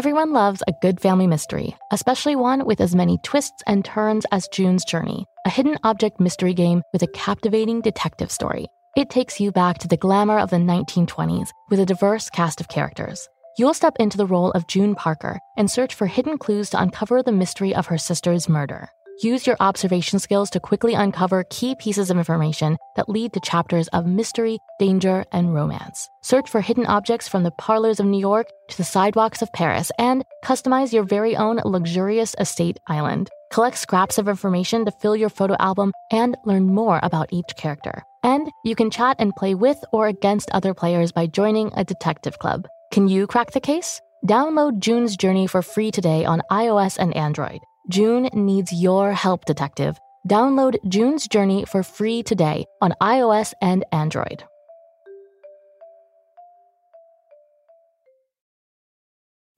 Everyone 0.00 0.32
loves 0.32 0.62
a 0.66 0.72
good 0.80 0.98
family 0.98 1.26
mystery, 1.26 1.76
especially 1.92 2.34
one 2.34 2.64
with 2.64 2.80
as 2.80 2.94
many 2.94 3.18
twists 3.22 3.62
and 3.66 3.84
turns 3.84 4.24
as 4.32 4.48
June's 4.48 4.82
Journey, 4.82 5.26
a 5.44 5.50
hidden 5.50 5.76
object 5.84 6.18
mystery 6.18 6.54
game 6.54 6.80
with 6.94 7.02
a 7.02 7.06
captivating 7.08 7.82
detective 7.82 8.30
story. 8.30 8.64
It 8.96 9.10
takes 9.10 9.38
you 9.38 9.52
back 9.52 9.76
to 9.80 9.88
the 9.88 9.98
glamour 9.98 10.38
of 10.38 10.48
the 10.48 10.56
1920s 10.56 11.50
with 11.68 11.80
a 11.80 11.84
diverse 11.84 12.30
cast 12.30 12.62
of 12.62 12.68
characters. 12.68 13.28
You'll 13.58 13.74
step 13.74 13.96
into 14.00 14.16
the 14.16 14.24
role 14.24 14.52
of 14.52 14.66
June 14.68 14.94
Parker 14.94 15.38
and 15.58 15.70
search 15.70 15.94
for 15.94 16.06
hidden 16.06 16.38
clues 16.38 16.70
to 16.70 16.80
uncover 16.80 17.22
the 17.22 17.30
mystery 17.30 17.74
of 17.74 17.88
her 17.88 17.98
sister's 17.98 18.48
murder. 18.48 18.88
Use 19.22 19.46
your 19.46 19.56
observation 19.60 20.18
skills 20.18 20.48
to 20.48 20.60
quickly 20.60 20.94
uncover 20.94 21.44
key 21.50 21.74
pieces 21.74 22.08
of 22.08 22.16
information 22.16 22.78
that 22.96 23.06
lead 23.06 23.34
to 23.34 23.40
chapters 23.40 23.86
of 23.88 24.06
mystery, 24.06 24.58
danger, 24.78 25.26
and 25.30 25.52
romance. 25.52 26.08
Search 26.22 26.48
for 26.48 26.62
hidden 26.62 26.86
objects 26.86 27.28
from 27.28 27.42
the 27.42 27.50
parlors 27.50 28.00
of 28.00 28.06
New 28.06 28.18
York 28.18 28.46
to 28.70 28.76
the 28.78 28.84
sidewalks 28.84 29.42
of 29.42 29.52
Paris 29.52 29.92
and 29.98 30.24
customize 30.42 30.90
your 30.90 31.02
very 31.02 31.36
own 31.36 31.60
luxurious 31.66 32.34
estate 32.38 32.80
island. 32.86 33.28
Collect 33.52 33.76
scraps 33.76 34.16
of 34.16 34.26
information 34.26 34.86
to 34.86 34.92
fill 35.02 35.16
your 35.16 35.28
photo 35.28 35.54
album 35.58 35.92
and 36.10 36.34
learn 36.46 36.66
more 36.66 36.98
about 37.02 37.30
each 37.30 37.56
character. 37.56 38.02
And 38.22 38.50
you 38.64 38.74
can 38.74 38.90
chat 38.90 39.16
and 39.18 39.36
play 39.36 39.54
with 39.54 39.84
or 39.92 40.06
against 40.06 40.50
other 40.52 40.72
players 40.72 41.12
by 41.12 41.26
joining 41.26 41.72
a 41.74 41.84
detective 41.84 42.38
club. 42.38 42.66
Can 42.90 43.06
you 43.06 43.26
crack 43.26 43.50
the 43.50 43.60
case? 43.60 44.00
Download 44.26 44.78
June's 44.78 45.16
Journey 45.16 45.46
for 45.46 45.60
free 45.60 45.90
today 45.90 46.24
on 46.24 46.40
iOS 46.50 46.98
and 46.98 47.14
Android. 47.14 47.60
June 47.88 48.28
needs 48.32 48.72
your 48.72 49.12
help, 49.12 49.44
detective. 49.44 49.98
Download 50.28 50.76
June's 50.88 51.26
Journey 51.26 51.64
for 51.64 51.82
free 51.82 52.22
today 52.22 52.66
on 52.80 52.94
iOS 53.00 53.54
and 53.62 53.84
Android. 53.92 54.44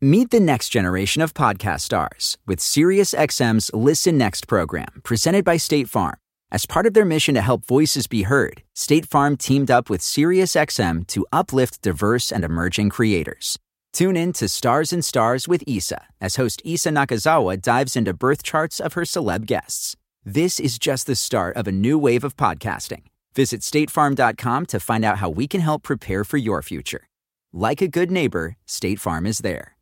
Meet 0.00 0.30
the 0.30 0.40
next 0.40 0.70
generation 0.70 1.22
of 1.22 1.32
podcast 1.32 1.82
stars 1.82 2.36
with 2.44 2.58
SiriusXM's 2.58 3.70
Listen 3.72 4.18
Next 4.18 4.48
program, 4.48 5.00
presented 5.04 5.44
by 5.44 5.58
State 5.58 5.88
Farm. 5.88 6.16
As 6.50 6.66
part 6.66 6.86
of 6.86 6.92
their 6.92 7.04
mission 7.04 7.36
to 7.36 7.40
help 7.40 7.64
voices 7.64 8.08
be 8.08 8.24
heard, 8.24 8.64
State 8.74 9.06
Farm 9.06 9.36
teamed 9.36 9.70
up 9.70 9.88
with 9.88 10.00
SiriusXM 10.00 11.06
to 11.06 11.24
uplift 11.32 11.82
diverse 11.82 12.32
and 12.32 12.42
emerging 12.42 12.90
creators. 12.90 13.60
Tune 13.92 14.16
in 14.16 14.32
to 14.32 14.48
Stars 14.48 14.90
and 14.90 15.04
Stars 15.04 15.46
with 15.46 15.62
Isa 15.66 16.06
as 16.18 16.36
host 16.36 16.62
Isa 16.64 16.88
Nakazawa 16.88 17.60
dives 17.60 17.94
into 17.94 18.14
birth 18.14 18.42
charts 18.42 18.80
of 18.80 18.94
her 18.94 19.02
celeb 19.02 19.44
guests. 19.44 19.96
This 20.24 20.58
is 20.58 20.78
just 20.78 21.06
the 21.06 21.14
start 21.14 21.56
of 21.56 21.68
a 21.68 21.72
new 21.72 21.98
wave 21.98 22.24
of 22.24 22.36
podcasting. 22.36 23.02
Visit 23.34 23.60
statefarm.com 23.60 24.66
to 24.66 24.80
find 24.80 25.04
out 25.04 25.18
how 25.18 25.28
we 25.28 25.46
can 25.46 25.60
help 25.60 25.82
prepare 25.82 26.24
for 26.24 26.38
your 26.38 26.62
future. 26.62 27.06
Like 27.52 27.82
a 27.82 27.88
good 27.88 28.10
neighbor, 28.10 28.56
State 28.64 28.98
Farm 28.98 29.26
is 29.26 29.38
there. 29.38 29.76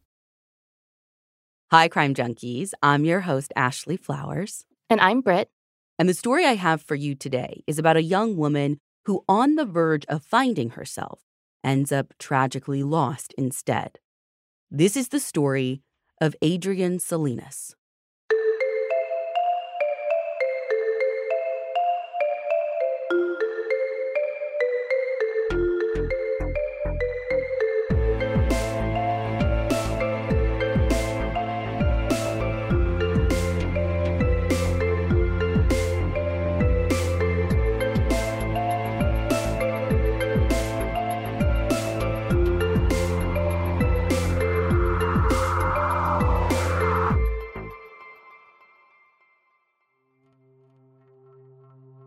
Hi, 1.70 1.86
Crime 1.86 2.14
Junkies. 2.14 2.72
I'm 2.82 3.04
your 3.04 3.20
host, 3.20 3.52
Ashley 3.54 3.96
Flowers. 3.96 4.64
And 4.88 5.00
I'm 5.00 5.20
Brit. 5.20 5.50
And 6.00 6.08
the 6.08 6.14
story 6.14 6.44
I 6.44 6.56
have 6.56 6.82
for 6.82 6.96
you 6.96 7.14
today 7.14 7.62
is 7.68 7.78
about 7.78 7.96
a 7.96 8.02
young 8.02 8.36
woman 8.36 8.80
who, 9.04 9.22
on 9.28 9.54
the 9.54 9.64
verge 9.64 10.04
of 10.06 10.24
finding 10.24 10.70
herself, 10.70 11.20
ends 11.64 11.92
up 11.92 12.14
tragically 12.18 12.82
lost 12.82 13.34
instead. 13.36 13.98
This 14.70 14.96
is 14.96 15.08
the 15.08 15.20
story 15.20 15.82
of 16.20 16.36
Adrienne 16.44 16.98
Salinas. 16.98 17.74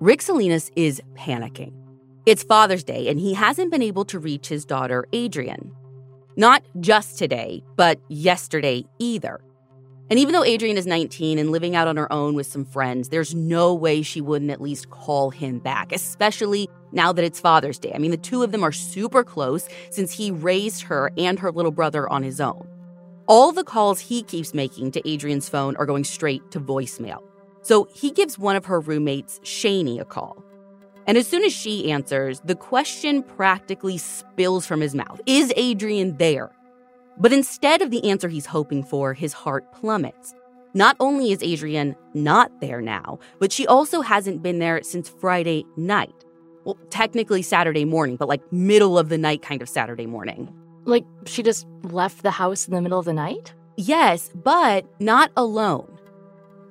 Rick 0.04 0.22
Salinas 0.22 0.70
is 0.76 1.02
panicking. 1.16 1.72
It's 2.26 2.44
Father's 2.44 2.84
Day, 2.84 3.08
and 3.08 3.18
he 3.18 3.34
hasn't 3.34 3.72
been 3.72 3.82
able 3.82 4.04
to 4.04 4.20
reach 4.20 4.50
his 4.50 4.66
daughter, 4.66 5.06
Adrienne. 5.16 5.72
Not 6.36 6.62
just 6.82 7.18
today, 7.18 7.64
but 7.78 8.02
yesterday 8.10 8.84
either. 9.00 9.40
And 10.10 10.20
even 10.20 10.34
though 10.34 10.44
Adrienne 10.44 10.76
is 10.76 10.86
19 10.86 11.40
and 11.40 11.52
living 11.52 11.74
out 11.74 11.88
on 11.88 11.96
her 11.96 12.12
own 12.12 12.34
with 12.34 12.48
some 12.48 12.66
friends, 12.66 13.08
there's 13.08 13.34
no 13.34 13.74
way 13.74 14.02
she 14.02 14.20
wouldn't 14.20 14.52
at 14.52 14.60
least 14.60 14.90
call 14.90 15.30
him 15.30 15.60
back, 15.60 15.94
especially 15.94 16.70
now 16.92 17.14
that 17.14 17.24
it's 17.24 17.40
Father's 17.40 17.80
Day. 17.80 17.94
I 17.96 17.98
mean, 17.98 18.12
the 18.12 18.18
two 18.18 18.44
of 18.44 18.52
them 18.52 18.62
are 18.62 18.74
super 18.74 19.24
close 19.24 19.70
since 19.90 20.12
he 20.12 20.32
raised 20.32 20.82
her 20.82 21.14
and 21.18 21.40
her 21.40 21.50
little 21.50 21.72
brother 21.72 22.10
on 22.10 22.24
his 22.24 22.42
own. 22.42 22.68
All 23.30 23.54
the 23.54 23.64
calls 23.64 24.02
he 24.02 24.22
keeps 24.22 24.54
making 24.54 24.92
to 24.92 25.10
Adrienne's 25.10 25.48
phone 25.48 25.78
are 25.78 25.86
going 25.86 26.04
straight 26.04 26.52
to 26.52 26.60
voicemail. 26.60 27.24
So 27.64 27.88
he 27.94 28.12
gives 28.12 28.38
one 28.38 28.56
of 28.56 28.66
her 28.66 28.80
roommates, 28.80 29.40
Shani, 29.40 30.00
a 30.00 30.06
call. 30.06 30.44
And 31.08 31.18
as 31.18 31.28
soon 31.28 31.44
as 31.44 31.52
she 31.52 31.92
answers, 31.92 32.42
the 32.42 32.56
question 32.56 33.24
practically 33.24 33.98
spills 33.98 34.66
from 34.66 34.82
his 34.82 34.94
mouth 34.96 35.20
Is 35.26 35.52
Adrienne 35.58 36.18
there? 36.18 36.52
But 37.18 37.34
instead 37.34 37.82
of 37.82 37.92
the 37.92 38.10
answer 38.10 38.28
he's 38.28 38.46
hoping 38.46 38.84
for, 38.84 39.14
his 39.14 39.34
heart 39.34 39.72
plummets. 39.74 40.34
Not 40.74 40.96
only 41.00 41.32
is 41.32 41.44
Adrienne 41.44 41.96
not 42.16 42.52
there 42.60 42.82
now, 42.82 43.20
but 43.40 43.52
she 43.52 43.68
also 43.68 44.02
hasn't 44.02 44.42
been 44.42 44.58
there 44.58 44.82
since 44.82 45.08
Friday 45.08 45.66
night. 45.78 46.26
Well, 46.66 46.78
technically 46.90 47.44
Saturday 47.44 47.86
morning, 47.86 48.16
but 48.16 48.28
like 48.28 48.42
middle 48.52 48.98
of 48.98 49.10
the 49.10 49.18
night 49.18 49.42
kind 49.42 49.62
of 49.62 49.70
Saturday 49.70 50.08
morning. 50.08 50.52
Like 50.86 51.06
she 51.26 51.44
just 51.44 51.68
left 51.84 52.24
the 52.24 52.32
house 52.32 52.68
in 52.68 52.74
the 52.74 52.82
middle 52.82 52.98
of 52.98 53.06
the 53.06 53.14
night? 53.14 53.54
Yes, 53.78 54.32
but 54.34 54.86
not 55.00 55.32
alone. 55.38 55.93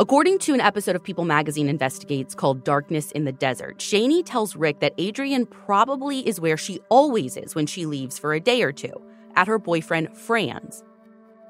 According 0.01 0.39
to 0.41 0.55
an 0.55 0.61
episode 0.61 0.97
of 0.97 1.05
People 1.05 1.25
magazine 1.25 1.69
investigates 1.69 2.35
called 2.35 2.65
Darkness 2.65 3.13
in 3.13 3.25
the 3.25 3.33
Desert, 3.33 3.79
Shani 3.79 4.23
tells 4.25 4.57
Rick 4.57 4.81
that 4.81 4.99
Adrienne 4.99 5.45
probably 5.45 6.27
is 6.27 6.41
where 6.41 6.57
she 6.57 6.81
always 6.89 7.37
is 7.37 7.55
when 7.55 7.67
she 7.67 7.85
leaves 7.85 8.19
for 8.19 8.33
a 8.33 8.41
day 8.41 8.63
or 8.63 8.73
two, 8.73 8.93
at 9.37 9.47
her 9.47 9.59
boyfriend 9.59 10.17
Fran's. 10.17 10.83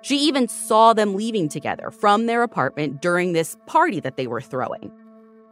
She 0.02 0.16
even 0.16 0.48
saw 0.48 0.92
them 0.92 1.14
leaving 1.14 1.48
together 1.48 1.92
from 1.92 2.26
their 2.26 2.42
apartment 2.42 3.00
during 3.00 3.32
this 3.32 3.56
party 3.66 4.00
that 4.00 4.16
they 4.16 4.26
were 4.26 4.40
throwing. 4.40 4.90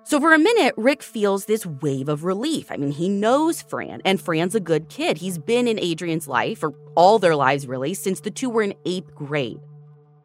So 0.03 0.19
for 0.19 0.35
a 0.35 0.39
minute, 0.39 0.75
Rick 0.77 1.05
feels 1.05 1.45
this 1.45 1.65
wave 1.65 2.09
of 2.09 2.25
relief. 2.25 2.73
I 2.73 2.77
mean, 2.77 2.91
he 2.91 3.09
knows 3.09 3.63
Fran, 3.63 4.03
and 4.05 4.21
Fran's 4.21 4.57
a 4.57 4.61
good 4.61 4.89
kid. 4.89 5.17
He's 5.17 5.39
been 5.39 5.69
in 5.69 5.79
Adrienne's 5.79 6.27
life, 6.27 6.65
or 6.65 6.75
all 6.97 7.21
their 7.21 7.37
lives 7.37 7.69
really, 7.69 7.95
since 7.95 8.21
the 8.21 8.33
two 8.33 8.51
were 8.51 8.63
in 8.63 8.75
eighth 8.85 9.15
grade. 9.15 9.61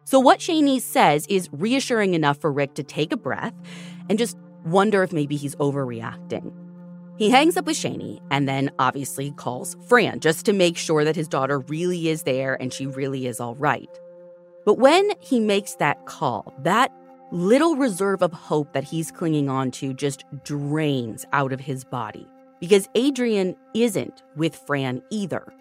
So, 0.08 0.20
what 0.20 0.40
Shani 0.40 0.80
says 0.80 1.26
is 1.28 1.50
reassuring 1.52 2.14
enough 2.14 2.38
for 2.38 2.52
Rick 2.52 2.76
to 2.76 2.84
take 2.84 3.12
a 3.12 3.18
breath 3.18 3.56
and 4.08 4.20
just 4.20 4.38
wonder 4.64 5.02
if 5.02 5.12
maybe 5.12 5.36
he's 5.36 5.56
overreacting. 5.56 6.54
He 7.18 7.32
hangs 7.32 7.58
up 7.58 7.66
with 7.66 7.76
Shani 7.76 8.20
and 8.30 8.48
then 8.48 8.70
obviously 8.78 9.32
calls 9.32 9.76
Fran 9.88 10.20
just 10.20 10.46
to 10.46 10.54
make 10.54 10.78
sure 10.78 11.04
that 11.04 11.16
his 11.16 11.28
daughter 11.28 11.60
really 11.60 12.10
is 12.10 12.22
there 12.22 12.54
and 12.62 12.72
she 12.72 12.86
really 12.86 13.26
is 13.26 13.40
all 13.40 13.56
right. 13.56 13.90
But 14.64 14.78
when 14.78 15.10
he 15.22 15.40
makes 15.40 15.74
that 15.76 16.06
call, 16.06 16.54
that 16.60 16.92
little 17.32 17.76
reserve 17.76 18.22
of 18.22 18.32
hope 18.32 18.74
that 18.74 18.84
he's 18.84 19.12
clinging 19.12 19.50
on 19.50 19.72
to 19.72 19.92
just 19.92 20.24
drains 20.44 21.26
out 21.34 21.52
of 21.52 21.60
his 21.60 21.84
body 21.84 22.28
because 22.60 22.88
Adrienne 22.96 23.56
isn't 23.74 24.22
with 24.36 24.56
Fran 24.56 25.02
either. 25.10 25.52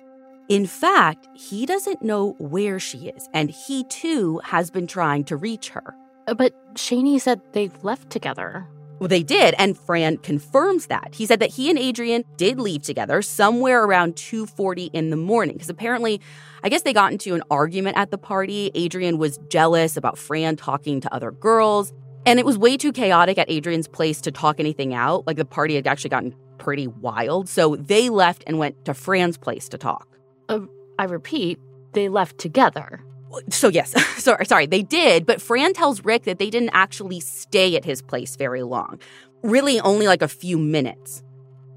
In 0.49 0.67
fact, 0.67 1.27
he 1.33 1.65
doesn't 1.65 2.03
know 2.03 2.33
where 2.39 2.79
she 2.79 3.09
is, 3.09 3.29
and 3.33 3.51
he 3.51 3.85
too 3.85 4.41
has 4.45 4.71
been 4.71 4.87
trying 4.87 5.25
to 5.25 5.37
reach 5.37 5.71
her. 5.71 5.97
Uh, 6.27 6.35
but 6.35 6.53
Shani 6.75 7.19
said 7.19 7.41
they've 7.53 7.83
left 7.83 8.11
together. 8.11 8.67
Well, 8.99 9.09
they 9.09 9.23
did, 9.23 9.55
and 9.59 9.77
Fran 9.77 10.19
confirms 10.19 10.87
that. 10.87 11.15
He 11.15 11.27
said 11.27 11.41
that 11.41 11.51
he 11.51 11.71
and 11.71 11.79
Adrienne 11.79 12.25
did 12.37 12.61
leave 12.61 12.83
together 12.83 13.23
somewhere 13.23 13.85
around 13.85 14.17
2:40 14.17 14.91
in 14.93 15.11
the 15.11 15.17
morning 15.17 15.55
because 15.55 15.71
apparently, 15.71 16.21
I 16.63 16.69
guess 16.69 16.83
they 16.83 16.93
got 16.93 17.13
into 17.13 17.35
an 17.35 17.43
argument 17.51 17.97
at 17.97 18.11
the 18.11 18.19
party. 18.19 18.71
Adrienne 18.77 19.19
was 19.19 19.39
jealous 19.49 19.97
about 19.97 20.19
Fran 20.19 20.57
talking 20.57 21.01
to 21.01 21.13
other 21.13 21.31
girls, 21.31 21.93
and 22.27 22.39
it 22.39 22.45
was 22.45 22.59
way 22.59 22.77
too 22.77 22.93
chaotic 22.93 23.39
at 23.39 23.51
Adrienne's 23.51 23.89
place 23.89 24.21
to 24.21 24.31
talk 24.31 24.61
anything 24.61 24.95
out. 24.95 25.27
Like 25.27 25.39
the 25.39 25.45
party 25.45 25.75
had 25.75 25.87
actually 25.87 26.11
gotten 26.11 26.35
pretty 26.59 26.87
wild, 26.87 27.49
so 27.49 27.77
they 27.77 28.11
left 28.11 28.45
and 28.47 28.59
went 28.59 28.85
to 28.85 28.95
Fran's 28.95 29.39
place 29.39 29.69
to 29.71 29.79
talk. 29.79 30.14
Uh, 30.49 30.61
I 30.99 31.05
repeat, 31.05 31.59
they 31.93 32.09
left 32.09 32.39
together. 32.39 33.03
So 33.51 33.69
yes, 33.69 33.93
sorry, 34.23 34.47
sorry, 34.47 34.67
they 34.67 34.83
did, 34.83 35.27
but 35.27 35.41
Fran 35.43 35.73
tells 35.73 36.05
Rick 36.05 36.25
that 36.25 36.39
they 36.39 36.51
didn't 36.51 36.71
actually 36.73 37.21
stay 37.21 37.77
at 37.77 37.85
his 37.85 38.03
place 38.03 38.37
very 38.37 38.63
long. 38.63 39.01
Really 39.43 39.81
only 39.81 40.07
like 40.07 40.23
a 40.23 40.29
few 40.29 40.59
minutes. 40.59 41.23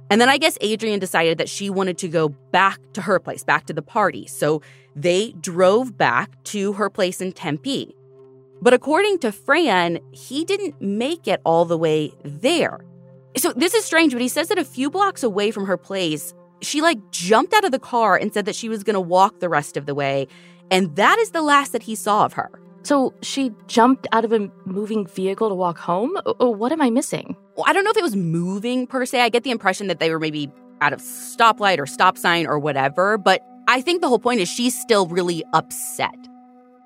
And 0.10 0.22
then 0.22 0.30
I 0.30 0.38
guess 0.38 0.58
Adrienne 0.64 1.00
decided 1.00 1.38
that 1.38 1.50
she 1.50 1.70
wanted 1.70 1.98
to 2.00 2.08
go 2.08 2.30
back 2.30 2.80
to 2.94 3.02
her 3.02 3.20
place, 3.20 3.44
back 3.44 3.66
to 3.66 3.74
the 3.74 3.82
party. 3.82 4.26
So 4.26 4.62
they 4.96 5.34
drove 5.34 5.98
back 5.98 6.42
to 6.46 6.74
her 6.74 6.90
place 6.90 7.20
in 7.20 7.34
Tempe. 7.34 7.94
But 8.62 8.74
according 8.74 9.20
to 9.20 9.32
Fran, 9.32 10.00
he 10.12 10.46
didn't 10.46 10.82
make 10.82 11.28
it 11.28 11.42
all 11.46 11.66
the 11.66 11.78
way 11.78 12.14
there. 12.24 12.80
So 13.36 13.54
this 13.54 13.74
is 13.74 13.86
strange, 13.86 14.14
but 14.14 14.22
he 14.22 14.30
says 14.30 14.48
that 14.48 14.58
a 14.58 14.66
few 14.66 14.90
blocks 14.90 15.24
away 15.24 15.52
from 15.52 15.66
her 15.66 15.78
place, 15.78 16.34
she 16.62 16.82
like 16.82 17.00
jumped 17.12 17.54
out 17.54 17.64
of 17.64 17.72
the 17.72 17.80
car 17.80 18.16
and 18.16 18.34
said 18.34 18.46
that 18.46 18.56
she 18.56 18.70
was 18.70 18.84
going 18.84 18.96
to 18.96 19.02
walk 19.02 19.40
the 19.40 19.50
rest 19.50 19.78
of 19.78 19.86
the 19.86 19.96
way. 19.96 20.28
And 20.72 20.96
that 20.96 21.18
is 21.20 21.32
the 21.32 21.42
last 21.42 21.72
that 21.72 21.84
he 21.84 21.96
saw 21.96 22.26
of 22.26 22.34
her. 22.34 22.50
So 22.84 23.14
she 23.22 23.52
jumped 23.68 24.08
out 24.12 24.24
of 24.24 24.32
a 24.32 24.50
moving 24.66 25.06
vehicle 25.08 25.50
to 25.50 25.56
walk 25.56 25.78
home? 25.78 26.16
What 26.40 26.72
am 26.72 26.82
I 26.82 26.90
missing? 26.90 27.36
Well, 27.56 27.66
I 27.68 27.74
don't 27.74 27.84
know 27.84 27.92
if 27.92 27.98
it 27.98 28.04
was 28.04 28.16
moving 28.16 28.88
per 28.88 29.06
se. 29.06 29.22
I 29.22 29.30
get 29.30 29.44
the 29.44 29.52
impression 29.52 29.88
that 29.88 30.00
they 30.00 30.10
were 30.10 30.20
maybe 30.20 30.50
out 30.80 30.94
of 30.94 31.02
stoplight 31.02 31.80
or 31.80 31.86
stop 31.86 32.18
sign 32.18 32.48
or 32.48 32.60
whatever, 32.60 33.18
but 33.18 33.42
I 33.68 33.82
think 33.82 34.02
the 34.02 34.08
whole 34.08 34.20
point 34.20 34.40
is 34.40 34.48
she's 34.48 34.80
still 34.80 35.08
really 35.08 35.44
upset. 35.54 36.16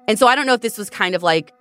And 0.08 0.18
so 0.18 0.28
I 0.28 0.36
don't 0.36 0.48
know 0.48 0.54
if 0.54 0.62
this 0.62 0.78
was 0.78 0.90
kind 0.90 1.14
of 1.14 1.22
like, 1.22 1.54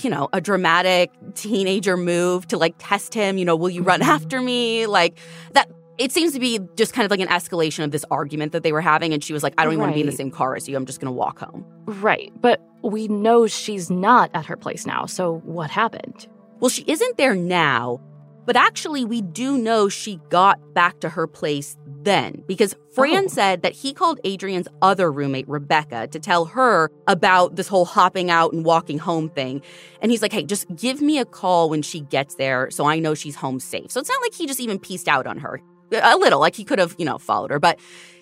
you 0.00 0.08
know, 0.08 0.28
a 0.32 0.40
dramatic 0.40 1.10
teenager 1.34 1.98
move 1.98 2.48
to 2.48 2.56
like 2.56 2.74
test 2.78 3.12
him, 3.12 3.36
you 3.36 3.44
know, 3.44 3.56
will 3.56 3.68
you 3.68 3.82
run 3.82 4.00
mm-hmm. 4.00 4.10
after 4.10 4.40
me? 4.40 4.86
Like 4.86 5.18
that 5.52 5.70
it 5.98 6.12
seems 6.12 6.32
to 6.32 6.40
be 6.40 6.58
just 6.76 6.94
kind 6.94 7.04
of 7.04 7.10
like 7.10 7.20
an 7.20 7.28
escalation 7.28 7.84
of 7.84 7.90
this 7.90 8.04
argument 8.10 8.52
that 8.52 8.62
they 8.62 8.72
were 8.72 8.80
having. 8.80 9.12
And 9.12 9.22
she 9.22 9.32
was 9.32 9.42
like, 9.42 9.54
I 9.58 9.64
don't 9.64 9.74
even 9.74 9.80
right. 9.80 9.86
want 9.86 9.92
to 9.92 9.96
be 9.96 10.00
in 10.00 10.06
the 10.06 10.12
same 10.12 10.30
car 10.30 10.56
as 10.56 10.68
you. 10.68 10.76
I'm 10.76 10.86
just 10.86 11.00
going 11.00 11.12
to 11.12 11.16
walk 11.16 11.38
home. 11.38 11.64
Right. 11.86 12.32
But 12.40 12.60
we 12.82 13.08
know 13.08 13.46
she's 13.46 13.90
not 13.90 14.30
at 14.34 14.46
her 14.46 14.56
place 14.56 14.86
now. 14.86 15.06
So 15.06 15.38
what 15.44 15.70
happened? 15.70 16.26
Well, 16.60 16.70
she 16.70 16.84
isn't 16.86 17.16
there 17.16 17.34
now. 17.34 18.00
But 18.44 18.56
actually, 18.56 19.04
we 19.04 19.22
do 19.22 19.56
know 19.56 19.88
she 19.88 20.18
got 20.28 20.74
back 20.74 20.98
to 21.00 21.08
her 21.08 21.28
place 21.28 21.76
then 21.84 22.42
because 22.48 22.74
Fran 22.92 23.26
oh. 23.26 23.28
said 23.28 23.62
that 23.62 23.72
he 23.72 23.94
called 23.94 24.18
Adrienne's 24.26 24.66
other 24.82 25.12
roommate, 25.12 25.48
Rebecca, 25.48 26.08
to 26.08 26.18
tell 26.18 26.46
her 26.46 26.90
about 27.06 27.54
this 27.54 27.68
whole 27.68 27.84
hopping 27.84 28.30
out 28.30 28.52
and 28.52 28.64
walking 28.64 28.98
home 28.98 29.28
thing. 29.28 29.62
And 30.00 30.10
he's 30.10 30.22
like, 30.22 30.32
hey, 30.32 30.42
just 30.42 30.66
give 30.74 31.00
me 31.00 31.18
a 31.18 31.24
call 31.24 31.70
when 31.70 31.82
she 31.82 32.00
gets 32.00 32.34
there 32.34 32.68
so 32.72 32.84
I 32.84 32.98
know 32.98 33.14
she's 33.14 33.36
home 33.36 33.60
safe. 33.60 33.92
So 33.92 34.00
it's 34.00 34.08
not 34.08 34.20
like 34.20 34.34
he 34.34 34.48
just 34.48 34.58
even 34.58 34.80
pieced 34.80 35.06
out 35.06 35.28
on 35.28 35.38
her 35.38 35.60
a 35.92 36.16
little, 36.16 36.40
like 36.40 36.56
he 36.56 36.64
could 36.64 36.78
have, 36.78 36.94
you 36.98 37.04
know, 37.04 37.18
followed 37.18 37.50
her, 37.50 37.58
but 37.58 37.78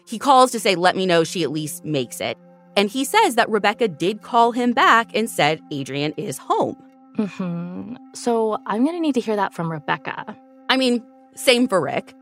he 0.06 0.18
calls 0.18 0.50
to 0.52 0.60
say, 0.60 0.74
let 0.74 0.96
me 0.96 1.06
know 1.06 1.24
she 1.24 1.42
at 1.42 1.50
least 1.50 1.84
makes 1.84 2.20
it. 2.20 2.36
And 2.76 2.88
he 2.88 3.04
says 3.04 3.34
that 3.34 3.48
Rebecca 3.48 3.88
did 3.88 4.22
call 4.22 4.52
him 4.52 4.72
back 4.72 5.10
and 5.14 5.28
said 5.28 5.60
Adrienne 5.72 6.14
is 6.16 6.38
home. 6.38 6.76
Mm-hmm. 7.16 7.96
So 8.14 8.58
I'm 8.66 8.84
going 8.84 8.96
to 8.96 9.00
need 9.00 9.14
to 9.14 9.20
hear 9.20 9.36
that 9.36 9.54
from 9.54 9.70
Rebecca. 9.70 10.36
I 10.68 10.76
mean, 10.76 11.04
same 11.34 11.68
for 11.68 11.80
Rick. 11.80 12.14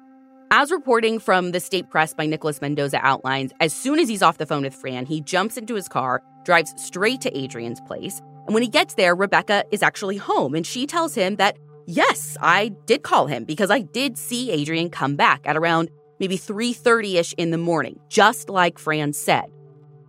As 0.50 0.70
reporting 0.70 1.18
from 1.18 1.52
the 1.52 1.60
state 1.60 1.90
press 1.90 2.14
by 2.14 2.24
Nicholas 2.24 2.62
Mendoza 2.62 2.98
outlines, 3.02 3.52
as 3.60 3.74
soon 3.74 3.98
as 3.98 4.08
he's 4.08 4.22
off 4.22 4.38
the 4.38 4.46
phone 4.46 4.62
with 4.62 4.74
Fran, 4.74 5.04
he 5.04 5.20
jumps 5.20 5.58
into 5.58 5.74
his 5.74 5.88
car, 5.88 6.22
drives 6.44 6.72
straight 6.82 7.20
to 7.20 7.38
Adrienne's 7.38 7.82
place. 7.82 8.22
And 8.46 8.54
when 8.54 8.62
he 8.62 8.68
gets 8.68 8.94
there, 8.94 9.14
Rebecca 9.14 9.64
is 9.70 9.82
actually 9.82 10.16
home 10.16 10.54
and 10.54 10.66
she 10.66 10.86
tells 10.86 11.14
him 11.14 11.36
that 11.36 11.58
Yes, 11.90 12.36
I 12.38 12.68
did 12.84 13.02
call 13.02 13.28
him 13.28 13.44
because 13.44 13.70
I 13.70 13.80
did 13.80 14.18
see 14.18 14.52
Adrienne 14.52 14.90
come 14.90 15.16
back 15.16 15.40
at 15.46 15.56
around 15.56 15.88
maybe 16.20 16.36
3:30ish 16.36 17.32
in 17.38 17.50
the 17.50 17.56
morning, 17.56 17.98
just 18.10 18.50
like 18.50 18.78
Fran 18.78 19.14
said. 19.14 19.46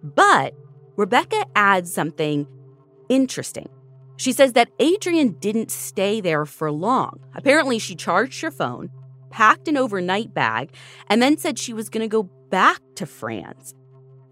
But 0.03 0.53
Rebecca 0.97 1.45
adds 1.55 1.93
something 1.93 2.47
interesting. 3.07 3.69
She 4.17 4.33
says 4.33 4.51
that 4.53 4.71
Adrienne 4.81 5.37
didn't 5.39 5.71
stay 5.71 6.19
there 6.19 6.45
for 6.45 6.69
long. 6.69 7.21
Apparently, 7.33 7.79
she 7.79 7.95
charged 7.95 8.41
her 8.41 8.51
phone, 8.51 8.89
packed 9.29 9.69
an 9.69 9.77
overnight 9.77 10.33
bag, 10.33 10.73
and 11.07 11.21
then 11.21 11.37
said 11.37 11.57
she 11.57 11.71
was 11.71 11.87
going 11.89 12.03
to 12.03 12.09
go 12.09 12.23
back 12.49 12.81
to 12.95 13.05
Fran's. 13.05 13.73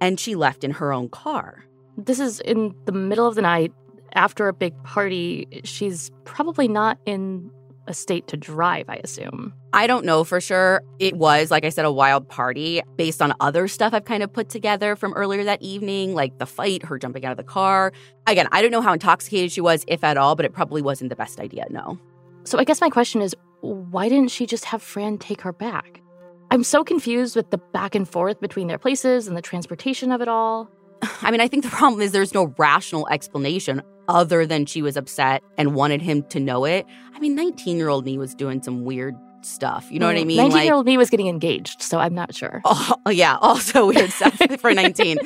And 0.01 0.19
she 0.19 0.35
left 0.35 0.65
in 0.65 0.71
her 0.71 0.91
own 0.91 1.07
car. 1.07 1.63
This 1.95 2.19
is 2.19 2.41
in 2.41 2.75
the 2.83 2.91
middle 2.91 3.25
of 3.25 3.35
the 3.35 3.41
night 3.41 3.71
after 4.13 4.47
a 4.47 4.53
big 4.53 4.81
party, 4.83 5.47
she's 5.63 6.11
probably 6.25 6.67
not 6.67 6.99
in 7.05 7.51
a 7.87 7.93
state 7.93 8.27
to 8.27 8.37
drive, 8.37 8.85
I 8.89 8.95
assume. 8.97 9.53
I 9.73 9.87
don't 9.87 10.05
know 10.05 10.23
for 10.23 10.41
sure. 10.41 10.81
It 10.99 11.15
was, 11.15 11.49
like 11.51 11.63
I 11.63 11.69
said, 11.69 11.85
a 11.85 11.91
wild 11.91 12.27
party 12.27 12.81
based 12.97 13.21
on 13.21 13.33
other 13.39 13.67
stuff 13.67 13.93
I've 13.93 14.05
kind 14.05 14.23
of 14.23 14.31
put 14.31 14.49
together 14.49 14.95
from 14.95 15.13
earlier 15.13 15.43
that 15.45 15.61
evening, 15.61 16.13
like 16.13 16.37
the 16.37 16.45
fight, 16.45 16.83
her 16.83 16.99
jumping 16.99 17.25
out 17.25 17.31
of 17.31 17.37
the 17.37 17.43
car. 17.43 17.93
Again, 18.25 18.47
I 18.51 18.61
don't 18.61 18.71
know 18.71 18.81
how 18.81 18.93
intoxicated 18.93 19.51
she 19.51 19.61
was, 19.61 19.83
if 19.87 20.03
at 20.03 20.17
all, 20.17 20.35
but 20.35 20.45
it 20.45 20.53
probably 20.53 20.81
wasn't 20.81 21.09
the 21.09 21.15
best 21.15 21.39
idea, 21.39 21.65
no. 21.69 21.97
So 22.43 22.59
I 22.59 22.63
guess 22.63 22.81
my 22.81 22.89
question 22.89 23.21
is 23.21 23.35
why 23.61 24.09
didn't 24.09 24.31
she 24.31 24.45
just 24.45 24.65
have 24.65 24.81
Fran 24.81 25.17
take 25.17 25.41
her 25.41 25.53
back? 25.53 26.01
I'm 26.51 26.63
so 26.63 26.83
confused 26.83 27.35
with 27.35 27.49
the 27.51 27.57
back 27.57 27.95
and 27.95 28.07
forth 28.07 28.39
between 28.39 28.67
their 28.67 28.77
places 28.77 29.27
and 29.27 29.35
the 29.35 29.41
transportation 29.41 30.11
of 30.11 30.21
it 30.21 30.27
all. 30.27 30.69
I 31.21 31.31
mean, 31.31 31.41
I 31.41 31.47
think 31.47 31.63
the 31.63 31.69
problem 31.69 32.01
is 32.01 32.11
there's 32.11 32.33
no 32.33 32.53
rational 32.57 33.07
explanation 33.09 33.81
other 34.07 34.45
than 34.45 34.65
she 34.65 34.81
was 34.81 34.97
upset 34.97 35.43
and 35.57 35.75
wanted 35.75 36.01
him 36.01 36.23
to 36.23 36.39
know 36.39 36.65
it. 36.65 36.85
I 37.13 37.19
mean, 37.19 37.35
19 37.35 37.77
year 37.77 37.89
old 37.89 38.05
me 38.05 38.17
was 38.17 38.33
doing 38.35 38.61
some 38.61 38.83
weird 38.83 39.15
stuff. 39.41 39.87
You 39.91 39.99
know 39.99 40.07
what 40.07 40.15
I 40.15 40.23
mm. 40.23 40.27
mean? 40.27 40.37
19 40.37 40.63
year 40.63 40.73
old 40.73 40.85
me 40.85 40.97
was 40.97 41.09
getting 41.09 41.27
engaged, 41.27 41.81
so 41.81 41.99
I'm 41.99 42.13
not 42.13 42.33
sure. 42.35 42.61
Oh, 43.05 43.09
yeah, 43.09 43.37
also 43.39 43.87
weird 43.87 44.11
stuff 44.11 44.37
for 44.59 44.73
19. 44.73 45.17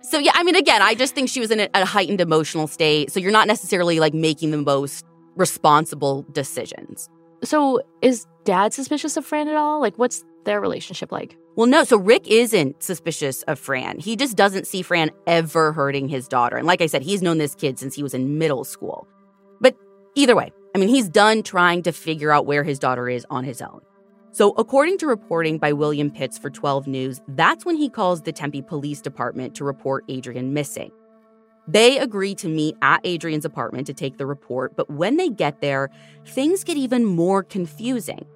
So, 0.00 0.18
yeah, 0.18 0.30
I 0.34 0.44
mean, 0.44 0.54
again, 0.54 0.80
I 0.80 0.94
just 0.94 1.14
think 1.14 1.28
she 1.28 1.40
was 1.40 1.50
in 1.50 1.58
a, 1.58 1.68
a 1.74 1.84
heightened 1.84 2.20
emotional 2.20 2.68
state. 2.68 3.10
So, 3.10 3.18
you're 3.18 3.32
not 3.32 3.48
necessarily 3.48 3.98
like 3.98 4.14
making 4.14 4.52
the 4.52 4.58
most 4.58 5.04
responsible 5.34 6.24
decisions. 6.30 7.08
So, 7.42 7.80
is 8.00 8.26
dad 8.44 8.72
suspicious 8.72 9.16
of 9.16 9.26
Fran 9.26 9.48
at 9.48 9.56
all? 9.56 9.80
Like, 9.80 9.98
what's 9.98 10.24
their 10.44 10.60
relationship 10.60 11.10
like? 11.10 11.36
Well, 11.56 11.66
no. 11.66 11.84
So 11.84 11.96
Rick 11.96 12.28
isn't 12.28 12.82
suspicious 12.82 13.42
of 13.44 13.58
Fran. 13.58 13.98
He 13.98 14.14
just 14.14 14.36
doesn't 14.36 14.66
see 14.66 14.82
Fran 14.82 15.10
ever 15.26 15.72
hurting 15.72 16.08
his 16.08 16.28
daughter. 16.28 16.56
And 16.56 16.66
like 16.66 16.82
I 16.82 16.86
said, 16.86 17.02
he's 17.02 17.22
known 17.22 17.38
this 17.38 17.54
kid 17.54 17.78
since 17.78 17.94
he 17.94 18.02
was 18.02 18.12
in 18.12 18.38
middle 18.38 18.62
school. 18.62 19.08
But 19.60 19.74
either 20.14 20.36
way, 20.36 20.52
I 20.74 20.78
mean, 20.78 20.90
he's 20.90 21.08
done 21.08 21.42
trying 21.42 21.82
to 21.84 21.92
figure 21.92 22.30
out 22.30 22.44
where 22.44 22.62
his 22.62 22.78
daughter 22.78 23.08
is 23.08 23.26
on 23.30 23.44
his 23.44 23.62
own. 23.62 23.80
So, 24.32 24.50
according 24.58 24.98
to 24.98 25.06
reporting 25.06 25.56
by 25.56 25.72
William 25.72 26.10
Pitts 26.10 26.36
for 26.36 26.50
12 26.50 26.86
News, 26.86 27.22
that's 27.28 27.64
when 27.64 27.76
he 27.76 27.88
calls 27.88 28.20
the 28.20 28.32
Tempe 28.32 28.60
Police 28.60 29.00
Department 29.00 29.54
to 29.54 29.64
report 29.64 30.04
Adrienne 30.10 30.52
missing. 30.52 30.92
They 31.66 31.98
agree 31.98 32.34
to 32.34 32.48
meet 32.48 32.76
at 32.82 33.04
Adrienne's 33.06 33.46
apartment 33.46 33.86
to 33.86 33.94
take 33.94 34.18
the 34.18 34.26
report, 34.26 34.76
but 34.76 34.90
when 34.90 35.16
they 35.16 35.30
get 35.30 35.62
there, 35.62 35.88
things 36.26 36.64
get 36.64 36.76
even 36.76 37.06
more 37.06 37.42
confusing. 37.42 38.26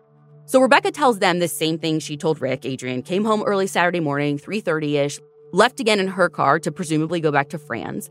So 0.50 0.58
Rebecca 0.61 0.91
tells 0.91 1.20
them 1.20 1.38
the 1.38 1.47
same 1.47 1.79
thing 1.79 2.00
she 2.00 2.17
told 2.17 2.41
Rick. 2.41 2.67
Adrienne 2.67 3.02
came 3.02 3.25
home 3.25 3.44
early 3.44 3.69
Saturday 3.69 4.00
morning, 4.00 4.37
3:30ish, 4.37 5.20
left 5.52 5.79
again 5.79 6.00
in 6.00 6.08
her 6.08 6.29
car 6.29 6.58
to 6.58 6.73
presumably 6.73 7.20
go 7.20 7.31
back 7.31 7.50
to 7.50 7.58
Fran's. 7.58 8.11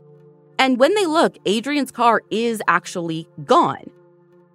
And 0.58 0.80
when 0.80 0.94
they 0.94 1.04
look, 1.04 1.36
Adrienne's 1.46 1.90
car 1.90 2.22
is 2.30 2.62
actually 2.66 3.28
gone. 3.44 3.90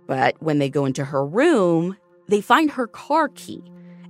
But 0.07 0.35
when 0.39 0.57
they 0.57 0.67
go 0.67 0.85
into 0.85 1.05
her 1.05 1.23
room, 1.23 1.95
they 2.27 2.41
find 2.41 2.71
her 2.71 2.87
car 2.87 3.29
key. 3.29 3.61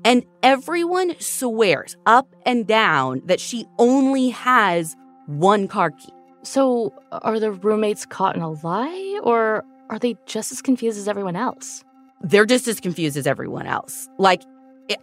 And 0.05 0.25
everyone 0.41 1.19
swears 1.19 1.97
up 2.05 2.33
and 2.45 2.65
down 2.65 3.23
that 3.25 3.41
she 3.41 3.65
only 3.77 4.29
has 4.29 4.95
one 5.27 5.67
car 5.67 5.91
key. 5.91 6.13
So, 6.43 6.93
are 7.11 7.41
the 7.41 7.51
roommates 7.51 8.05
caught 8.05 8.37
in 8.37 8.41
a 8.41 8.51
lie, 8.51 9.19
or 9.21 9.65
are 9.89 9.99
they 9.99 10.15
just 10.25 10.53
as 10.53 10.61
confused 10.61 10.97
as 10.97 11.09
everyone 11.09 11.35
else? 11.35 11.83
They're 12.21 12.45
just 12.45 12.67
as 12.67 12.79
confused 12.79 13.17
as 13.17 13.27
everyone 13.27 13.67
else. 13.67 14.09
Like, 14.17 14.41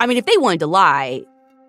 I 0.00 0.06
mean, 0.06 0.16
if 0.16 0.26
they 0.26 0.36
wanted 0.36 0.60
to 0.60 0.66
lie, 0.66 1.22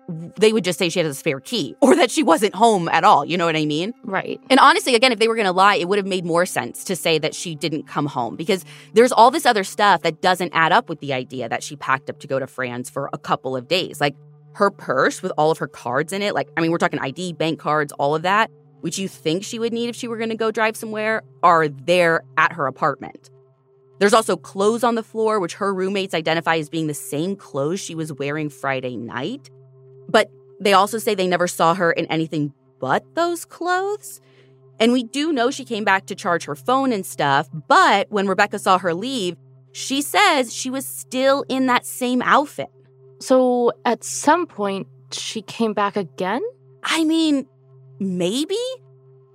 they 0.08 0.52
would 0.52 0.64
just 0.64 0.78
say 0.78 0.88
she 0.88 0.98
had 0.98 1.06
a 1.06 1.14
spare 1.14 1.40
key 1.40 1.76
or 1.80 1.96
that 1.96 2.10
she 2.10 2.22
wasn't 2.22 2.54
home 2.54 2.88
at 2.88 3.04
all. 3.04 3.24
You 3.24 3.36
know 3.36 3.46
what 3.46 3.56
I 3.56 3.64
mean? 3.64 3.94
Right. 4.04 4.40
And 4.50 4.60
honestly, 4.60 4.94
again, 4.94 5.12
if 5.12 5.18
they 5.18 5.28
were 5.28 5.34
going 5.34 5.46
to 5.46 5.52
lie, 5.52 5.76
it 5.76 5.88
would 5.88 5.98
have 5.98 6.06
made 6.06 6.24
more 6.24 6.46
sense 6.46 6.84
to 6.84 6.96
say 6.96 7.18
that 7.18 7.34
she 7.34 7.54
didn't 7.54 7.84
come 7.84 8.06
home 8.06 8.36
because 8.36 8.64
there's 8.94 9.12
all 9.12 9.30
this 9.30 9.46
other 9.46 9.64
stuff 9.64 10.02
that 10.02 10.20
doesn't 10.20 10.52
add 10.54 10.72
up 10.72 10.88
with 10.88 11.00
the 11.00 11.12
idea 11.12 11.48
that 11.48 11.62
she 11.62 11.76
packed 11.76 12.10
up 12.10 12.20
to 12.20 12.26
go 12.26 12.38
to 12.38 12.46
Fran's 12.46 12.90
for 12.90 13.08
a 13.12 13.18
couple 13.18 13.56
of 13.56 13.68
days. 13.68 14.00
Like 14.00 14.14
her 14.54 14.70
purse 14.70 15.22
with 15.22 15.32
all 15.36 15.50
of 15.50 15.58
her 15.58 15.66
cards 15.66 16.12
in 16.12 16.22
it. 16.22 16.34
Like, 16.34 16.48
I 16.56 16.60
mean, 16.60 16.70
we're 16.70 16.78
talking 16.78 17.00
ID, 17.00 17.34
bank 17.34 17.58
cards, 17.58 17.92
all 17.92 18.14
of 18.14 18.22
that, 18.22 18.50
which 18.80 18.98
you 18.98 19.08
think 19.08 19.44
she 19.44 19.58
would 19.58 19.72
need 19.72 19.88
if 19.88 19.96
she 19.96 20.08
were 20.08 20.16
going 20.16 20.30
to 20.30 20.36
go 20.36 20.50
drive 20.50 20.76
somewhere, 20.76 21.22
are 21.42 21.68
there 21.68 22.22
at 22.36 22.52
her 22.52 22.66
apartment. 22.66 23.30
There's 23.98 24.14
also 24.14 24.36
clothes 24.36 24.84
on 24.84 24.96
the 24.96 25.02
floor, 25.02 25.38
which 25.38 25.54
her 25.54 25.72
roommates 25.72 26.14
identify 26.14 26.56
as 26.56 26.68
being 26.68 26.88
the 26.88 26.94
same 26.94 27.36
clothes 27.36 27.80
she 27.80 27.94
was 27.94 28.12
wearing 28.12 28.50
Friday 28.50 28.96
night. 28.96 29.50
But 30.08 30.30
they 30.60 30.72
also 30.72 30.98
say 30.98 31.14
they 31.14 31.26
never 31.26 31.46
saw 31.46 31.74
her 31.74 31.92
in 31.92 32.06
anything 32.06 32.52
but 32.80 33.14
those 33.14 33.44
clothes. 33.44 34.20
And 34.80 34.92
we 34.92 35.04
do 35.04 35.32
know 35.32 35.50
she 35.50 35.64
came 35.64 35.84
back 35.84 36.06
to 36.06 36.14
charge 36.14 36.44
her 36.44 36.56
phone 36.56 36.92
and 36.92 37.06
stuff, 37.06 37.48
but 37.68 38.10
when 38.10 38.26
Rebecca 38.26 38.58
saw 38.58 38.78
her 38.78 38.92
leave, 38.92 39.36
she 39.72 40.02
says 40.02 40.52
she 40.52 40.70
was 40.70 40.84
still 40.84 41.44
in 41.48 41.66
that 41.66 41.86
same 41.86 42.20
outfit. 42.22 42.70
So 43.20 43.72
at 43.84 44.02
some 44.04 44.46
point, 44.46 44.88
she 45.12 45.42
came 45.42 45.72
back 45.72 45.96
again? 45.96 46.42
I 46.82 47.04
mean, 47.04 47.46
maybe? 47.98 48.58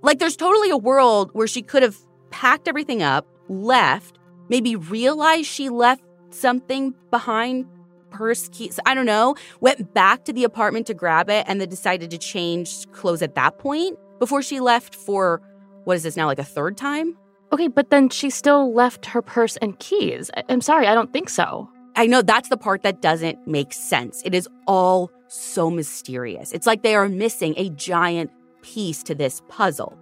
Like, 0.02 0.18
there's 0.18 0.36
totally 0.36 0.70
a 0.70 0.76
world 0.76 1.30
where 1.32 1.46
she 1.46 1.62
could 1.62 1.82
have 1.82 1.96
packed 2.30 2.68
everything 2.68 3.02
up, 3.02 3.26
left, 3.48 4.18
maybe 4.50 4.76
realized 4.76 5.46
she 5.46 5.70
left 5.70 6.02
something 6.28 6.94
behind 7.10 7.66
purse, 8.10 8.48
keys, 8.50 8.78
I 8.84 8.94
don't 8.94 9.06
know, 9.06 9.36
went 9.60 9.94
back 9.94 10.24
to 10.26 10.32
the 10.32 10.44
apartment 10.44 10.86
to 10.88 10.94
grab 10.94 11.30
it 11.30 11.44
and 11.48 11.60
then 11.60 11.68
decided 11.68 12.10
to 12.10 12.18
change 12.18 12.90
clothes 12.92 13.22
at 13.22 13.36
that 13.36 13.58
point 13.58 13.98
before 14.18 14.42
she 14.42 14.60
left 14.60 14.94
for 14.94 15.40
what 15.84 15.96
is 15.96 16.02
this 16.02 16.16
now, 16.16 16.26
like 16.26 16.38
a 16.38 16.44
third 16.44 16.76
time? 16.76 17.16
Okay, 17.52 17.68
but 17.68 17.90
then 17.90 18.10
she 18.10 18.28
still 18.28 18.74
left 18.74 19.06
her 19.06 19.22
purse 19.22 19.56
and 19.58 19.78
keys. 19.78 20.30
I- 20.36 20.42
I'm 20.48 20.60
sorry, 20.60 20.86
I 20.86 20.94
don't 20.94 21.12
think 21.12 21.28
so. 21.28 21.68
I 21.96 22.06
know 22.06 22.22
that's 22.22 22.48
the 22.48 22.56
part 22.56 22.82
that 22.82 23.00
doesn't 23.00 23.46
make 23.46 23.72
sense. 23.72 24.22
It 24.24 24.34
is 24.34 24.48
all 24.66 25.10
so 25.28 25.70
mysterious. 25.70 26.52
It's 26.52 26.66
like 26.66 26.82
they 26.82 26.94
are 26.94 27.08
missing 27.08 27.54
a 27.56 27.70
giant 27.70 28.30
piece 28.62 29.02
to 29.04 29.14
this 29.14 29.42
puzzle. 29.48 29.96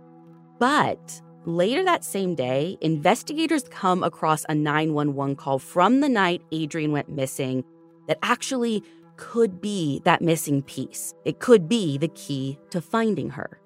But 0.59 1.23
later 1.45 1.85
that 1.85 2.05
same 2.05 2.35
day, 2.35 2.77
investigators 2.81 3.65
come 3.71 4.03
across 4.03 4.45
a 4.49 4.55
911 4.55 5.37
call 5.37 5.59
from 5.59 6.01
the 6.01 6.09
night 6.09 6.43
Adrienne 6.53 6.93
went 6.93 7.09
missing 7.09 7.65
that 8.07 8.19
actually 8.23 8.83
could 9.17 9.61
be 9.61 10.01
that 10.05 10.23
missing 10.23 10.63
piece. 10.63 11.15
It 11.25 11.41
could 11.41 11.69
be 11.69 11.99
the 11.99 12.09
key 12.09 12.59
to 12.71 12.81
finding 12.81 13.31
her. 13.31 13.61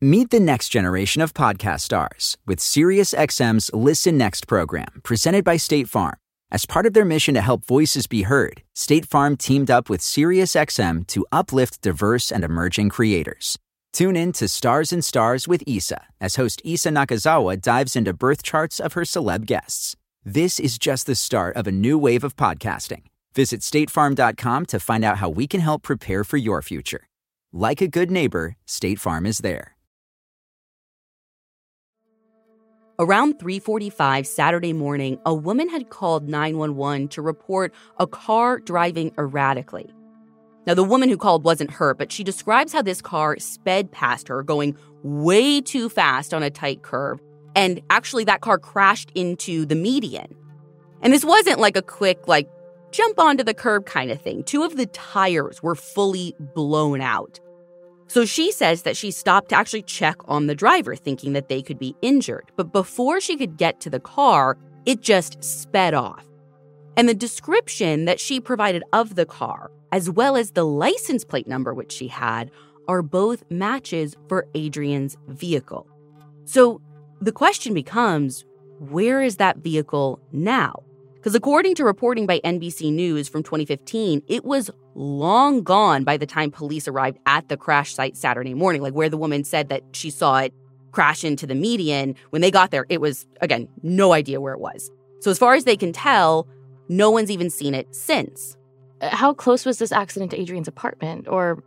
Meet 0.00 0.30
the 0.30 0.40
next 0.40 0.68
generation 0.68 1.22
of 1.22 1.34
podcast 1.34 1.80
stars 1.80 2.36
with 2.46 2.60
SiriusXM's 2.60 3.70
Listen 3.74 4.16
Next 4.16 4.46
program, 4.46 5.00
presented 5.02 5.44
by 5.44 5.56
State 5.56 5.88
Farm. 5.88 6.14
As 6.50 6.66
part 6.66 6.86
of 6.86 6.94
their 6.94 7.04
mission 7.04 7.34
to 7.34 7.40
help 7.40 7.66
voices 7.66 8.06
be 8.06 8.22
heard, 8.22 8.62
State 8.74 9.06
Farm 9.06 9.36
teamed 9.36 9.70
up 9.70 9.90
with 9.90 10.00
SiriusXM 10.00 11.06
to 11.08 11.26
uplift 11.30 11.82
diverse 11.82 12.30
and 12.30 12.44
emerging 12.44 12.88
creators. 12.90 13.58
Tune 13.92 14.16
in 14.16 14.32
to 14.32 14.48
Stars 14.48 14.92
and 14.92 15.04
Stars 15.04 15.48
with 15.48 15.62
Isa 15.66 16.04
as 16.20 16.36
host 16.36 16.60
Isa 16.64 16.90
Nakazawa 16.90 17.60
dives 17.60 17.96
into 17.96 18.12
birth 18.12 18.42
charts 18.42 18.80
of 18.80 18.92
her 18.92 19.02
celeb 19.02 19.46
guests. 19.46 19.96
This 20.24 20.60
is 20.60 20.78
just 20.78 21.06
the 21.06 21.14
start 21.14 21.56
of 21.56 21.66
a 21.66 21.72
new 21.72 21.98
wave 21.98 22.24
of 22.24 22.36
podcasting. 22.36 23.02
Visit 23.34 23.60
statefarm.com 23.60 24.66
to 24.66 24.80
find 24.80 25.04
out 25.04 25.18
how 25.18 25.28
we 25.28 25.46
can 25.46 25.60
help 25.60 25.82
prepare 25.82 26.24
for 26.24 26.36
your 26.36 26.60
future. 26.62 27.08
Like 27.52 27.80
a 27.80 27.88
good 27.88 28.10
neighbor, 28.10 28.56
State 28.66 29.00
Farm 29.00 29.24
is 29.26 29.38
there. 29.38 29.74
Around 33.00 33.38
3:45 33.38 34.26
Saturday 34.26 34.72
morning, 34.72 35.18
a 35.24 35.32
woman 35.32 35.68
had 35.68 35.88
called 35.88 36.28
911 36.28 37.08
to 37.08 37.22
report 37.22 37.72
a 37.98 38.08
car 38.08 38.58
driving 38.58 39.12
erratically. 39.16 39.94
Now, 40.68 40.74
the 40.74 40.84
woman 40.84 41.08
who 41.08 41.16
called 41.16 41.44
wasn't 41.44 41.70
her, 41.70 41.94
but 41.94 42.12
she 42.12 42.22
describes 42.22 42.74
how 42.74 42.82
this 42.82 43.00
car 43.00 43.38
sped 43.38 43.90
past 43.90 44.28
her, 44.28 44.42
going 44.42 44.76
way 45.02 45.62
too 45.62 45.88
fast 45.88 46.34
on 46.34 46.42
a 46.42 46.50
tight 46.50 46.82
curve. 46.82 47.22
And 47.56 47.80
actually, 47.88 48.24
that 48.24 48.42
car 48.42 48.58
crashed 48.58 49.10
into 49.14 49.64
the 49.64 49.74
median. 49.74 50.36
And 51.00 51.10
this 51.10 51.24
wasn't 51.24 51.58
like 51.58 51.78
a 51.78 51.80
quick, 51.80 52.28
like, 52.28 52.50
jump 52.90 53.18
onto 53.18 53.42
the 53.42 53.54
curb 53.54 53.86
kind 53.86 54.10
of 54.10 54.20
thing. 54.20 54.44
Two 54.44 54.62
of 54.62 54.76
the 54.76 54.84
tires 54.84 55.62
were 55.62 55.74
fully 55.74 56.36
blown 56.54 57.00
out. 57.00 57.40
So 58.08 58.26
she 58.26 58.52
says 58.52 58.82
that 58.82 58.94
she 58.94 59.10
stopped 59.10 59.48
to 59.48 59.56
actually 59.56 59.84
check 59.84 60.16
on 60.26 60.48
the 60.48 60.54
driver, 60.54 60.94
thinking 60.94 61.32
that 61.32 61.48
they 61.48 61.62
could 61.62 61.78
be 61.78 61.96
injured. 62.02 62.52
But 62.56 62.74
before 62.74 63.22
she 63.22 63.38
could 63.38 63.56
get 63.56 63.80
to 63.80 63.88
the 63.88 64.00
car, 64.00 64.58
it 64.84 65.00
just 65.00 65.42
sped 65.42 65.94
off. 65.94 66.27
And 66.98 67.08
the 67.08 67.14
description 67.14 68.06
that 68.06 68.18
she 68.18 68.40
provided 68.40 68.82
of 68.92 69.14
the 69.14 69.24
car, 69.24 69.70
as 69.92 70.10
well 70.10 70.36
as 70.36 70.50
the 70.50 70.64
license 70.64 71.24
plate 71.24 71.46
number 71.46 71.72
which 71.72 71.92
she 71.92 72.08
had, 72.08 72.50
are 72.88 73.02
both 73.02 73.44
matches 73.50 74.16
for 74.28 74.48
Adrienne's 74.56 75.16
vehicle. 75.28 75.86
So 76.44 76.80
the 77.20 77.30
question 77.30 77.72
becomes 77.72 78.44
where 78.80 79.22
is 79.22 79.36
that 79.36 79.58
vehicle 79.58 80.18
now? 80.32 80.82
Because 81.14 81.36
according 81.36 81.76
to 81.76 81.84
reporting 81.84 82.26
by 82.26 82.40
NBC 82.40 82.92
News 82.92 83.28
from 83.28 83.44
2015, 83.44 84.22
it 84.26 84.44
was 84.44 84.68
long 84.96 85.62
gone 85.62 86.02
by 86.02 86.16
the 86.16 86.26
time 86.26 86.50
police 86.50 86.88
arrived 86.88 87.18
at 87.26 87.48
the 87.48 87.56
crash 87.56 87.94
site 87.94 88.16
Saturday 88.16 88.54
morning, 88.54 88.82
like 88.82 88.94
where 88.94 89.08
the 89.08 89.16
woman 89.16 89.44
said 89.44 89.68
that 89.68 89.84
she 89.92 90.10
saw 90.10 90.38
it 90.38 90.52
crash 90.90 91.22
into 91.22 91.46
the 91.46 91.54
median. 91.54 92.16
When 92.30 92.42
they 92.42 92.50
got 92.50 92.72
there, 92.72 92.86
it 92.88 93.00
was, 93.00 93.24
again, 93.40 93.68
no 93.84 94.12
idea 94.12 94.40
where 94.40 94.54
it 94.54 94.60
was. 94.60 94.90
So, 95.20 95.30
as 95.30 95.38
far 95.38 95.54
as 95.54 95.64
they 95.64 95.76
can 95.76 95.92
tell, 95.92 96.48
no 96.88 97.10
one's 97.10 97.30
even 97.30 97.50
seen 97.50 97.74
it 97.74 97.94
since. 97.94 98.56
Uh, 99.00 99.08
How 99.14 99.32
close 99.34 99.64
was 99.66 99.78
this 99.78 99.92
accident 99.92 100.30
to 100.32 100.40
Adrienne's 100.40 100.68
apartment 100.68 101.28
or 101.28 101.62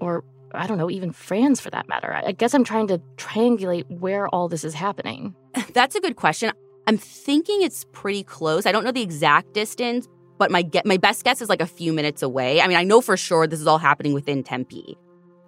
or 0.00 0.24
I 0.54 0.66
don't 0.66 0.78
know, 0.78 0.90
even 0.90 1.12
Fran's 1.12 1.60
for 1.60 1.70
that 1.70 1.88
matter? 1.88 2.12
I 2.14 2.32
guess 2.32 2.54
I'm 2.54 2.64
trying 2.64 2.86
to 2.88 2.98
triangulate 3.16 3.84
where 3.90 4.28
all 4.28 4.48
this 4.48 4.64
is 4.64 4.74
happening. 4.74 5.34
That's 5.74 5.94
a 5.94 6.00
good 6.00 6.16
question. 6.16 6.52
I'm 6.86 6.96
thinking 6.96 7.60
it's 7.62 7.84
pretty 7.92 8.22
close. 8.22 8.64
I 8.64 8.72
don't 8.72 8.82
know 8.84 8.92
the 8.92 9.02
exact 9.02 9.52
distance, 9.52 10.08
but 10.38 10.50
my 10.50 10.62
get 10.62 10.86
my 10.86 10.96
best 10.96 11.22
guess 11.24 11.42
is 11.42 11.48
like 11.50 11.60
a 11.60 11.66
few 11.66 11.92
minutes 11.92 12.22
away. 12.22 12.60
I 12.62 12.66
mean, 12.66 12.78
I 12.78 12.84
know 12.84 13.00
for 13.02 13.16
sure 13.16 13.46
this 13.46 13.60
is 13.60 13.66
all 13.66 13.78
happening 13.78 14.14
within 14.14 14.42
Tempe. 14.42 14.96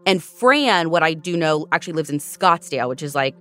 And 0.07 0.23
Fran, 0.23 0.91
what 0.91 1.03
I 1.03 1.15
do 1.15 1.37
know, 1.37 1.67
actually 1.73 1.93
lives 1.95 2.11
in 2.11 2.19
Scottsdale, 2.19 2.89
which 2.89 3.03
is 3.03 3.15
like, 3.15 3.35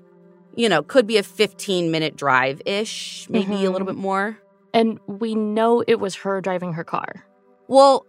you 0.56 0.70
know, 0.70 0.82
could 0.84 1.08
be 1.08 1.18
a 1.18 1.24
15 1.24 1.90
minute 1.92 2.16
drive 2.16 2.62
ish, 2.66 3.28
maybe 3.30 3.54
a 3.54 3.58
Mhm. 3.70 3.72
little 3.74 3.88
bit 3.88 3.96
more. 3.96 4.38
And 4.74 5.00
we 5.08 5.36
know 5.36 5.84
it 5.88 6.00
was 6.00 6.16
her 6.16 6.42
driving 6.42 6.74
her 6.74 6.84
car. 6.84 7.26
Well, 7.68 8.06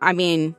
I 0.00 0.12
mean, 0.12 0.54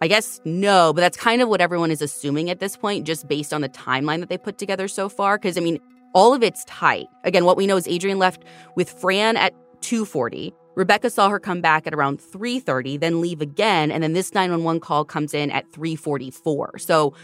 I 0.00 0.08
guess 0.08 0.40
no, 0.44 0.92
but 0.92 1.00
that's 1.00 1.16
kind 1.16 1.40
of 1.42 1.48
what 1.48 1.60
everyone 1.60 1.90
is 1.90 2.02
assuming 2.02 2.50
at 2.50 2.58
this 2.58 2.76
point, 2.76 3.06
just 3.06 3.28
based 3.28 3.52
on 3.52 3.60
the 3.60 3.68
timeline 3.68 4.20
that 4.20 4.28
they 4.28 4.38
put 4.38 4.58
together 4.58 4.88
so 4.88 5.08
far. 5.08 5.38
Because 5.38 5.56
I 5.56 5.60
mean, 5.60 5.78
all 6.14 6.34
of 6.34 6.42
it's 6.42 6.64
tight. 6.64 7.06
Again, 7.24 7.44
what 7.44 7.56
we 7.56 7.66
know 7.66 7.76
is 7.76 7.88
Adrienne 7.88 8.18
left 8.18 8.44
with 8.76 8.90
Fran 8.90 9.36
at 9.36 9.54
2:40. 9.80 10.52
Rebecca 10.74 11.10
saw 11.10 11.28
her 11.28 11.38
come 11.38 11.60
back 11.60 11.86
at 11.86 11.94
around 11.94 12.18
3:30, 12.18 12.98
then 12.98 13.20
leave 13.20 13.40
again, 13.40 13.90
and 13.90 14.02
then 14.02 14.14
this 14.14 14.34
911 14.34 14.80
call 14.80 15.04
comes 15.04 15.34
in 15.34 15.50
at 15.50 15.70
3:44. 15.72 16.78
So, 16.78 17.14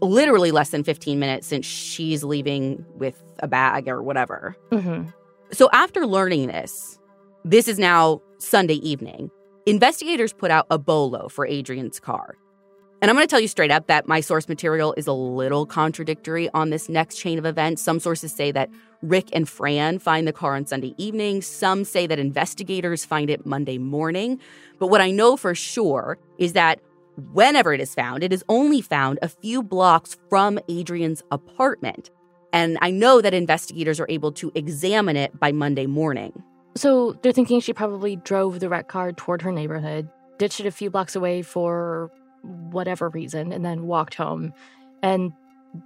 literally 0.00 0.50
less 0.50 0.70
than 0.70 0.84
15 0.84 1.18
minutes 1.18 1.46
since 1.46 1.64
she's 1.64 2.24
leaving 2.24 2.84
with 2.96 3.22
a 3.40 3.48
bag 3.48 3.88
or 3.88 4.02
whatever. 4.02 4.56
Mm-hmm. 4.70 5.08
So 5.52 5.68
after 5.72 6.06
learning 6.06 6.48
this, 6.48 6.98
this 7.46 7.68
is 7.68 7.78
now 7.78 8.20
Sunday 8.38 8.74
evening. 8.74 9.30
Investigators 9.66 10.32
put 10.32 10.50
out 10.50 10.66
a 10.68 10.80
bolo 10.80 11.28
for 11.28 11.46
Adrienne's 11.46 12.00
car. 12.00 12.34
And 13.00 13.08
I'm 13.08 13.16
going 13.16 13.24
to 13.24 13.30
tell 13.30 13.38
you 13.38 13.46
straight 13.46 13.70
up 13.70 13.86
that 13.86 14.08
my 14.08 14.20
source 14.20 14.48
material 14.48 14.92
is 14.96 15.06
a 15.06 15.12
little 15.12 15.64
contradictory 15.64 16.50
on 16.54 16.70
this 16.70 16.88
next 16.88 17.18
chain 17.18 17.38
of 17.38 17.46
events. 17.46 17.84
Some 17.84 18.00
sources 18.00 18.32
say 18.32 18.50
that 18.50 18.68
Rick 19.00 19.28
and 19.32 19.48
Fran 19.48 20.00
find 20.00 20.26
the 20.26 20.32
car 20.32 20.56
on 20.56 20.66
Sunday 20.66 20.92
evening. 20.98 21.40
Some 21.40 21.84
say 21.84 22.08
that 22.08 22.18
investigators 22.18 23.04
find 23.04 23.30
it 23.30 23.46
Monday 23.46 23.78
morning. 23.78 24.40
But 24.80 24.88
what 24.88 25.00
I 25.00 25.12
know 25.12 25.36
for 25.36 25.54
sure 25.54 26.18
is 26.38 26.52
that 26.54 26.80
whenever 27.32 27.72
it 27.72 27.80
is 27.80 27.94
found, 27.94 28.24
it 28.24 28.32
is 28.32 28.42
only 28.48 28.80
found 28.80 29.20
a 29.22 29.28
few 29.28 29.62
blocks 29.62 30.16
from 30.28 30.58
Adrienne's 30.68 31.22
apartment. 31.30 32.10
And 32.52 32.76
I 32.82 32.90
know 32.90 33.20
that 33.20 33.34
investigators 33.34 34.00
are 34.00 34.06
able 34.08 34.32
to 34.32 34.50
examine 34.56 35.16
it 35.16 35.38
by 35.38 35.52
Monday 35.52 35.86
morning. 35.86 36.42
So 36.76 37.12
they're 37.22 37.32
thinking 37.32 37.60
she 37.60 37.72
probably 37.72 38.16
drove 38.16 38.60
the 38.60 38.68
wreck 38.68 38.88
car 38.88 39.12
toward 39.12 39.42
her 39.42 39.50
neighborhood, 39.50 40.08
ditched 40.38 40.60
it 40.60 40.66
a 40.66 40.70
few 40.70 40.90
blocks 40.90 41.16
away 41.16 41.42
for 41.42 42.10
whatever 42.42 43.08
reason, 43.08 43.52
and 43.52 43.64
then 43.64 43.86
walked 43.86 44.14
home. 44.14 44.52
And 45.02 45.32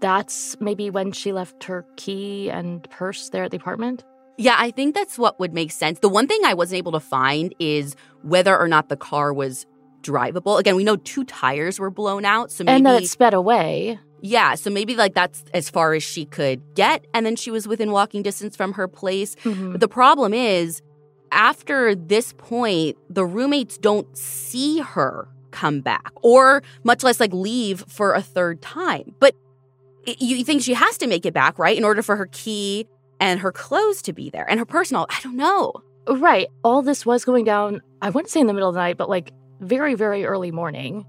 that's 0.01 0.57
maybe 0.61 0.91
when 0.91 1.13
she 1.13 1.33
left 1.33 1.65
her 1.65 1.87
key 1.97 2.51
and 2.51 2.89
purse 2.91 3.31
there 3.31 3.45
at 3.45 3.51
the 3.51 3.57
apartment. 3.57 4.05
Yeah, 4.37 4.57
I 4.59 4.71
think 4.71 4.95
that's 4.95 5.19
what 5.19 5.39
would 5.39 5.53
make 5.53 5.71
sense. 5.71 5.99
The 5.99 6.09
one 6.09 6.27
thing 6.27 6.41
I 6.45 6.55
wasn't 6.55 6.79
able 6.79 6.93
to 6.93 7.01
find 7.01 7.55
is 7.59 7.95
whether 8.23 8.59
or 8.59 8.69
not 8.69 8.89
the 8.89 8.97
car 8.97 9.33
was 9.33 9.67
drivable. 10.03 10.59
Again, 10.59 10.77
we 10.77 10.85
know 10.85 10.97
two 10.97 11.25
tires 11.25 11.79
were 11.79 11.91
blown 11.91 12.25
out, 12.25 12.51
so 12.51 12.65
maybe 12.65 12.77
and 12.77 12.87
then 12.87 13.03
it 13.03 13.07
sped 13.07 13.35
away. 13.35 13.99
Yeah, 14.23 14.55
so 14.55 14.71
maybe 14.71 14.95
like 14.97 15.15
that's 15.15 15.45
as 15.55 15.71
far 15.71 15.95
as 15.95 16.03
she 16.03 16.25
could 16.25 16.61
get 16.75 17.05
and 17.15 17.25
then 17.25 17.37
she 17.37 17.51
was 17.51 17.67
within 17.67 17.91
walking 17.91 18.23
distance 18.23 18.57
from 18.57 18.73
her 18.75 18.87
place. 18.89 19.35
Mhm. 19.45 19.73
But 19.73 19.81
the 19.81 19.89
problem 19.89 20.35
is 20.35 20.83
after 21.33 21.95
this 21.95 22.33
point, 22.35 22.97
the 23.09 23.25
roommates 23.25 23.79
don't 23.79 24.07
see 24.17 24.79
her 24.81 25.29
come 25.53 25.81
back 25.81 26.13
or 26.23 26.63
much 26.85 27.03
less 27.03 27.19
like 27.21 27.33
leave 27.33 27.85
for 27.89 28.15
a 28.15 28.23
third 28.23 28.61
time. 28.63 29.15
But 29.21 29.35
you 30.07 30.45
think 30.45 30.63
she 30.63 30.75
has 30.75 30.97
to 30.99 31.07
make 31.07 31.27
it 31.27 31.35
back, 31.35 31.59
right? 31.59 31.77
In 31.77 31.85
order 31.85 32.03
for 32.03 32.17
her 32.17 32.27
key 32.33 32.87
and 33.21 33.41
her 33.41 33.53
clothes 33.53 34.03
to 34.03 34.13
be 34.13 34.31
there 34.31 34.49
and 34.49 34.59
her 34.59 34.65
personal, 34.67 35.07
I 35.11 35.21
don't 35.23 35.37
know. 35.37 35.73
Right. 36.09 36.49
All 36.65 36.83
this 36.83 37.05
was 37.05 37.25
going 37.25 37.45
down, 37.45 37.83
I 38.03 38.11
wouldn't 38.11 38.31
say 38.31 38.41
in 38.41 38.47
the 38.47 38.55
middle 38.55 38.69
of 38.69 38.75
the 38.75 38.81
night, 38.81 38.97
but 38.97 39.09
like 39.09 39.33
very, 39.61 39.95
very 39.95 40.25
early 40.25 40.51
morning. 40.51 41.05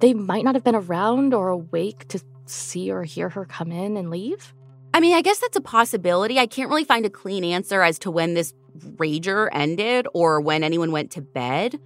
They 0.00 0.14
might 0.14 0.44
not 0.44 0.54
have 0.54 0.62
been 0.62 0.76
around 0.76 1.34
or 1.34 1.48
awake 1.48 2.06
to 2.08 2.20
see 2.50 2.90
or 2.90 3.04
hear 3.04 3.28
her 3.28 3.44
come 3.44 3.72
in 3.72 3.96
and 3.96 4.10
leave. 4.10 4.54
I 4.92 5.00
mean, 5.00 5.14
I 5.14 5.22
guess 5.22 5.38
that's 5.38 5.56
a 5.56 5.60
possibility. 5.60 6.38
I 6.38 6.46
can't 6.46 6.68
really 6.68 6.84
find 6.84 7.06
a 7.06 7.10
clean 7.10 7.44
answer 7.44 7.82
as 7.82 7.98
to 8.00 8.10
when 8.10 8.34
this 8.34 8.52
rager 8.96 9.48
ended 9.52 10.06
or 10.14 10.40
when 10.40 10.64
anyone 10.64 10.90
went 10.90 11.12
to 11.12 11.22
bed. 11.22 11.78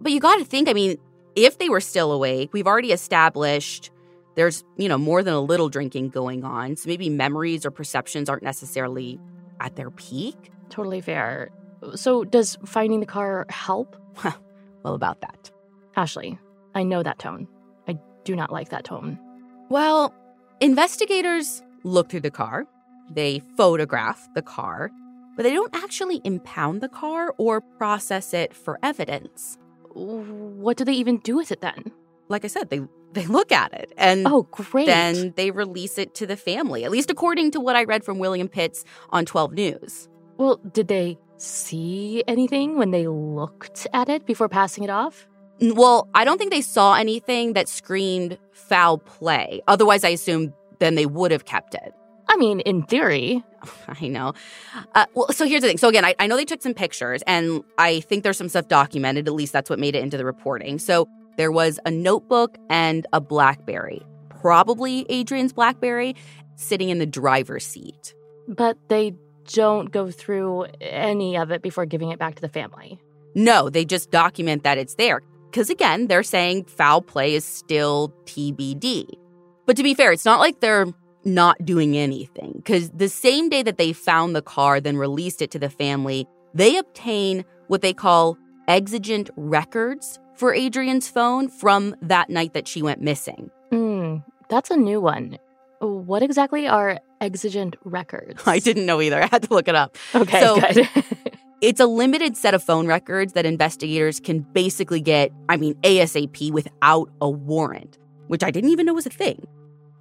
But 0.00 0.12
you 0.12 0.20
got 0.20 0.36
to 0.36 0.44
think, 0.44 0.68
I 0.68 0.72
mean, 0.72 0.98
if 1.36 1.58
they 1.58 1.68
were 1.68 1.80
still 1.80 2.12
awake, 2.12 2.50
we've 2.52 2.66
already 2.66 2.92
established 2.92 3.90
there's, 4.38 4.62
you 4.76 4.88
know, 4.88 4.98
more 4.98 5.24
than 5.24 5.34
a 5.34 5.40
little 5.40 5.68
drinking 5.68 6.10
going 6.10 6.44
on. 6.44 6.76
So 6.76 6.88
maybe 6.88 7.10
memories 7.10 7.66
or 7.66 7.72
perceptions 7.72 8.28
aren't 8.28 8.44
necessarily 8.44 9.18
at 9.58 9.74
their 9.74 9.90
peak. 9.90 10.36
Totally 10.70 11.00
fair. 11.00 11.50
So, 11.96 12.22
does 12.22 12.56
finding 12.64 13.00
the 13.00 13.06
car 13.06 13.46
help? 13.48 13.96
well, 14.84 14.94
about 14.94 15.22
that. 15.22 15.50
Ashley, 15.96 16.38
I 16.72 16.84
know 16.84 17.02
that 17.02 17.18
tone. 17.18 17.48
I 17.88 17.98
do 18.22 18.36
not 18.36 18.52
like 18.52 18.68
that 18.68 18.84
tone. 18.84 19.18
Well, 19.68 20.14
investigators 20.60 21.62
look 21.84 22.08
through 22.08 22.20
the 22.20 22.30
car, 22.30 22.66
they 23.10 23.40
photograph 23.56 24.28
the 24.34 24.42
car, 24.42 24.90
but 25.36 25.42
they 25.42 25.52
don't 25.52 25.74
actually 25.74 26.20
impound 26.24 26.80
the 26.80 26.88
car 26.88 27.34
or 27.38 27.60
process 27.60 28.32
it 28.34 28.54
for 28.54 28.78
evidence. 28.82 29.58
What 29.94 30.76
do 30.76 30.84
they 30.84 30.92
even 30.94 31.18
do 31.18 31.36
with 31.36 31.52
it 31.52 31.60
then? 31.60 31.84
Like 32.28 32.44
I 32.44 32.48
said, 32.48 32.70
they 32.70 32.80
they 33.14 33.24
look 33.26 33.52
at 33.52 33.72
it 33.72 33.90
and 33.96 34.26
Oh, 34.28 34.42
great. 34.50 34.84
then 34.84 35.32
they 35.36 35.50
release 35.50 35.96
it 35.96 36.14
to 36.16 36.26
the 36.26 36.36
family, 36.36 36.84
at 36.84 36.90
least 36.90 37.10
according 37.10 37.50
to 37.52 37.60
what 37.60 37.74
I 37.74 37.84
read 37.84 38.04
from 38.04 38.18
William 38.18 38.48
Pitts 38.48 38.84
on 39.10 39.24
12 39.24 39.52
News. 39.54 40.08
well, 40.36 40.56
did 40.72 40.88
they 40.88 41.18
see 41.38 42.22
anything 42.28 42.76
when 42.76 42.90
they 42.90 43.06
looked 43.08 43.86
at 43.94 44.08
it 44.10 44.26
before 44.26 44.48
passing 44.48 44.84
it 44.84 44.90
off? 44.90 45.26
Well, 45.60 46.08
I 46.14 46.24
don't 46.24 46.38
think 46.38 46.52
they 46.52 46.60
saw 46.60 46.94
anything 46.94 47.54
that 47.54 47.68
screamed 47.68 48.38
foul 48.52 48.98
play. 48.98 49.60
Otherwise, 49.66 50.04
I 50.04 50.10
assume 50.10 50.52
then 50.78 50.94
they 50.94 51.06
would 51.06 51.30
have 51.30 51.44
kept 51.44 51.74
it. 51.74 51.94
I 52.28 52.36
mean, 52.36 52.60
in 52.60 52.82
theory. 52.82 53.42
I 53.88 54.06
know. 54.06 54.34
Uh, 54.94 55.06
well, 55.14 55.28
so 55.32 55.46
here's 55.46 55.62
the 55.62 55.68
thing. 55.68 55.78
So 55.78 55.88
again, 55.88 56.04
I, 56.04 56.14
I 56.18 56.26
know 56.26 56.36
they 56.36 56.44
took 56.44 56.62
some 56.62 56.74
pictures, 56.74 57.22
and 57.26 57.64
I 57.78 58.00
think 58.00 58.22
there's 58.22 58.36
some 58.36 58.48
stuff 58.48 58.68
documented. 58.68 59.26
At 59.26 59.34
least 59.34 59.52
that's 59.52 59.70
what 59.70 59.78
made 59.78 59.96
it 59.96 60.02
into 60.02 60.16
the 60.16 60.24
reporting. 60.24 60.78
So 60.78 61.08
there 61.36 61.50
was 61.50 61.80
a 61.86 61.90
notebook 61.90 62.56
and 62.68 63.06
a 63.12 63.20
BlackBerry, 63.20 64.02
probably 64.28 65.06
Adrienne's 65.10 65.52
BlackBerry, 65.52 66.14
sitting 66.56 66.90
in 66.90 66.98
the 66.98 67.06
driver's 67.06 67.64
seat. 67.64 68.14
But 68.46 68.76
they 68.88 69.14
don't 69.52 69.90
go 69.90 70.10
through 70.10 70.66
any 70.80 71.36
of 71.36 71.50
it 71.50 71.62
before 71.62 71.86
giving 71.86 72.10
it 72.10 72.18
back 72.18 72.34
to 72.34 72.42
the 72.42 72.48
family. 72.48 72.98
No, 73.34 73.70
they 73.70 73.84
just 73.84 74.10
document 74.10 74.64
that 74.64 74.78
it's 74.78 74.94
there. 74.96 75.22
Because 75.58 75.70
again, 75.70 76.06
they're 76.06 76.22
saying 76.22 76.66
foul 76.66 77.02
play 77.02 77.34
is 77.34 77.44
still 77.44 78.14
TBD. 78.26 79.08
But 79.66 79.76
to 79.76 79.82
be 79.82 79.92
fair, 79.92 80.12
it's 80.12 80.24
not 80.24 80.38
like 80.38 80.60
they're 80.60 80.86
not 81.24 81.64
doing 81.64 81.96
anything. 81.96 82.52
Because 82.58 82.90
the 82.90 83.08
same 83.08 83.48
day 83.48 83.64
that 83.64 83.76
they 83.76 83.92
found 83.92 84.36
the 84.36 84.40
car, 84.40 84.80
then 84.80 84.96
released 84.96 85.42
it 85.42 85.50
to 85.50 85.58
the 85.58 85.68
family, 85.68 86.28
they 86.54 86.76
obtain 86.76 87.44
what 87.66 87.82
they 87.82 87.92
call 87.92 88.38
exigent 88.68 89.30
records 89.34 90.20
for 90.36 90.54
Adrienne's 90.54 91.08
phone 91.08 91.48
from 91.48 91.96
that 92.02 92.30
night 92.30 92.54
that 92.54 92.68
she 92.68 92.80
went 92.80 93.00
missing. 93.02 93.50
Hmm, 93.72 94.18
that's 94.48 94.70
a 94.70 94.76
new 94.76 95.00
one. 95.00 95.38
What 95.80 96.22
exactly 96.22 96.68
are 96.68 97.00
exigent 97.20 97.74
records? 97.82 98.40
I 98.46 98.60
didn't 98.60 98.86
know 98.86 99.00
either. 99.00 99.20
I 99.20 99.26
had 99.26 99.42
to 99.42 99.52
look 99.52 99.66
it 99.66 99.74
up. 99.74 99.96
Okay, 100.14 100.40
So- 100.40 100.60
good. 100.60 100.88
It's 101.60 101.80
a 101.80 101.86
limited 101.86 102.36
set 102.36 102.54
of 102.54 102.62
phone 102.62 102.86
records 102.86 103.32
that 103.32 103.44
investigators 103.44 104.20
can 104.20 104.40
basically 104.40 105.00
get, 105.00 105.32
I 105.48 105.56
mean, 105.56 105.74
ASAP 105.82 106.52
without 106.52 107.10
a 107.20 107.28
warrant, 107.28 107.98
which 108.28 108.44
I 108.44 108.50
didn't 108.52 108.70
even 108.70 108.86
know 108.86 108.94
was 108.94 109.06
a 109.06 109.10
thing. 109.10 109.44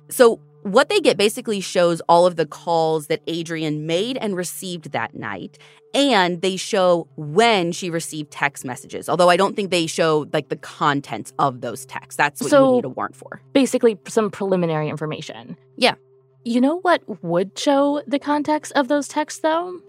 So, 0.10 0.40
what 0.64 0.90
they 0.90 1.00
get 1.00 1.18
basically 1.18 1.62
shows 1.62 2.02
all 2.10 2.26
of 2.26 2.36
the 2.36 2.46
calls 2.46 3.08
that 3.08 3.22
Adrienne 3.30 3.88
made 3.88 4.18
and 4.18 4.36
received 4.36 4.92
that 4.92 5.16
night. 5.16 5.58
And 5.94 6.42
they 6.42 6.58
show 6.58 7.08
when 7.16 7.72
she 7.72 7.90
received 7.90 8.32
text 8.32 8.66
messages, 8.66 9.08
although 9.08 9.30
I 9.30 9.38
don't 9.38 9.56
think 9.56 9.72
they 9.72 9.88
show 9.88 10.28
like 10.34 10.50
the 10.50 10.58
contents 10.58 11.32
of 11.40 11.62
those 11.62 11.86
texts. 11.86 12.18
That's 12.18 12.42
what 12.42 12.48
you 12.48 12.50
So- 12.50 12.66
would 12.70 12.76
need 12.76 12.86
a 12.86 12.90
warrant 12.90 13.16
for. 13.16 13.42
Basically, 13.54 13.98
some 14.08 14.30
preliminary 14.30 14.90
information. 14.90 15.58
Yeah. 15.78 15.96
You 16.44 16.62
know 16.62 16.80
what 16.82 17.02
would 17.24 17.58
show 17.58 18.02
the 18.06 18.20
context 18.20 18.72
of 18.76 18.90
those 18.90 19.08
texts, 19.08 19.40
though? 19.42 19.80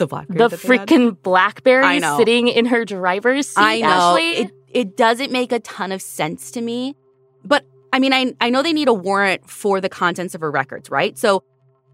The 0.00 0.06
Blackberry. 0.06 0.38
the 0.38 0.48
that 0.48 0.60
they 0.62 0.76
had. 0.76 0.88
freaking 0.88 1.22
Blackberry 1.22 2.00
sitting 2.00 2.48
in 2.48 2.66
her 2.66 2.84
driver's 2.84 3.48
seat, 3.48 3.54
I 3.56 3.80
know. 3.80 4.16
It, 4.18 4.50
it 4.68 4.96
doesn't 4.96 5.30
make 5.32 5.52
a 5.52 5.60
ton 5.60 5.92
of 5.92 6.00
sense 6.02 6.50
to 6.52 6.60
me. 6.60 6.94
But 7.44 7.64
I 7.92 7.98
mean, 7.98 8.12
I, 8.12 8.34
I 8.40 8.50
know 8.50 8.62
they 8.62 8.72
need 8.72 8.88
a 8.88 8.94
warrant 8.94 9.48
for 9.48 9.80
the 9.80 9.88
contents 9.88 10.34
of 10.34 10.40
her 10.42 10.50
records, 10.50 10.90
right? 10.90 11.16
So 11.18 11.42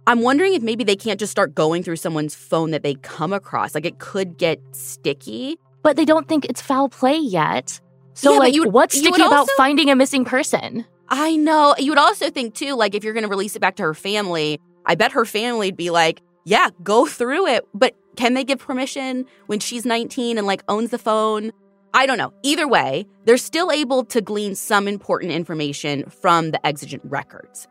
I'm 0.06 0.20
wondering 0.22 0.54
if 0.54 0.62
maybe 0.62 0.84
they 0.84 0.96
can't 0.96 1.18
just 1.18 1.30
start 1.32 1.54
going 1.54 1.82
through 1.82 1.96
someone's 1.96 2.34
phone 2.34 2.70
that 2.72 2.82
they 2.82 2.94
come 2.94 3.32
across. 3.32 3.74
Like 3.74 3.86
it 3.86 3.98
could 3.98 4.36
get 4.38 4.60
sticky. 4.72 5.58
but 5.82 5.96
they 5.96 6.04
don't 6.04 6.28
think 6.28 6.44
it's 6.46 6.60
foul 6.60 6.88
play 6.88 7.16
yet. 7.16 7.80
So, 8.14 8.32
Yeah, 8.32 8.38
like, 8.38 8.54
would- 8.54 8.72
what's 8.72 8.96
sticky 8.98 9.20
about 9.22 9.32
also- 9.32 9.52
finding 9.56 9.90
a 9.90 9.96
missing 9.96 10.24
person? 10.24 10.84
I 11.08 11.36
know. 11.36 11.74
You 11.78 11.92
would 11.92 11.98
also 11.98 12.30
think, 12.30 12.54
too, 12.54 12.74
like 12.74 12.94
if 12.96 13.04
you're 13.04 13.12
going 13.12 13.22
to 13.24 13.28
release 13.28 13.54
it 13.54 13.60
back 13.60 13.76
to 13.76 13.82
her 13.84 13.94
family, 13.94 14.58
I 14.84 14.96
bet 14.96 15.12
her 15.12 15.24
family 15.24 15.68
would 15.68 15.76
be 15.76 15.90
like, 15.90 16.20
yeah, 16.44 16.70
go 16.82 17.06
through 17.06 17.46
it. 17.46 17.64
But 17.74 17.94
can 18.16 18.34
they 18.34 18.44
give 18.44 18.58
permission 18.58 19.26
when 19.46 19.60
she's 19.60 19.84
19 19.84 20.38
and 20.38 20.46
like 20.46 20.62
owns 20.68 20.90
the 20.90 20.98
phone? 20.98 21.52
I 21.94 22.06
don't 22.06 22.18
know. 22.18 22.32
Either 22.42 22.68
way, 22.68 23.06
they're 23.24 23.38
still 23.38 23.70
able 23.70 24.04
to 24.06 24.20
glean 24.20 24.54
some 24.54 24.88
important 24.88 25.32
information 25.32 26.08
from 26.10 26.50
the 26.50 26.66
exigent 26.66 27.02
records. 27.04 27.68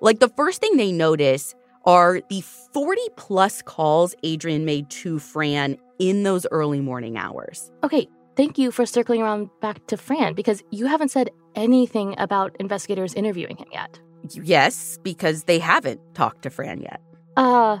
Like 0.00 0.20
the 0.20 0.28
first 0.28 0.60
thing 0.60 0.76
they 0.76 0.92
notice 0.92 1.54
are 1.84 2.20
the 2.28 2.42
40 2.72 3.00
plus 3.16 3.62
calls 3.62 4.14
Adrienne 4.24 4.64
made 4.64 4.90
to 4.90 5.18
Fran 5.18 5.78
in 5.98 6.24
those 6.24 6.46
early 6.50 6.80
morning 6.80 7.16
hours. 7.16 7.70
Okay, 7.82 8.08
thank 8.36 8.58
you 8.58 8.70
for 8.70 8.84
circling 8.84 9.22
around 9.22 9.50
back 9.60 9.86
to 9.86 9.96
Fran 9.96 10.34
because 10.34 10.62
you 10.70 10.86
haven't 10.86 11.08
said 11.08 11.30
anything 11.54 12.14
about 12.18 12.54
investigators 12.60 13.14
interviewing 13.14 13.56
him 13.56 13.68
yet. 13.72 13.98
Yes, 14.30 14.98
because 15.02 15.44
they 15.44 15.58
haven't 15.58 16.00
talked 16.14 16.42
to 16.42 16.50
Fran 16.50 16.82
yet. 16.82 17.00
Uh, 17.36 17.78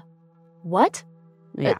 what? 0.62 1.04
Yeah. 1.56 1.78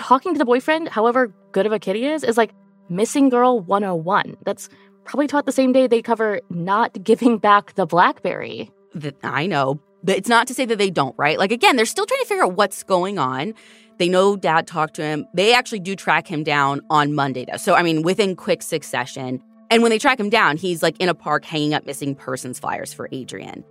Talking 0.00 0.32
to 0.32 0.38
the 0.38 0.46
boyfriend, 0.46 0.88
however 0.88 1.30
good 1.52 1.66
of 1.66 1.72
a 1.72 1.78
kid 1.78 1.94
he 1.94 2.06
is, 2.06 2.24
is 2.24 2.38
like 2.38 2.54
missing 2.88 3.28
girl 3.28 3.60
101. 3.60 4.38
That's 4.44 4.70
probably 5.04 5.26
taught 5.26 5.44
the 5.44 5.52
same 5.52 5.72
day 5.72 5.86
they 5.86 6.00
cover 6.00 6.40
not 6.48 7.04
giving 7.04 7.36
back 7.36 7.74
the 7.74 7.84
Blackberry. 7.84 8.70
I 9.22 9.46
know. 9.46 9.78
But 10.02 10.16
it's 10.16 10.28
not 10.28 10.46
to 10.46 10.54
say 10.54 10.64
that 10.64 10.78
they 10.78 10.88
don't, 10.88 11.14
right? 11.18 11.38
Like 11.38 11.52
again, 11.52 11.76
they're 11.76 11.84
still 11.84 12.06
trying 12.06 12.20
to 12.20 12.26
figure 12.26 12.44
out 12.44 12.54
what's 12.54 12.82
going 12.82 13.18
on. 13.18 13.52
They 13.98 14.08
know 14.08 14.36
dad 14.36 14.66
talked 14.66 14.94
to 14.94 15.02
him. 15.02 15.26
They 15.34 15.52
actually 15.52 15.80
do 15.80 15.94
track 15.94 16.26
him 16.26 16.44
down 16.44 16.80
on 16.88 17.12
Monday 17.12 17.44
though. 17.44 17.58
So 17.58 17.74
I 17.74 17.82
mean 17.82 18.00
within 18.00 18.36
quick 18.36 18.62
succession. 18.62 19.42
And 19.68 19.82
when 19.82 19.90
they 19.90 19.98
track 19.98 20.18
him 20.18 20.30
down, 20.30 20.56
he's 20.56 20.82
like 20.82 20.98
in 20.98 21.10
a 21.10 21.14
park 21.14 21.44
hanging 21.44 21.74
up 21.74 21.84
missing 21.84 22.14
persons 22.14 22.58
flyers 22.58 22.94
for 22.94 23.06
Adrienne. 23.12 23.64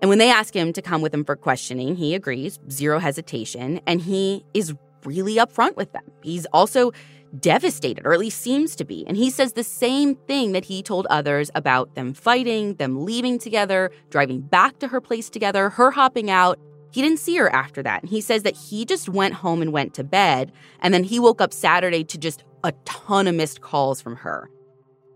And 0.00 0.08
when 0.08 0.18
they 0.18 0.30
ask 0.30 0.54
him 0.54 0.72
to 0.74 0.82
come 0.82 1.02
with 1.02 1.10
them 1.10 1.24
for 1.24 1.34
questioning, 1.34 1.96
he 1.96 2.14
agrees, 2.14 2.60
zero 2.70 3.00
hesitation, 3.00 3.80
and 3.84 4.00
he 4.00 4.44
is 4.54 4.74
really 5.04 5.36
upfront 5.36 5.76
with 5.76 5.92
them. 5.92 6.04
He's 6.22 6.46
also 6.46 6.92
devastated, 7.40 8.04
or 8.04 8.12
at 8.12 8.20
least 8.20 8.40
seems 8.40 8.76
to 8.76 8.84
be. 8.84 9.06
And 9.06 9.16
he 9.16 9.30
says 9.30 9.54
the 9.54 9.64
same 9.64 10.14
thing 10.14 10.52
that 10.52 10.66
he 10.66 10.82
told 10.82 11.06
others 11.08 11.50
about 11.54 11.94
them 11.94 12.12
fighting, 12.12 12.74
them 12.74 13.04
leaving 13.04 13.38
together, 13.38 13.90
driving 14.10 14.40
back 14.40 14.78
to 14.80 14.88
her 14.88 15.00
place 15.00 15.30
together, 15.30 15.70
her 15.70 15.90
hopping 15.90 16.30
out. 16.30 16.58
He 16.90 17.00
didn't 17.00 17.20
see 17.20 17.36
her 17.36 17.50
after 17.54 17.82
that. 17.82 18.02
And 18.02 18.10
he 18.10 18.20
says 18.20 18.42
that 18.42 18.54
he 18.54 18.84
just 18.84 19.08
went 19.08 19.34
home 19.34 19.62
and 19.62 19.72
went 19.72 19.94
to 19.94 20.04
bed. 20.04 20.52
And 20.80 20.92
then 20.92 21.04
he 21.04 21.18
woke 21.18 21.40
up 21.40 21.54
Saturday 21.54 22.04
to 22.04 22.18
just 22.18 22.44
a 22.64 22.72
ton 22.84 23.26
of 23.26 23.34
missed 23.34 23.62
calls 23.62 24.02
from 24.02 24.16
her. 24.16 24.50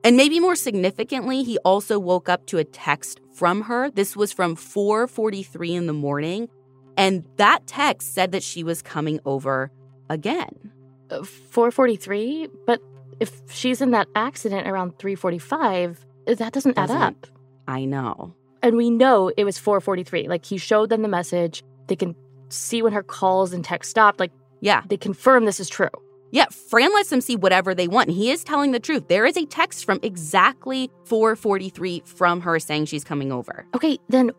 And 0.03 0.16
maybe 0.16 0.40
more 0.40 0.57
significantly, 0.57 1.42
he 1.42 1.59
also 1.59 1.99
woke 1.99 2.29
up 2.29 2.46
to 2.46 2.59
a 2.59 2.64
text 2.64 3.20
from 3.35 3.62
her. 3.62 3.90
This 3.90 4.16
was 4.16 4.33
from 4.33 4.57
4:43 4.57 5.75
in 5.75 5.87
the 5.87 5.92
morning, 5.92 6.49
and 6.96 7.24
that 7.37 7.66
text 7.66 8.14
said 8.14 8.32
that 8.32 8.42
she 8.42 8.62
was 8.64 8.82
coming 8.82 9.20
over 9.24 9.70
again. 10.11 10.72
Uh, 11.11 11.22
443? 11.22 12.48
But 12.66 12.80
if 13.20 13.32
she's 13.50 13.80
in 13.80 13.90
that 13.92 14.09
accident 14.14 14.66
around 14.68 14.98
345, 14.98 16.04
that 16.26 16.52
doesn't 16.52 16.76
add 16.78 16.88
Doesn't. 16.88 17.02
up. 17.02 17.26
I 17.68 17.85
know. 17.85 18.35
And 18.62 18.76
we 18.76 18.90
know 18.90 19.30
it 19.37 19.44
was 19.44 19.59
443. 19.59 20.28
Like 20.28 20.44
he 20.44 20.59
showed 20.59 20.88
them 20.90 21.02
the 21.02 21.09
message. 21.09 21.62
They 21.87 21.96
can 21.96 22.14
see 22.48 22.82
when 22.82 22.92
her 22.92 23.02
calls 23.02 23.52
and 23.52 23.64
texts 23.64 23.90
stopped. 23.90 24.18
Like 24.20 24.32
Yeah. 24.61 24.82
they 24.88 24.96
confirm 24.96 25.44
this 25.44 25.61
is 25.61 25.68
true. 25.68 25.88
Yeah, 26.32 26.46
Fran 26.70 26.92
lets 26.92 27.11
them 27.11 27.20
see 27.20 27.37
whatever 27.37 27.74
they 27.74 27.87
want. 27.87 28.09
And 28.09 28.16
he 28.16 28.30
is 28.30 28.42
telling 28.42 28.72
the 28.72 28.80
truth. 28.80 29.06
There 29.09 29.24
is 29.24 29.37
a 29.37 29.46
text 29.46 29.85
from 29.85 30.00
exactly 30.02 30.90
443 31.04 32.02
from 32.04 32.40
her 32.40 32.59
saying 32.59 32.87
she's 32.87 33.04
coming 33.04 33.30
over. 33.30 33.64
Okay, 33.74 33.98
then 34.09 34.32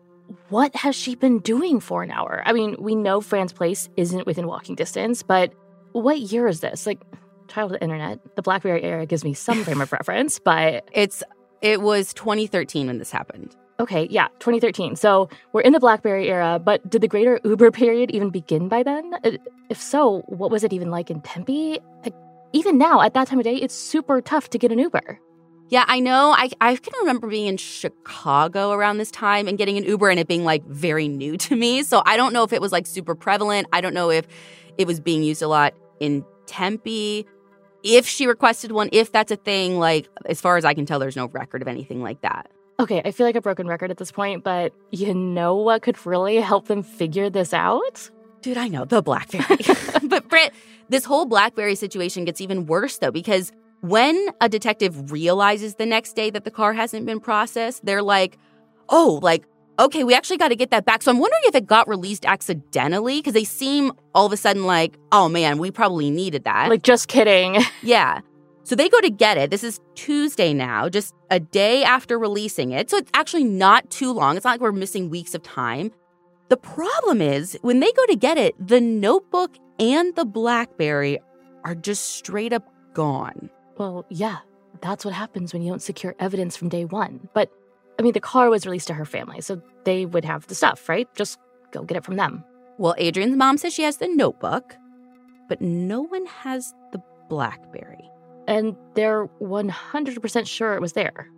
what 0.48 0.74
has 0.76 0.94
she 0.96 1.14
been 1.14 1.38
doing 1.40 1.80
for 1.80 2.02
an 2.02 2.10
hour? 2.10 2.42
I 2.44 2.52
mean, 2.52 2.76
we 2.78 2.94
know 2.94 3.20
Fran's 3.20 3.52
place 3.52 3.88
isn't 3.96 4.26
within 4.26 4.46
walking 4.46 4.74
distance, 4.74 5.22
but 5.22 5.52
what 5.92 6.18
year 6.20 6.46
is 6.48 6.60
this? 6.60 6.86
Like, 6.86 7.00
child 7.48 7.72
of 7.72 7.78
the 7.78 7.84
internet, 7.84 8.18
the 8.36 8.42
Blackberry 8.42 8.82
era 8.84 9.06
gives 9.06 9.24
me 9.24 9.32
some 9.34 9.64
frame 9.64 9.80
of 9.80 9.92
reference, 9.98 10.38
but 10.38 10.88
It's 10.92 11.22
it 11.62 11.80
was 11.80 12.12
2013 12.14 12.86
when 12.86 12.98
this 12.98 13.10
happened. 13.10 13.56
okay, 13.80 14.06
yeah, 14.10 14.28
2013. 14.40 14.96
So 14.96 15.28
we're 15.52 15.62
in 15.62 15.72
the 15.72 15.80
Blackberry 15.80 16.28
era, 16.28 16.58
but 16.62 16.88
did 16.90 17.00
the 17.00 17.08
greater 17.08 17.40
Uber 17.44 17.70
period 17.70 18.10
even 18.10 18.30
begin 18.30 18.68
by 18.68 18.82
then? 18.82 19.14
Uh, 19.24 19.32
If 19.70 19.80
so, 19.80 20.20
what 20.26 20.50
was 20.50 20.62
it 20.64 20.72
even 20.72 20.90
like 20.90 21.10
in 21.10 21.20
Tempe? 21.22 21.80
Like, 22.04 22.14
even 22.52 22.78
now, 22.78 23.00
at 23.02 23.14
that 23.14 23.28
time 23.28 23.38
of 23.38 23.44
day, 23.44 23.56
it's 23.56 23.74
super 23.74 24.20
tough 24.20 24.50
to 24.50 24.58
get 24.58 24.72
an 24.72 24.78
Uber. 24.78 25.18
Yeah, 25.70 25.84
I 25.86 26.00
know. 26.00 26.34
I, 26.36 26.50
I 26.60 26.76
can 26.76 26.94
remember 27.00 27.28
being 27.28 27.46
in 27.46 27.58
Chicago 27.58 28.70
around 28.72 28.98
this 28.98 29.10
time 29.10 29.46
and 29.48 29.58
getting 29.58 29.76
an 29.76 29.84
Uber 29.84 30.08
and 30.08 30.18
it 30.18 30.26
being 30.26 30.44
like 30.44 30.64
very 30.64 31.08
new 31.08 31.36
to 31.36 31.56
me. 31.56 31.82
So 31.82 32.02
I 32.06 32.16
don't 32.16 32.32
know 32.32 32.42
if 32.42 32.52
it 32.52 32.60
was 32.60 32.72
like 32.72 32.86
super 32.86 33.14
prevalent. 33.14 33.68
I 33.72 33.80
don't 33.80 33.94
know 33.94 34.10
if 34.10 34.26
it 34.78 34.86
was 34.86 34.98
being 34.98 35.22
used 35.22 35.42
a 35.42 35.48
lot 35.48 35.74
in 36.00 36.24
Tempe. 36.46 37.26
if 37.84 38.06
she 38.06 38.26
requested 38.26 38.72
one, 38.72 38.88
if 38.92 39.12
that's 39.12 39.30
a 39.30 39.36
thing. 39.36 39.78
Like, 39.78 40.08
as 40.26 40.40
far 40.40 40.56
as 40.56 40.64
I 40.64 40.74
can 40.74 40.86
tell, 40.86 40.98
there's 40.98 41.16
no 41.16 41.26
record 41.28 41.62
of 41.62 41.68
anything 41.68 42.02
like 42.02 42.22
that. 42.22 42.50
Okay, 42.80 43.02
I 43.04 43.10
feel 43.10 43.26
like 43.26 43.36
a 43.36 43.40
broken 43.40 43.66
record 43.66 43.90
at 43.90 43.96
this 43.96 44.12
point, 44.12 44.44
but 44.44 44.72
you 44.90 45.12
know 45.12 45.56
what 45.56 45.82
could 45.82 46.06
really 46.06 46.36
help 46.36 46.68
them 46.68 46.82
figure 46.82 47.28
this 47.28 47.52
out? 47.52 48.08
Dude, 48.40 48.56
I 48.56 48.68
know 48.68 48.84
the 48.84 49.02
Blackberry. 49.02 49.58
but 50.08 50.28
Brit, 50.28 50.52
this 50.88 51.04
whole 51.04 51.26
Blackberry 51.26 51.74
situation 51.74 52.24
gets 52.24 52.40
even 52.40 52.66
worse 52.66 52.98
though, 52.98 53.10
because 53.10 53.52
when 53.80 54.28
a 54.40 54.48
detective 54.48 55.12
realizes 55.12 55.76
the 55.76 55.86
next 55.86 56.14
day 56.14 56.30
that 56.30 56.44
the 56.44 56.50
car 56.50 56.72
hasn't 56.72 57.06
been 57.06 57.20
processed, 57.20 57.84
they're 57.84 58.02
like, 58.02 58.38
oh, 58.88 59.20
like, 59.22 59.44
okay, 59.78 60.04
we 60.04 60.14
actually 60.14 60.38
got 60.38 60.48
to 60.48 60.56
get 60.56 60.70
that 60.70 60.84
back. 60.84 61.02
So 61.02 61.10
I'm 61.10 61.18
wondering 61.18 61.42
if 61.44 61.54
it 61.54 61.66
got 61.66 61.88
released 61.88 62.24
accidentally 62.24 63.20
because 63.20 63.34
they 63.34 63.44
seem 63.44 63.92
all 64.14 64.26
of 64.26 64.32
a 64.32 64.36
sudden 64.36 64.64
like, 64.64 64.98
oh 65.12 65.28
man, 65.28 65.58
we 65.58 65.70
probably 65.70 66.10
needed 66.10 66.44
that. 66.44 66.68
Like, 66.68 66.82
just 66.82 67.08
kidding. 67.08 67.62
yeah. 67.82 68.20
So 68.64 68.74
they 68.74 68.88
go 68.88 69.00
to 69.00 69.10
get 69.10 69.38
it. 69.38 69.50
This 69.50 69.64
is 69.64 69.80
Tuesday 69.94 70.52
now, 70.52 70.88
just 70.88 71.14
a 71.30 71.40
day 71.40 71.84
after 71.84 72.18
releasing 72.18 72.72
it. 72.72 72.90
So 72.90 72.98
it's 72.98 73.10
actually 73.14 73.44
not 73.44 73.88
too 73.90 74.12
long. 74.12 74.36
It's 74.36 74.44
not 74.44 74.52
like 74.52 74.60
we're 74.60 74.72
missing 74.72 75.08
weeks 75.08 75.34
of 75.34 75.42
time. 75.42 75.90
The 76.50 76.56
problem 76.56 77.22
is 77.22 77.58
when 77.62 77.80
they 77.80 77.90
go 77.92 78.06
to 78.06 78.16
get 78.16 78.36
it, 78.36 78.54
the 78.58 78.80
notebook 78.80 79.56
and 79.78 80.14
the 80.16 80.24
Blackberry 80.24 81.18
are 81.64 81.74
just 81.74 82.16
straight 82.16 82.52
up 82.52 82.70
gone. 82.92 83.48
Well, 83.78 84.04
yeah, 84.08 84.38
that's 84.80 85.04
what 85.04 85.14
happens 85.14 85.52
when 85.52 85.62
you 85.62 85.70
don't 85.70 85.82
secure 85.82 86.14
evidence 86.18 86.56
from 86.56 86.68
day 86.68 86.84
one. 86.84 87.28
But, 87.32 87.50
I 87.98 88.02
mean, 88.02 88.12
the 88.12 88.20
car 88.20 88.50
was 88.50 88.66
released 88.66 88.88
to 88.88 88.94
her 88.94 89.04
family, 89.04 89.40
so 89.40 89.62
they 89.84 90.04
would 90.04 90.24
have 90.24 90.46
the 90.48 90.54
stuff, 90.54 90.88
right? 90.88 91.08
Just 91.14 91.38
go 91.72 91.84
get 91.84 91.96
it 91.96 92.04
from 92.04 92.16
them. 92.16 92.44
Well, 92.76 92.94
Adrienne's 92.98 93.36
mom 93.36 93.56
says 93.56 93.72
she 93.72 93.82
has 93.82 93.96
the 93.96 94.08
notebook, 94.08 94.76
but 95.48 95.60
no 95.60 96.02
one 96.02 96.26
has 96.26 96.74
the 96.92 97.02
Blackberry. 97.28 98.10
And 98.46 98.76
they're 98.94 99.26
100% 99.40 100.46
sure 100.46 100.74
it 100.74 100.80
was 100.80 100.92
there. 100.94 101.28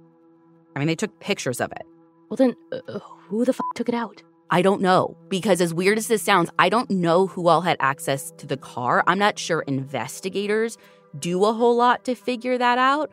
I 0.74 0.79
mean, 0.79 0.88
they 0.88 0.94
took 0.94 1.18
pictures 1.20 1.61
of 1.61 1.70
it. 1.72 1.83
Well, 2.29 2.37
then, 2.37 2.55
uh, 2.72 3.00
who 3.00 3.44
the 3.44 3.53
f 3.53 3.61
took 3.74 3.88
it 3.88 3.94
out? 3.94 4.22
I 4.50 4.62
don't 4.62 4.81
know. 4.81 5.16
Because 5.29 5.61
as 5.61 5.74
weird 5.74 5.98
as 5.98 6.09
this 6.09 6.22
sounds, 6.22 6.50
I 6.59 6.68
don't 6.68 6.90
know 6.90 7.26
who 7.26 7.48
all 7.48 7.61
had 7.61 7.76
access 7.81 8.33
to 8.38 8.46
the 8.46 8.57
car. 8.57 9.03
I'm 9.07 9.18
not 9.18 9.38
sure 9.38 9.62
investigators 9.62 10.79
do 11.18 11.44
a 11.44 11.53
whole 11.53 11.77
lot 11.77 12.05
to 12.05 12.14
figure 12.14 12.59
that 12.59 12.79
out. 12.79 13.11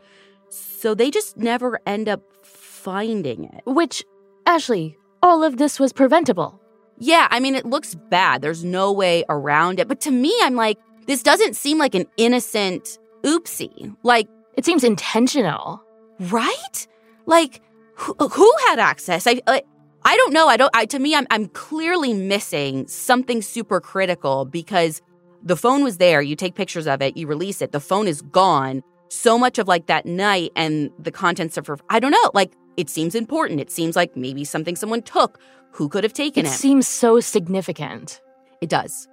So 0.49 0.93
they 0.93 1.11
just 1.11 1.37
never 1.37 1.79
end 1.85 2.07
up 2.07 2.21
finding 2.43 3.45
it. 3.45 3.61
Which, 3.65 4.03
Ashley, 4.45 4.97
all 5.21 5.43
of 5.43 5.57
this 5.57 5.79
was 5.79 5.91
preventable. 5.93 6.61
Yeah, 6.99 7.27
I 7.29 7.39
mean, 7.39 7.55
it 7.55 7.65
looks 7.65 7.95
bad. 7.95 8.41
There's 8.41 8.63
no 8.63 8.91
way 8.91 9.23
around 9.29 9.79
it. 9.79 9.87
But 9.87 10.01
to 10.01 10.11
me, 10.11 10.35
I'm 10.41 10.55
like, 10.55 10.77
this 11.05 11.21
doesn't 11.21 11.55
seem 11.55 11.77
like 11.77 11.95
an 11.95 12.05
innocent 12.17 12.97
oopsie. 13.23 13.95
Like, 14.03 14.27
it 14.55 14.65
seems 14.65 14.83
intentional. 14.83 15.83
Right? 16.19 16.87
Like, 17.25 17.61
who, 17.95 18.13
who 18.15 18.53
had 18.67 18.79
access? 18.79 19.27
I, 19.27 19.41
I, 19.47 19.61
I 20.03 20.15
don't 20.15 20.33
know. 20.33 20.47
I 20.47 20.57
don't. 20.57 20.75
I, 20.75 20.85
to 20.85 20.99
me, 20.99 21.15
I'm, 21.15 21.27
I'm 21.29 21.47
clearly 21.47 22.13
missing 22.13 22.87
something 22.87 23.41
super 23.41 23.81
critical 23.81 24.45
because 24.45 25.01
the 25.43 25.55
phone 25.55 25.83
was 25.83 25.97
there. 25.97 26.21
You 26.21 26.35
take 26.35 26.55
pictures 26.55 26.87
of 26.87 27.01
it, 27.01 27.17
you 27.17 27.27
release 27.27 27.61
it. 27.61 27.71
The 27.71 27.79
phone 27.79 28.07
is 28.07 28.21
gone. 28.21 28.81
So 29.09 29.37
much 29.37 29.57
of 29.57 29.67
like 29.67 29.87
that 29.87 30.05
night 30.05 30.51
and 30.55 30.91
the 30.99 31.11
contents 31.11 31.57
of 31.57 31.67
her, 31.67 31.77
I 31.89 31.99
don't 31.99 32.11
know. 32.11 32.31
Like 32.33 32.53
it 32.75 32.89
seems 32.89 33.15
important. 33.15 33.59
It 33.59 33.71
seems 33.71 33.95
like 33.95 34.15
maybe 34.15 34.43
something 34.43 34.75
someone 34.75 35.01
took. 35.01 35.39
Who 35.71 35.89
could 35.89 36.03
have 36.03 36.13
taken 36.13 36.45
it? 36.45 36.49
It 36.49 36.51
seems 36.51 36.87
so 36.87 37.19
significant. 37.19 38.21
It 38.61 38.69
does, 38.69 39.07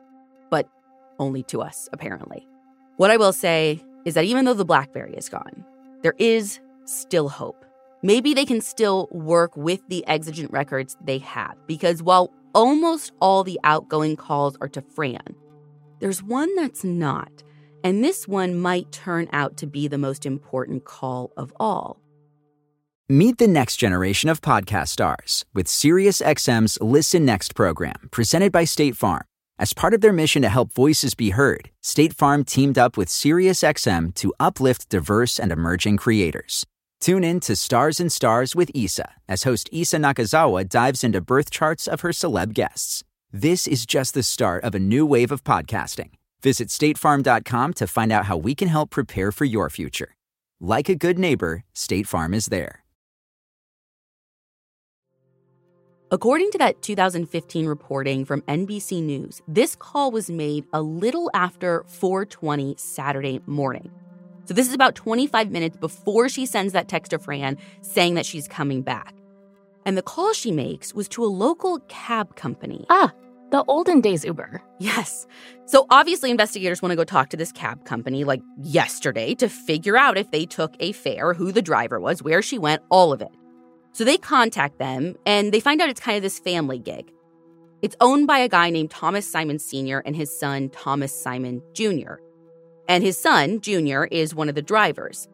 but 0.51 0.69
only 1.19 1.43
to 1.45 1.61
us, 1.61 1.89
apparently. 1.93 2.47
What 2.97 3.11
I 3.11 3.17
will 3.17 3.33
say 3.33 3.83
is 4.05 4.15
that 4.15 4.25
even 4.25 4.45
though 4.45 4.55
the 4.55 4.65
Blackberry 4.65 5.15
is 5.15 5.29
gone, 5.29 5.65
there 6.03 6.15
is 6.19 6.61
still 6.85 7.29
hope. 7.29 7.65
Maybe 8.03 8.35
they 8.35 8.45
can 8.45 8.61
still 8.61 9.09
work 9.11 9.57
with 9.57 9.81
the 9.89 10.07
exigent 10.07 10.51
records 10.51 10.97
they 11.03 11.19
have 11.19 11.57
because 11.67 12.03
while 12.03 12.31
almost 12.55 13.13
all 13.21 13.45
the 13.45 13.59
outgoing 13.65 14.17
calls 14.17 14.57
are 14.61 14.69
to 14.69 14.83
Fran, 14.83 15.35
there's 16.01 16.23
one 16.23 16.55
that's 16.57 16.85
not, 16.85 17.43
and 17.83 18.03
this 18.03 18.27
one 18.27 18.59
might 18.59 18.91
turn 18.93 19.29
out 19.33 19.57
to 19.59 19.67
be 19.67 19.89
the 19.89 19.99
most 19.99 20.27
important 20.27 20.85
call 20.85 21.33
of 21.37 21.53
all. 21.61 22.01
Meet 23.09 23.37
the 23.37 23.49
next 23.49 23.77
generation 23.77 24.31
of 24.31 24.41
podcast 24.41 24.89
stars 24.89 25.45
with 25.53 25.67
SiriusXM's 25.67 26.81
Listen 26.81 27.25
Next 27.25 27.55
program, 27.55 28.09
presented 28.11 28.51
by 28.51 28.65
State 28.65 28.97
Farm. 28.97 29.25
As 29.59 29.75
part 29.75 29.95
of 29.95 30.01
their 30.01 30.13
mission 30.13 30.43
to 30.43 30.49
help 30.49 30.73
voices 30.73 31.15
be 31.15 31.31
heard, 31.31 31.71
State 31.83 32.15
Farm 32.15 32.45
teamed 32.45 32.79
up 32.79 32.97
with 32.97 33.09
SiriusXM 33.09 34.15
to 34.15 34.33
uplift 34.41 34.89
diverse 34.89 35.39
and 35.39 35.53
emerging 35.53 35.99
creators. 35.99 36.65
Tune 36.99 37.23
in 37.23 37.39
to 37.41 37.55
Stars 37.55 38.01
and 38.01 38.11
Stars 38.11 38.57
with 38.57 38.71
Isa 38.75 39.13
as 39.29 39.43
host 39.43 39.69
Isa 39.71 39.99
Nakazawa 39.99 40.67
dives 40.67 41.05
into 41.05 41.21
birth 41.21 41.51
charts 41.51 41.87
of 41.87 42.01
her 42.01 42.09
celeb 42.09 42.55
guests. 42.55 43.05
This 43.35 43.67
is 43.67 43.85
just 43.85 44.15
the 44.15 44.23
start 44.23 44.63
of 44.63 44.77
a 44.77 44.79
new 44.79 45.05
wave 45.05 45.33
of 45.33 45.43
podcasting. 45.43 46.11
Visit 46.43 46.69
statefarm.com 46.69 47.75
to 47.75 47.87
find 47.89 48.13
out 48.13 48.27
how 48.27 48.37
we 48.37 48.55
can 48.55 48.69
help 48.69 48.91
prepare 48.91 49.33
for 49.33 49.45
your 49.45 49.69
future. 49.71 50.15
Like 50.61 50.89
a 50.89 50.95
good 50.95 51.19
neighbor, 51.19 51.65
State 51.75 52.07
Farm 52.07 52.33
is 52.33 52.47
there. 52.47 52.85
According 56.13 56.53
to 56.53 56.59
that 56.59 56.81
2015 56.81 57.67
reporting 57.67 58.25
from 58.25 58.43
NBC 58.43 59.03
News, 59.03 59.43
this 59.49 59.75
call 59.75 60.13
was 60.13 60.31
made 60.31 60.65
a 60.73 60.81
little 60.81 61.29
after 61.35 61.85
4:20 61.89 62.79
Saturday 62.79 63.41
morning. 63.47 63.91
So 64.45 64.55
this 64.55 64.69
is 64.69 64.75
about 64.75 64.95
25 64.95 65.51
minutes 65.51 65.77
before 65.77 66.29
she 66.29 66.47
sends 66.47 66.73
that 66.73 66.87
text 66.87 67.11
to 67.11 67.19
Fran 67.19 67.59
saying 67.81 68.15
that 68.15 68.27
she's 68.27 68.47
coming 68.47 68.83
back. 68.83 69.13
And 69.87 69.97
the 69.97 70.03
call 70.03 70.33
she 70.33 70.51
makes 70.51 70.95
was 70.95 71.09
to 71.11 71.25
a 71.25 71.27
local 71.27 71.81
cab 71.89 72.37
company. 72.37 72.87
Ah, 72.89 73.13
the 73.51 73.65
olden 73.69 74.01
days 74.01 74.25
Uber. 74.25 74.63
Yes. 74.79 75.27
So 75.67 75.87
obviously, 75.91 76.31
investigators 76.31 76.83
want 76.83 76.91
to 76.91 76.97
go 76.97 77.05
talk 77.05 77.29
to 77.31 77.37
this 77.37 77.53
cab 77.53 77.85
company 77.85 78.25
like 78.25 78.43
yesterday 78.61 79.35
to 79.37 79.49
figure 79.49 79.97
out 79.97 80.19
if 80.19 80.31
they 80.31 80.45
took 80.45 80.75
a 80.81 80.93
fare, 80.93 81.35
who 81.35 81.53
the 81.53 81.63
driver 81.63 82.01
was, 82.01 82.23
where 82.23 82.43
she 82.43 82.59
went, 82.59 82.83
all 82.91 83.13
of 83.13 83.23
it. 83.23 83.31
So 83.93 84.03
they 84.03 84.17
contact 84.17 84.79
them 84.79 85.15
and 85.25 85.53
they 85.53 85.61
find 85.61 85.81
out 85.81 85.89
it's 85.89 86.01
kind 86.01 86.17
of 86.17 86.23
this 86.23 86.41
family 86.41 86.81
gig. 86.81 87.13
It's 87.81 87.95
owned 88.01 88.27
by 88.27 88.39
a 88.39 88.49
guy 88.49 88.71
named 88.71 88.91
Thomas 88.91 89.31
Simon 89.31 89.59
Sr. 89.59 90.01
and 90.01 90.17
his 90.17 90.37
son, 90.37 90.71
Thomas 90.71 91.13
Simon 91.13 91.63
Jr. 91.75 92.15
And 92.89 93.05
his 93.05 93.17
son, 93.17 93.61
Jr., 93.61 94.05
is 94.05 94.35
one 94.35 94.49
of 94.49 94.57
the 94.57 94.63
drivers. 94.63 95.29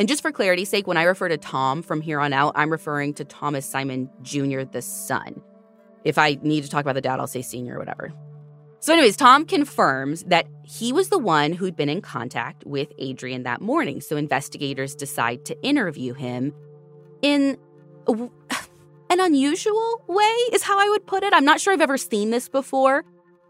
And 0.00 0.08
just 0.08 0.22
for 0.22 0.32
clarity's 0.32 0.70
sake, 0.70 0.86
when 0.86 0.96
I 0.96 1.02
refer 1.02 1.28
to 1.28 1.36
Tom 1.36 1.82
from 1.82 2.00
here 2.00 2.20
on 2.20 2.32
out, 2.32 2.54
I'm 2.56 2.70
referring 2.70 3.12
to 3.14 3.24
Thomas 3.26 3.66
Simon 3.66 4.08
Jr., 4.22 4.62
the 4.62 4.80
son. 4.80 5.42
If 6.04 6.16
I 6.16 6.38
need 6.40 6.64
to 6.64 6.70
talk 6.70 6.80
about 6.80 6.94
the 6.94 7.02
dad, 7.02 7.20
I'll 7.20 7.26
say 7.26 7.42
senior 7.42 7.76
or 7.76 7.78
whatever. 7.78 8.10
So, 8.78 8.94
anyways, 8.94 9.18
Tom 9.18 9.44
confirms 9.44 10.22
that 10.24 10.46
he 10.64 10.90
was 10.90 11.10
the 11.10 11.18
one 11.18 11.52
who'd 11.52 11.76
been 11.76 11.90
in 11.90 12.00
contact 12.00 12.64
with 12.64 12.90
Adrienne 12.98 13.42
that 13.42 13.60
morning. 13.60 14.00
So, 14.00 14.16
investigators 14.16 14.94
decide 14.94 15.44
to 15.44 15.62
interview 15.62 16.14
him 16.14 16.54
in 17.20 17.58
an 18.08 19.20
unusual 19.20 20.02
way, 20.08 20.34
is 20.54 20.62
how 20.62 20.80
I 20.80 20.88
would 20.88 21.06
put 21.06 21.24
it. 21.24 21.34
I'm 21.34 21.44
not 21.44 21.60
sure 21.60 21.74
I've 21.74 21.82
ever 21.82 21.98
seen 21.98 22.30
this 22.30 22.48
before. 22.48 23.04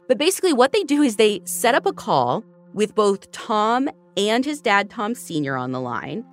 But 0.09 0.19
basically, 0.19 0.53
what 0.53 0.73
they 0.73 0.83
do 0.83 1.01
is 1.03 1.15
they 1.15 1.43
set 1.45 1.77
up 1.77 1.87
a 1.87 1.93
call 1.93 2.43
with 2.75 2.97
both 2.97 3.31
Tom 3.31 3.89
and 4.17 4.45
his 4.45 4.61
dad, 4.61 4.91
Tom 4.91 5.15
Sr., 5.15 5.57
on 5.57 5.71
the 5.71 5.81
line. 5.81 6.25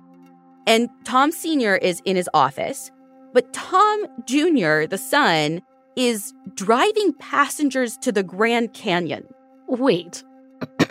And 0.68 0.90
Tom 1.04 1.32
Sr. 1.32 1.76
is 1.76 2.02
in 2.04 2.14
his 2.14 2.28
office. 2.34 2.90
But 3.32 3.52
Tom 3.54 4.04
Jr., 4.26 4.84
the 4.84 4.98
son, 4.98 5.62
is 5.96 6.34
driving 6.54 7.14
passengers 7.14 7.96
to 8.02 8.12
the 8.12 8.22
Grand 8.22 8.74
Canyon. 8.74 9.26
Wait. 9.66 10.22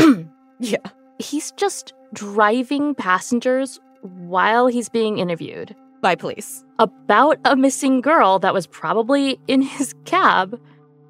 yeah. 0.60 0.78
He's 1.18 1.52
just 1.52 1.92
driving 2.14 2.94
passengers 2.94 3.78
while 4.00 4.66
he's 4.66 4.88
being 4.88 5.18
interviewed 5.18 5.76
by 6.00 6.14
police 6.14 6.64
about 6.78 7.38
a 7.44 7.54
missing 7.54 8.00
girl 8.00 8.38
that 8.38 8.54
was 8.54 8.66
probably 8.66 9.38
in 9.46 9.60
his 9.60 9.94
cab 10.06 10.58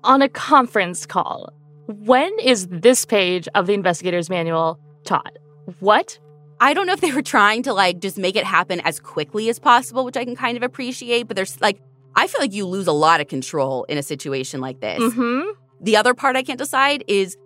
on 0.02 0.22
a 0.22 0.28
conference 0.28 1.06
call. 1.06 1.52
When 1.86 2.36
is 2.40 2.66
this 2.66 3.04
page 3.04 3.46
of 3.54 3.68
the 3.68 3.74
investigator's 3.74 4.28
manual 4.28 4.80
taught? 5.04 5.36
What? 5.78 6.18
I 6.60 6.74
don't 6.74 6.86
know 6.86 6.92
if 6.92 7.00
they 7.00 7.12
were 7.12 7.22
trying 7.22 7.62
to 7.64 7.72
like 7.72 8.00
just 8.00 8.18
make 8.18 8.36
it 8.36 8.44
happen 8.44 8.80
as 8.80 8.98
quickly 8.98 9.48
as 9.48 9.58
possible, 9.58 10.04
which 10.04 10.16
I 10.16 10.24
can 10.24 10.36
kind 10.36 10.56
of 10.56 10.62
appreciate, 10.62 11.28
but 11.28 11.36
there's 11.36 11.60
like 11.60 11.80
I 12.14 12.26
feel 12.26 12.40
like 12.40 12.54
you 12.54 12.66
lose 12.66 12.86
a 12.86 12.92
lot 12.92 13.20
of 13.20 13.28
control 13.28 13.84
in 13.84 13.98
a 13.98 14.02
situation 14.02 14.60
like 14.60 14.80
this. 14.80 14.98
Mm-hmm. 14.98 15.50
The 15.82 15.96
other 15.96 16.14
part 16.14 16.34
I 16.36 16.42
can't 16.42 16.58
decide 16.58 17.04
is 17.06 17.36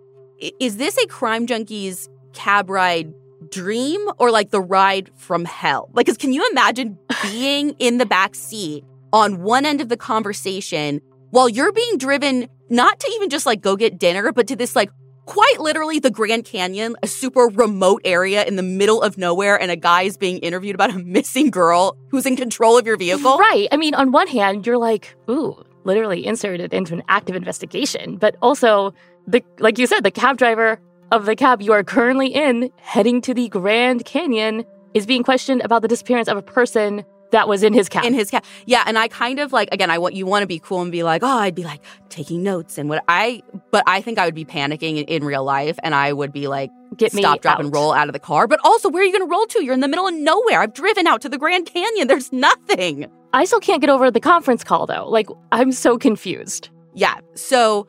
is 0.59 0.77
this 0.77 0.97
a 0.97 1.07
crime 1.07 1.45
junkie's 1.45 2.09
cab 2.33 2.69
ride 2.69 3.13
dream 3.49 3.99
or 4.17 4.31
like 4.31 4.51
the 4.51 4.61
ride 4.61 5.11
from 5.15 5.45
hell? 5.45 5.89
Like, 5.93 6.07
cause 6.07 6.17
can 6.17 6.31
you 6.31 6.47
imagine 6.51 6.97
being 7.23 7.71
in 7.79 7.97
the 7.97 8.05
back 8.05 8.33
seat 8.33 8.85
on 9.11 9.41
one 9.41 9.65
end 9.65 9.81
of 9.81 9.89
the 9.89 9.97
conversation 9.97 11.01
while 11.31 11.49
you're 11.49 11.73
being 11.73 11.97
driven 11.97 12.47
not 12.69 12.99
to 13.01 13.11
even 13.15 13.29
just 13.29 13.45
like 13.45 13.61
go 13.61 13.75
get 13.75 13.99
dinner, 13.99 14.31
but 14.31 14.47
to 14.47 14.55
this 14.55 14.75
like 14.75 14.89
quite 15.31 15.61
literally 15.61 15.97
the 15.97 16.11
Grand 16.11 16.43
Canyon, 16.43 16.97
a 17.01 17.07
super 17.07 17.47
remote 17.47 18.01
area 18.03 18.43
in 18.43 18.57
the 18.57 18.63
middle 18.63 19.01
of 19.01 19.17
nowhere, 19.17 19.59
and 19.59 19.71
a 19.71 19.77
guy 19.77 20.01
is 20.01 20.17
being 20.17 20.39
interviewed 20.39 20.75
about 20.75 20.93
a 20.93 20.99
missing 21.05 21.49
girl 21.49 21.95
who's 22.09 22.25
in 22.25 22.35
control 22.35 22.77
of 22.77 22.85
your 22.85 22.97
vehicle. 22.97 23.37
Right. 23.37 23.69
I 23.71 23.77
mean, 23.77 23.95
on 23.95 24.11
one 24.11 24.27
hand, 24.27 24.67
you're 24.67 24.77
like, 24.77 25.15
ooh, 25.29 25.63
literally 25.85 26.25
inserted 26.25 26.73
into 26.73 26.93
an 26.93 27.01
active 27.07 27.37
investigation, 27.37 28.17
but 28.17 28.35
also 28.41 28.93
the 29.25 29.41
like 29.59 29.77
you 29.77 29.87
said, 29.87 30.03
the 30.03 30.11
cab 30.11 30.37
driver 30.37 30.81
of 31.13 31.25
the 31.25 31.35
cab 31.37 31.61
you 31.61 31.71
are 31.71 31.83
currently 31.83 32.27
in, 32.27 32.69
heading 32.77 33.21
to 33.21 33.33
the 33.33 33.47
Grand 33.47 34.03
Canyon, 34.03 34.65
is 34.93 35.05
being 35.05 35.23
questioned 35.23 35.61
about 35.61 35.81
the 35.81 35.87
disappearance 35.87 36.27
of 36.27 36.35
a 36.35 36.41
person 36.41 37.05
that 37.31 37.47
was 37.47 37.63
in 37.63 37.73
his 37.73 37.89
cab. 37.89 38.05
In 38.05 38.13
his 38.13 38.29
cab. 38.29 38.43
Yeah. 38.65 38.83
And 38.85 38.97
I 38.97 39.07
kind 39.07 39.39
of 39.39 39.51
like, 39.51 39.69
again, 39.71 39.89
I 39.89 39.97
want 39.97 40.15
you 40.15 40.25
want 40.25 40.43
to 40.43 40.47
be 40.47 40.59
cool 40.59 40.81
and 40.81 40.91
be 40.91 41.03
like, 41.03 41.23
oh, 41.23 41.27
I'd 41.27 41.55
be 41.55 41.63
like 41.63 41.81
taking 42.09 42.43
notes 42.43 42.77
and 42.77 42.89
what 42.89 43.03
I, 43.07 43.41
but 43.71 43.83
I 43.87 44.01
think 44.01 44.19
I 44.19 44.25
would 44.25 44.35
be 44.35 44.45
panicking 44.45 44.97
in, 44.97 45.05
in 45.05 45.23
real 45.23 45.43
life 45.43 45.79
and 45.83 45.95
I 45.95 46.13
would 46.13 46.31
be 46.31 46.47
like, 46.47 46.69
Get 46.97 47.13
stop, 47.13 47.15
me 47.15 47.39
drop, 47.39 47.45
out. 47.45 47.59
and 47.61 47.73
roll 47.73 47.93
out 47.93 48.09
of 48.09 48.13
the 48.13 48.19
car. 48.19 48.47
But 48.47 48.59
also, 48.65 48.89
where 48.89 49.01
are 49.01 49.05
you 49.05 49.13
going 49.17 49.25
to 49.27 49.31
roll 49.31 49.45
to? 49.47 49.63
You're 49.63 49.73
in 49.73 49.79
the 49.79 49.87
middle 49.87 50.07
of 50.07 50.13
nowhere. 50.13 50.59
I've 50.61 50.73
driven 50.73 51.07
out 51.07 51.21
to 51.21 51.29
the 51.29 51.37
Grand 51.37 51.65
Canyon. 51.65 52.07
There's 52.07 52.33
nothing. 52.33 53.05
I 53.33 53.45
still 53.45 53.61
can't 53.61 53.79
get 53.79 53.89
over 53.89 54.11
the 54.11 54.19
conference 54.19 54.63
call 54.63 54.85
though. 54.87 55.07
Like, 55.07 55.29
I'm 55.53 55.71
so 55.71 55.97
confused. 55.97 56.69
Yeah. 56.93 57.19
So 57.35 57.87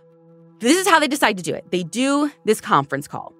this 0.60 0.76
is 0.78 0.86
how 0.88 1.00
they 1.00 1.08
decide 1.08 1.36
to 1.38 1.42
do 1.42 1.52
it. 1.52 1.64
They 1.72 1.82
do 1.82 2.30
this 2.44 2.60
conference 2.60 3.08
call. 3.08 3.34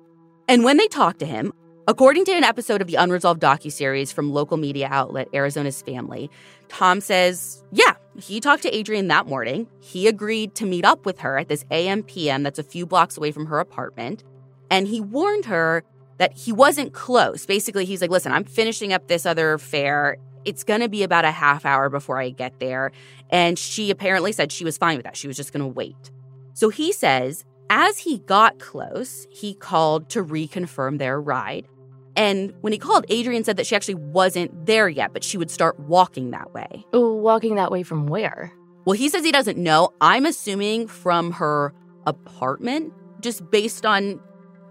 And 0.48 0.64
when 0.64 0.76
they 0.78 0.88
talk 0.88 1.18
to 1.18 1.26
him, 1.26 1.52
according 1.88 2.24
to 2.26 2.32
an 2.32 2.44
episode 2.44 2.80
of 2.80 2.86
the 2.86 2.94
Unresolved 2.96 3.40
docuseries 3.40 4.12
from 4.12 4.32
local 4.32 4.56
media 4.56 4.88
outlet 4.90 5.28
Arizona's 5.34 5.82
Family, 5.82 6.30
Tom 6.68 7.00
says, 7.00 7.62
yeah, 7.72 7.94
he 8.16 8.40
talked 8.40 8.62
to 8.62 8.76
Adrienne 8.78 9.08
that 9.08 9.26
morning. 9.26 9.66
He 9.80 10.06
agreed 10.06 10.54
to 10.56 10.66
meet 10.66 10.84
up 10.84 11.06
with 11.06 11.20
her 11.20 11.38
at 11.38 11.48
this 11.48 11.64
AM 11.70 12.02
PM 12.02 12.42
that's 12.42 12.58
a 12.58 12.62
few 12.62 12.86
blocks 12.86 13.16
away 13.16 13.32
from 13.32 13.46
her 13.46 13.58
apartment. 13.58 14.22
And 14.70 14.86
he 14.86 15.00
warned 15.00 15.46
her 15.46 15.84
that 16.18 16.36
he 16.36 16.52
wasn't 16.52 16.92
close. 16.92 17.46
Basically, 17.46 17.84
he's 17.84 18.00
like, 18.00 18.10
listen, 18.10 18.32
I'm 18.32 18.44
finishing 18.44 18.92
up 18.92 19.08
this 19.08 19.26
other 19.26 19.54
affair. 19.54 20.18
It's 20.44 20.64
going 20.64 20.80
to 20.80 20.88
be 20.88 21.02
about 21.02 21.24
a 21.24 21.30
half 21.30 21.64
hour 21.64 21.88
before 21.88 22.18
I 22.20 22.30
get 22.30 22.58
there. 22.60 22.92
And 23.30 23.58
she 23.58 23.90
apparently 23.90 24.32
said 24.32 24.52
she 24.52 24.64
was 24.64 24.78
fine 24.78 24.96
with 24.96 25.04
that. 25.04 25.16
She 25.16 25.26
was 25.26 25.36
just 25.36 25.52
going 25.52 25.62
to 25.62 25.68
wait. 25.68 26.10
So 26.54 26.68
he 26.68 26.92
says, 26.92 27.44
as 27.70 27.98
he 27.98 28.18
got 28.18 28.58
close, 28.58 29.26
he 29.30 29.54
called 29.54 30.10
to 30.10 30.22
reconfirm 30.22 30.98
their 30.98 31.20
ride. 31.20 31.66
And 32.14 32.52
when 32.60 32.72
he 32.72 32.78
called, 32.78 33.06
Adrienne 33.10 33.44
said 33.44 33.56
that 33.56 33.66
she 33.66 33.74
actually 33.74 33.94
wasn't 33.94 34.66
there 34.66 34.88
yet, 34.88 35.12
but 35.12 35.24
she 35.24 35.38
would 35.38 35.50
start 35.50 35.80
walking 35.80 36.30
that 36.32 36.52
way. 36.52 36.84
Walking 36.92 37.54
that 37.54 37.70
way 37.70 37.82
from 37.82 38.06
where? 38.06 38.52
Well, 38.84 38.94
he 38.94 39.08
says 39.08 39.24
he 39.24 39.32
doesn't 39.32 39.56
know. 39.56 39.90
I'm 40.00 40.26
assuming 40.26 40.88
from 40.88 41.32
her 41.32 41.72
apartment, 42.06 42.92
just 43.20 43.48
based 43.50 43.86
on, 43.86 44.20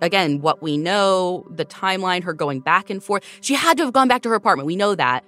again, 0.02 0.42
what 0.42 0.62
we 0.62 0.78
know, 0.78 1.48
the 1.50 1.66
timeline, 1.66 2.24
her 2.24 2.34
going 2.34 2.60
back 2.60 2.90
and 2.90 3.04
forth. 3.04 3.24
She 3.42 3.56
had 3.56 3.78
to 3.78 3.86
have 3.86 3.94
gone 3.94 4.08
back 4.08 4.22
to 4.24 4.30
her 4.30 4.36
apartment. 4.36 4.68
We 4.68 4.76
know 4.76 4.96
that. 4.96 5.24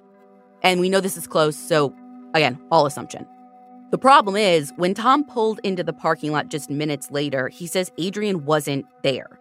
And 0.61 0.79
we 0.79 0.89
know 0.89 0.99
this 0.99 1.17
is 1.17 1.27
close. 1.27 1.55
So, 1.55 1.95
again, 2.33 2.61
all 2.71 2.85
assumption. 2.85 3.25
The 3.91 3.97
problem 3.97 4.35
is, 4.35 4.73
when 4.75 4.93
Tom 4.93 5.23
pulled 5.23 5.59
into 5.63 5.83
the 5.83 5.93
parking 5.93 6.31
lot 6.31 6.49
just 6.49 6.69
minutes 6.69 7.09
later, 7.11 7.47
he 7.47 7.67
says 7.67 7.91
Adrienne 7.99 8.45
wasn't 8.45 8.85
there. 9.03 9.39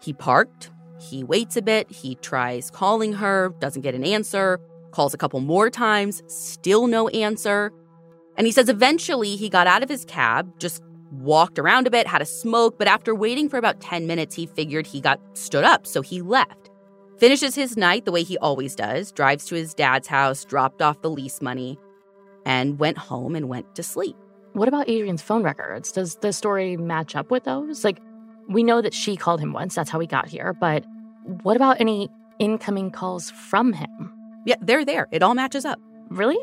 He 0.00 0.12
parked, 0.12 0.70
he 1.00 1.24
waits 1.24 1.56
a 1.56 1.62
bit, 1.62 1.90
he 1.90 2.16
tries 2.16 2.70
calling 2.70 3.14
her, 3.14 3.54
doesn't 3.60 3.82
get 3.82 3.94
an 3.94 4.04
answer, 4.04 4.60
calls 4.90 5.14
a 5.14 5.18
couple 5.18 5.40
more 5.40 5.70
times, 5.70 6.22
still 6.26 6.86
no 6.86 7.08
answer. 7.08 7.72
And 8.36 8.46
he 8.46 8.52
says 8.52 8.68
eventually 8.68 9.36
he 9.36 9.48
got 9.48 9.66
out 9.66 9.82
of 9.82 9.88
his 9.88 10.04
cab, 10.04 10.58
just 10.58 10.82
walked 11.10 11.58
around 11.58 11.86
a 11.86 11.90
bit, 11.90 12.06
had 12.06 12.22
a 12.22 12.26
smoke, 12.26 12.78
but 12.78 12.88
after 12.88 13.14
waiting 13.14 13.48
for 13.48 13.58
about 13.58 13.80
10 13.80 14.06
minutes, 14.06 14.34
he 14.34 14.46
figured 14.46 14.86
he 14.86 15.00
got 15.00 15.20
stood 15.36 15.64
up, 15.64 15.86
so 15.86 16.02
he 16.02 16.20
left. 16.20 16.70
Finishes 17.18 17.54
his 17.54 17.76
night 17.76 18.04
the 18.04 18.12
way 18.12 18.22
he 18.22 18.38
always 18.38 18.74
does, 18.74 19.10
drives 19.10 19.46
to 19.46 19.54
his 19.54 19.74
dad's 19.74 20.06
house, 20.06 20.44
dropped 20.44 20.82
off 20.82 21.02
the 21.02 21.10
lease 21.10 21.42
money, 21.42 21.78
and 22.44 22.78
went 22.78 22.96
home 22.96 23.34
and 23.34 23.48
went 23.48 23.74
to 23.74 23.82
sleep. 23.82 24.16
What 24.52 24.68
about 24.68 24.88
Adrienne's 24.88 25.22
phone 25.22 25.42
records? 25.42 25.92
Does 25.92 26.16
the 26.16 26.32
story 26.32 26.76
match 26.76 27.16
up 27.16 27.30
with 27.30 27.44
those? 27.44 27.84
Like, 27.84 28.00
we 28.48 28.62
know 28.62 28.80
that 28.80 28.94
she 28.94 29.16
called 29.16 29.40
him 29.40 29.52
once, 29.52 29.74
that's 29.74 29.90
how 29.90 29.98
he 30.00 30.06
got 30.06 30.28
here, 30.28 30.52
but 30.54 30.84
what 31.42 31.56
about 31.56 31.80
any 31.80 32.08
incoming 32.38 32.90
calls 32.90 33.30
from 33.30 33.72
him? 33.72 34.12
Yeah, 34.46 34.56
they're 34.60 34.84
there. 34.84 35.06
It 35.12 35.22
all 35.22 35.34
matches 35.34 35.64
up. 35.64 35.78
Really? 36.08 36.38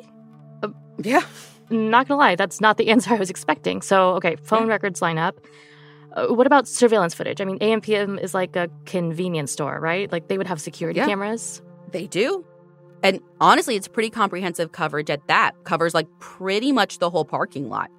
Yeah. 1.02 1.22
Not 1.70 2.08
gonna 2.08 2.20
lie, 2.20 2.36
that's 2.36 2.62
not 2.62 2.78
the 2.78 2.89
answer 2.91 3.13
I 3.13 3.18
was 3.18 3.30
expecting. 3.30 3.82
So, 3.82 4.12
okay, 4.15 4.36
phone 4.44 4.68
records 4.68 5.02
line 5.02 5.18
up. 5.18 5.36
Uh, 6.13 6.28
what 6.28 6.48
about 6.48 6.68
surveillance 6.68 7.13
footage? 7.13 7.41
I 7.41 7.46
mean, 7.46 7.60
AMPM 7.60 8.22
is 8.22 8.34
like 8.34 8.56
a 8.56 8.70
convenience 8.86 9.52
store, 9.52 9.80
right? 9.80 10.10
Like 10.12 10.28
they 10.28 10.38
would 10.38 10.48
have 10.48 10.62
security 10.62 11.00
Yeah. 11.00 11.08
cameras. 11.08 11.62
They 11.91 12.08
do. 12.08 12.46
And 13.04 13.20
honestly, 13.41 13.76
it's 13.76 13.88
pretty 13.88 14.10
comprehensive 14.10 14.72
coverage 14.72 15.10
at 15.10 15.28
that. 15.28 15.52
Covers 15.65 15.94
like 15.94 16.08
pretty 16.20 16.72
much 16.72 17.00
the 17.00 17.10
whole 17.10 17.26
parking 17.26 17.68
lot. 17.70 17.89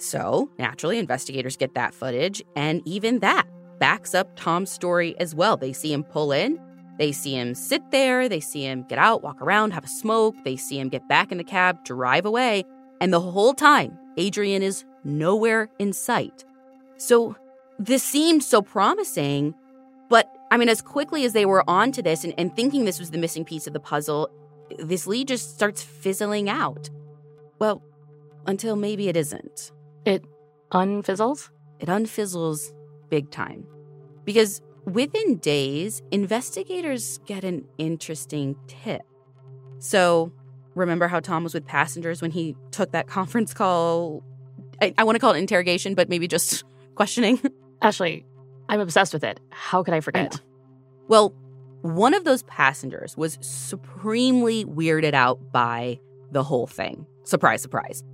So, 0.00 0.50
naturally, 0.58 0.98
investigators 0.98 1.56
get 1.56 1.74
that 1.74 1.94
footage, 1.94 2.42
and 2.56 2.80
even 2.86 3.18
that 3.18 3.46
backs 3.78 4.14
up 4.14 4.34
Tom's 4.34 4.70
story 4.70 5.14
as 5.18 5.34
well. 5.34 5.56
They 5.56 5.72
see 5.72 5.92
him 5.92 6.04
pull 6.04 6.32
in, 6.32 6.58
they 6.98 7.12
see 7.12 7.34
him 7.34 7.54
sit 7.54 7.90
there, 7.90 8.28
they 8.28 8.40
see 8.40 8.62
him 8.62 8.84
get 8.88 8.98
out, 8.98 9.22
walk 9.22 9.40
around, 9.42 9.72
have 9.72 9.84
a 9.84 9.88
smoke, 9.88 10.34
they 10.44 10.56
see 10.56 10.78
him 10.78 10.88
get 10.88 11.08
back 11.08 11.32
in 11.32 11.38
the 11.38 11.44
cab, 11.44 11.84
drive 11.84 12.24
away, 12.24 12.64
and 13.00 13.12
the 13.12 13.20
whole 13.20 13.54
time, 13.54 13.98
Adrienne 14.18 14.62
is 14.62 14.84
nowhere 15.04 15.68
in 15.78 15.92
sight. 15.92 16.44
So, 16.96 17.36
this 17.78 18.02
seemed 18.02 18.42
so 18.42 18.62
promising, 18.62 19.54
but 20.08 20.30
I 20.50 20.56
mean, 20.56 20.68
as 20.68 20.82
quickly 20.82 21.24
as 21.24 21.32
they 21.32 21.46
were 21.46 21.64
onto 21.68 22.02
this 22.02 22.24
and, 22.24 22.34
and 22.36 22.54
thinking 22.54 22.84
this 22.84 22.98
was 22.98 23.10
the 23.10 23.18
missing 23.18 23.44
piece 23.44 23.66
of 23.66 23.72
the 23.72 23.80
puzzle, 23.80 24.30
this 24.78 25.06
lead 25.06 25.28
just 25.28 25.54
starts 25.54 25.82
fizzling 25.82 26.48
out. 26.48 26.90
Well, 27.58 27.82
until 28.46 28.76
maybe 28.76 29.08
it 29.08 29.16
isn't. 29.16 29.72
It 30.04 30.24
unfizzles? 30.72 31.50
It 31.78 31.88
unfizzles 31.88 32.72
big 33.08 33.30
time. 33.30 33.66
Because 34.24 34.60
within 34.84 35.38
days, 35.38 36.02
investigators 36.10 37.18
get 37.26 37.44
an 37.44 37.64
interesting 37.78 38.56
tip. 38.66 39.02
So, 39.78 40.32
remember 40.74 41.08
how 41.08 41.20
Tom 41.20 41.42
was 41.42 41.54
with 41.54 41.66
passengers 41.66 42.22
when 42.22 42.30
he 42.30 42.56
took 42.70 42.92
that 42.92 43.06
conference 43.06 43.54
call? 43.54 44.22
I, 44.80 44.94
I 44.98 45.04
want 45.04 45.16
to 45.16 45.20
call 45.20 45.32
it 45.32 45.38
interrogation, 45.38 45.94
but 45.94 46.08
maybe 46.08 46.28
just 46.28 46.64
questioning. 46.94 47.40
Ashley, 47.82 48.26
I'm 48.68 48.80
obsessed 48.80 49.12
with 49.12 49.24
it. 49.24 49.40
How 49.50 49.82
could 49.82 49.94
I 49.94 50.00
forget? 50.00 50.40
Well, 51.08 51.34
one 51.82 52.14
of 52.14 52.24
those 52.24 52.42
passengers 52.44 53.16
was 53.16 53.38
supremely 53.40 54.64
weirded 54.64 55.14
out 55.14 55.40
by 55.50 55.98
the 56.30 56.42
whole 56.42 56.66
thing. 56.66 57.06
Surprise, 57.24 57.62
surprise. 57.62 58.04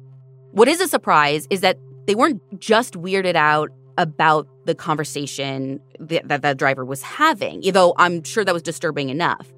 What 0.57 0.69
is 0.69 0.81
a 0.81 0.89
surprise 0.89 1.47
is 1.51 1.61
that 1.61 1.79
they 2.07 2.15
weren't 2.15 2.41
just 2.59 2.95
weirded 2.95 3.35
out 3.35 3.71
about 3.99 4.49
the 4.65 4.75
conversation 4.75 5.81
that 6.01 6.27
that, 6.29 6.41
that 6.41 6.57
driver 6.57 6.83
was 6.83 7.03
having, 7.03 7.61
though 7.75 7.93
I'm 7.99 8.23
sure 8.23 8.43
that 8.43 8.55
was 8.55 8.63
disturbing 8.63 9.11
enough. 9.11 9.53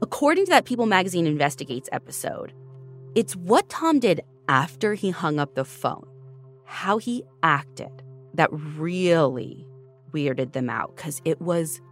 According 0.00 0.46
to 0.46 0.50
that 0.52 0.64
People 0.64 0.86
Magazine 0.86 1.26
Investigates 1.26 1.90
episode, 1.92 2.54
it's 3.14 3.36
what 3.36 3.68
Tom 3.68 4.00
did 4.00 4.22
after 4.48 4.94
he 4.94 5.10
hung 5.10 5.38
up 5.38 5.54
the 5.54 5.66
phone, 5.66 6.06
how 6.64 6.96
he 6.96 7.24
acted, 7.42 8.02
that 8.32 8.48
really 8.50 9.66
weirded 10.14 10.54
them 10.54 10.70
out 10.70 10.96
because 10.96 11.20
it 11.26 11.42
was 11.42 11.82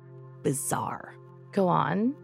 bizarre. 0.42 1.14
Go 1.52 1.68
on. 1.68 2.14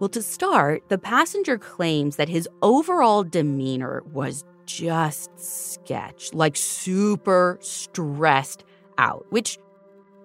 Well, 0.00 0.08
to 0.08 0.22
start, 0.22 0.88
the 0.88 0.96
passenger 0.96 1.58
claims 1.58 2.16
that 2.16 2.30
his 2.30 2.48
overall 2.62 3.24
demeanor 3.24 4.02
was 4.10 4.42
just 4.66 5.30
sketch, 5.38 6.32
like 6.32 6.56
super 6.56 7.58
stressed 7.60 8.64
out, 8.98 9.26
which, 9.30 9.58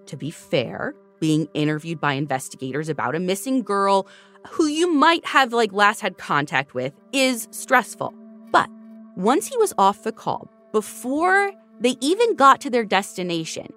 to 0.08 0.17
be 0.17 0.32
fair, 0.32 0.93
being 1.19 1.47
interviewed 1.54 2.00
by 2.00 2.13
investigators 2.13 2.89
about 2.89 3.15
a 3.15 3.19
missing 3.19 3.63
girl 3.63 4.08
who 4.50 4.67
you 4.67 4.91
might 4.93 5.26
have 5.26 5.54
like 5.54 5.73
last 5.73 6.02
had 6.02 6.17
contact 6.17 6.73
with 6.73 6.93
is 7.12 7.47
stressful. 7.52 8.13
But 8.52 8.69
once 9.15 9.47
he 9.47 9.58
was 9.58 9.73
off 9.78 10.04
the 10.04 10.12
call, 10.12 10.50
before 10.71 11.52
they 11.80 11.95
even 12.02 12.36
got 12.36 12.62
to 12.62 12.69
their 12.69 12.86
destination, 12.86 13.73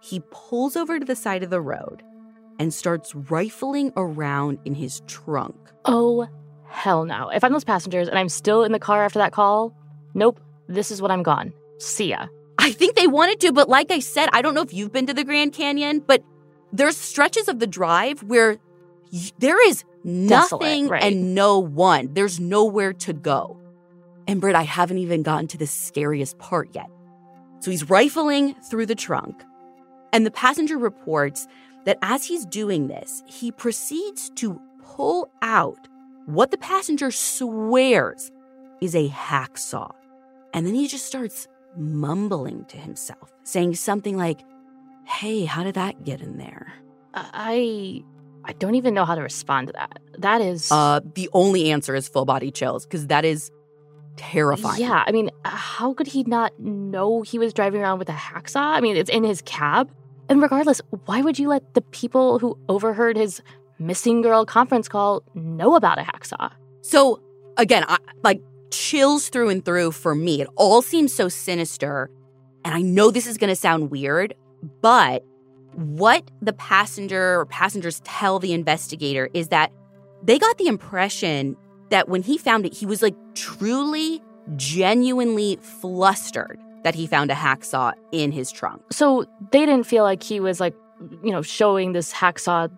he 0.00 0.22
pulls 0.30 0.76
over 0.76 0.98
to 0.98 1.04
the 1.04 1.16
side 1.16 1.42
of 1.42 1.50
the 1.50 1.60
road 1.60 2.02
and 2.58 2.72
starts 2.72 3.14
rifling 3.14 3.92
around 3.96 4.58
in 4.64 4.74
his 4.74 5.00
trunk. 5.06 5.56
Oh, 5.84 6.28
hell 6.68 7.04
no. 7.04 7.30
If 7.30 7.42
I'm 7.42 7.52
those 7.52 7.64
passengers 7.64 8.08
and 8.08 8.18
I'm 8.18 8.28
still 8.28 8.64
in 8.64 8.72
the 8.72 8.78
car 8.78 9.04
after 9.04 9.18
that 9.18 9.32
call, 9.32 9.74
nope, 10.14 10.40
this 10.68 10.90
is 10.90 11.02
what 11.02 11.10
I'm 11.10 11.22
gone. 11.22 11.52
See 11.78 12.10
ya. 12.10 12.26
I 12.58 12.72
think 12.72 12.94
they 12.94 13.06
wanted 13.06 13.40
to, 13.40 13.52
but 13.52 13.68
like 13.68 13.90
I 13.90 13.98
said, 13.98 14.28
I 14.32 14.40
don't 14.40 14.54
know 14.54 14.62
if 14.62 14.72
you've 14.72 14.92
been 14.92 15.06
to 15.06 15.14
the 15.14 15.24
Grand 15.24 15.52
Canyon, 15.52 16.00
but 16.06 16.22
there's 16.72 16.96
stretches 16.96 17.48
of 17.48 17.58
the 17.58 17.66
drive 17.66 18.22
where 18.22 18.58
y- 19.12 19.30
there 19.38 19.68
is 19.68 19.84
Desolate, 20.04 20.62
nothing 20.62 20.88
right. 20.88 21.02
and 21.02 21.34
no 21.34 21.58
one. 21.58 22.14
There's 22.14 22.40
nowhere 22.40 22.92
to 22.92 23.12
go. 23.12 23.58
And 24.26 24.40
Brit, 24.40 24.54
I 24.54 24.62
haven't 24.62 24.98
even 24.98 25.22
gotten 25.22 25.48
to 25.48 25.58
the 25.58 25.66
scariest 25.66 26.38
part 26.38 26.70
yet. 26.74 26.88
So 27.60 27.70
he's 27.70 27.90
rifling 27.90 28.54
through 28.54 28.86
the 28.86 28.94
trunk. 28.94 29.42
And 30.12 30.24
the 30.24 30.30
passenger 30.30 30.78
reports 30.78 31.46
that 31.84 31.98
as 32.02 32.24
he's 32.24 32.46
doing 32.46 32.88
this, 32.88 33.22
he 33.26 33.50
proceeds 33.52 34.30
to 34.36 34.60
pull 34.82 35.30
out 35.42 35.88
what 36.26 36.50
the 36.50 36.58
passenger 36.58 37.10
swears 37.10 38.30
is 38.80 38.94
a 38.94 39.08
hacksaw. 39.08 39.90
And 40.54 40.66
then 40.66 40.74
he 40.74 40.86
just 40.86 41.04
starts 41.04 41.48
mumbling 41.76 42.64
to 42.66 42.76
himself, 42.76 43.32
saying 43.42 43.74
something 43.74 44.16
like, 44.16 44.40
Hey, 45.06 45.44
how 45.44 45.64
did 45.64 45.74
that 45.74 46.02
get 46.04 46.22
in 46.22 46.38
there? 46.38 46.72
I 47.12 48.02
I 48.46 48.52
don't 48.54 48.74
even 48.74 48.94
know 48.94 49.04
how 49.04 49.14
to 49.14 49.22
respond 49.22 49.66
to 49.68 49.72
that. 49.74 49.98
That 50.18 50.40
is 50.40 50.70
Uh 50.70 51.00
the 51.14 51.28
only 51.32 51.70
answer 51.70 51.94
is 51.94 52.08
full 52.08 52.24
body 52.24 52.50
chills 52.50 52.86
because 52.86 53.08
that 53.08 53.24
is 53.24 53.50
terrifying. 54.16 54.80
Yeah, 54.80 55.02
I 55.06 55.12
mean, 55.12 55.30
how 55.44 55.92
could 55.92 56.06
he 56.06 56.22
not 56.24 56.58
know 56.60 57.22
he 57.22 57.38
was 57.38 57.52
driving 57.52 57.82
around 57.82 57.98
with 57.98 58.08
a 58.08 58.12
hacksaw? 58.12 58.60
I 58.60 58.80
mean, 58.80 58.96
it's 58.96 59.10
in 59.10 59.24
his 59.24 59.42
cab. 59.42 59.90
And 60.28 60.40
regardless, 60.40 60.80
why 61.04 61.20
would 61.20 61.38
you 61.38 61.48
let 61.48 61.74
the 61.74 61.82
people 61.82 62.38
who 62.38 62.56
overheard 62.68 63.16
his 63.16 63.42
missing 63.78 64.22
girl 64.22 64.46
conference 64.46 64.88
call 64.88 65.22
know 65.34 65.74
about 65.74 65.98
a 65.98 66.02
hacksaw? 66.02 66.50
So 66.80 67.20
again, 67.56 67.84
I, 67.88 67.98
like 68.22 68.40
chills 68.76 69.28
through 69.28 69.48
and 69.48 69.64
through 69.64 69.92
for 69.92 70.14
me. 70.14 70.40
It 70.40 70.48
all 70.56 70.82
seems 70.82 71.12
so 71.12 71.28
sinister. 71.28 72.10
And 72.64 72.74
I 72.74 72.82
know 72.82 73.10
this 73.10 73.26
is 73.26 73.38
going 73.38 73.50
to 73.50 73.56
sound 73.56 73.90
weird, 73.90 74.34
but 74.80 75.24
what 75.74 76.30
the 76.40 76.52
passenger 76.52 77.40
or 77.40 77.46
passengers 77.46 78.00
tell 78.04 78.38
the 78.38 78.52
investigator 78.52 79.28
is 79.34 79.48
that 79.48 79.72
they 80.22 80.38
got 80.38 80.56
the 80.58 80.66
impression 80.66 81.56
that 81.90 82.08
when 82.08 82.22
he 82.22 82.38
found 82.38 82.64
it, 82.64 82.74
he 82.74 82.86
was 82.86 83.02
like 83.02 83.14
truly, 83.34 84.22
genuinely 84.56 85.56
flustered 85.80 86.58
that 86.84 86.94
he 86.94 87.06
found 87.06 87.30
a 87.30 87.34
hacksaw 87.34 87.92
in 88.12 88.32
his 88.32 88.52
trunk. 88.52 88.82
So 88.90 89.24
they 89.52 89.66
didn't 89.66 89.84
feel 89.86 90.04
like 90.04 90.22
he 90.22 90.40
was 90.40 90.60
like, 90.60 90.74
you 91.22 91.32
know, 91.32 91.42
showing 91.42 91.92
this 91.92 92.12
hacksaw 92.12 92.70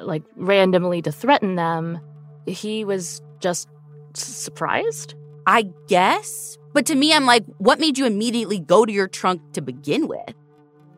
like 0.00 0.22
randomly 0.36 1.02
to 1.02 1.12
threaten 1.12 1.56
them. 1.56 2.00
He 2.46 2.84
was 2.84 3.22
just 3.40 3.68
surprised. 4.14 5.14
I 5.46 5.68
guess. 5.88 6.58
But 6.72 6.86
to 6.86 6.94
me, 6.94 7.12
I'm 7.12 7.26
like, 7.26 7.44
what 7.58 7.80
made 7.80 7.98
you 7.98 8.06
immediately 8.06 8.58
go 8.58 8.86
to 8.86 8.92
your 8.92 9.08
trunk 9.08 9.42
to 9.52 9.60
begin 9.60 10.08
with? 10.08 10.34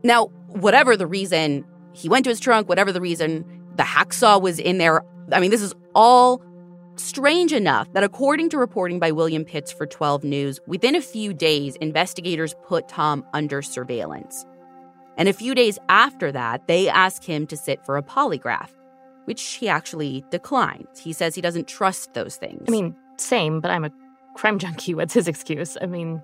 Now, 0.03 0.27
whatever 0.49 0.97
the 0.97 1.07
reason 1.07 1.65
he 1.93 2.09
went 2.09 2.25
to 2.25 2.31
his 2.31 2.41
trunk, 2.41 2.69
whatever 2.69 2.93
the 2.93 3.01
reason 3.01 3.45
the 3.77 3.83
hacksaw 3.83 4.41
was 4.41 4.59
in 4.59 4.79
there, 4.79 5.03
I 5.33 5.41
mean, 5.41 5.51
this 5.51 5.63
is 5.63 5.75
all 5.95 6.43
strange 6.97 7.53
enough 7.53 7.93
that 7.93 8.05
according 8.05 8.51
to 8.51 8.59
reporting 8.59 8.99
by 8.99 9.11
William 9.11 9.45
Pitts 9.45 9.73
for 9.73 9.87
12 9.87 10.25
News, 10.25 10.61
within 10.67 10.95
a 10.95 11.01
few 11.01 11.33
days, 11.33 11.77
investigators 11.77 12.55
put 12.67 12.89
Tom 12.89 13.25
under 13.33 13.63
surveillance. 13.63 14.47
And 15.17 15.29
a 15.29 15.33
few 15.33 15.55
days 15.55 15.79
after 15.89 16.33
that, 16.33 16.67
they 16.67 16.89
ask 16.89 17.25
him 17.25 17.47
to 17.49 17.57
sit 17.57 17.85
for 17.85 17.97
a 17.97 18.03
polygraph, 18.03 18.71
which 19.25 19.43
he 19.43 19.69
actually 19.69 20.25
declined. 20.31 20.89
He 20.99 21.13
says 21.13 21.35
he 21.35 21.41
doesn't 21.41 21.69
trust 21.69 22.15
those 22.15 22.37
things. 22.37 22.65
I 22.69 22.71
mean, 22.71 22.97
same, 23.17 23.61
but 23.61 23.71
I'm 23.71 23.85
a 23.85 23.93
crime 24.35 24.59
junkie. 24.59 24.95
What's 24.95 25.15
his 25.15 25.29
excuse? 25.29 25.77
I 25.81 25.87
mean, 25.87 26.23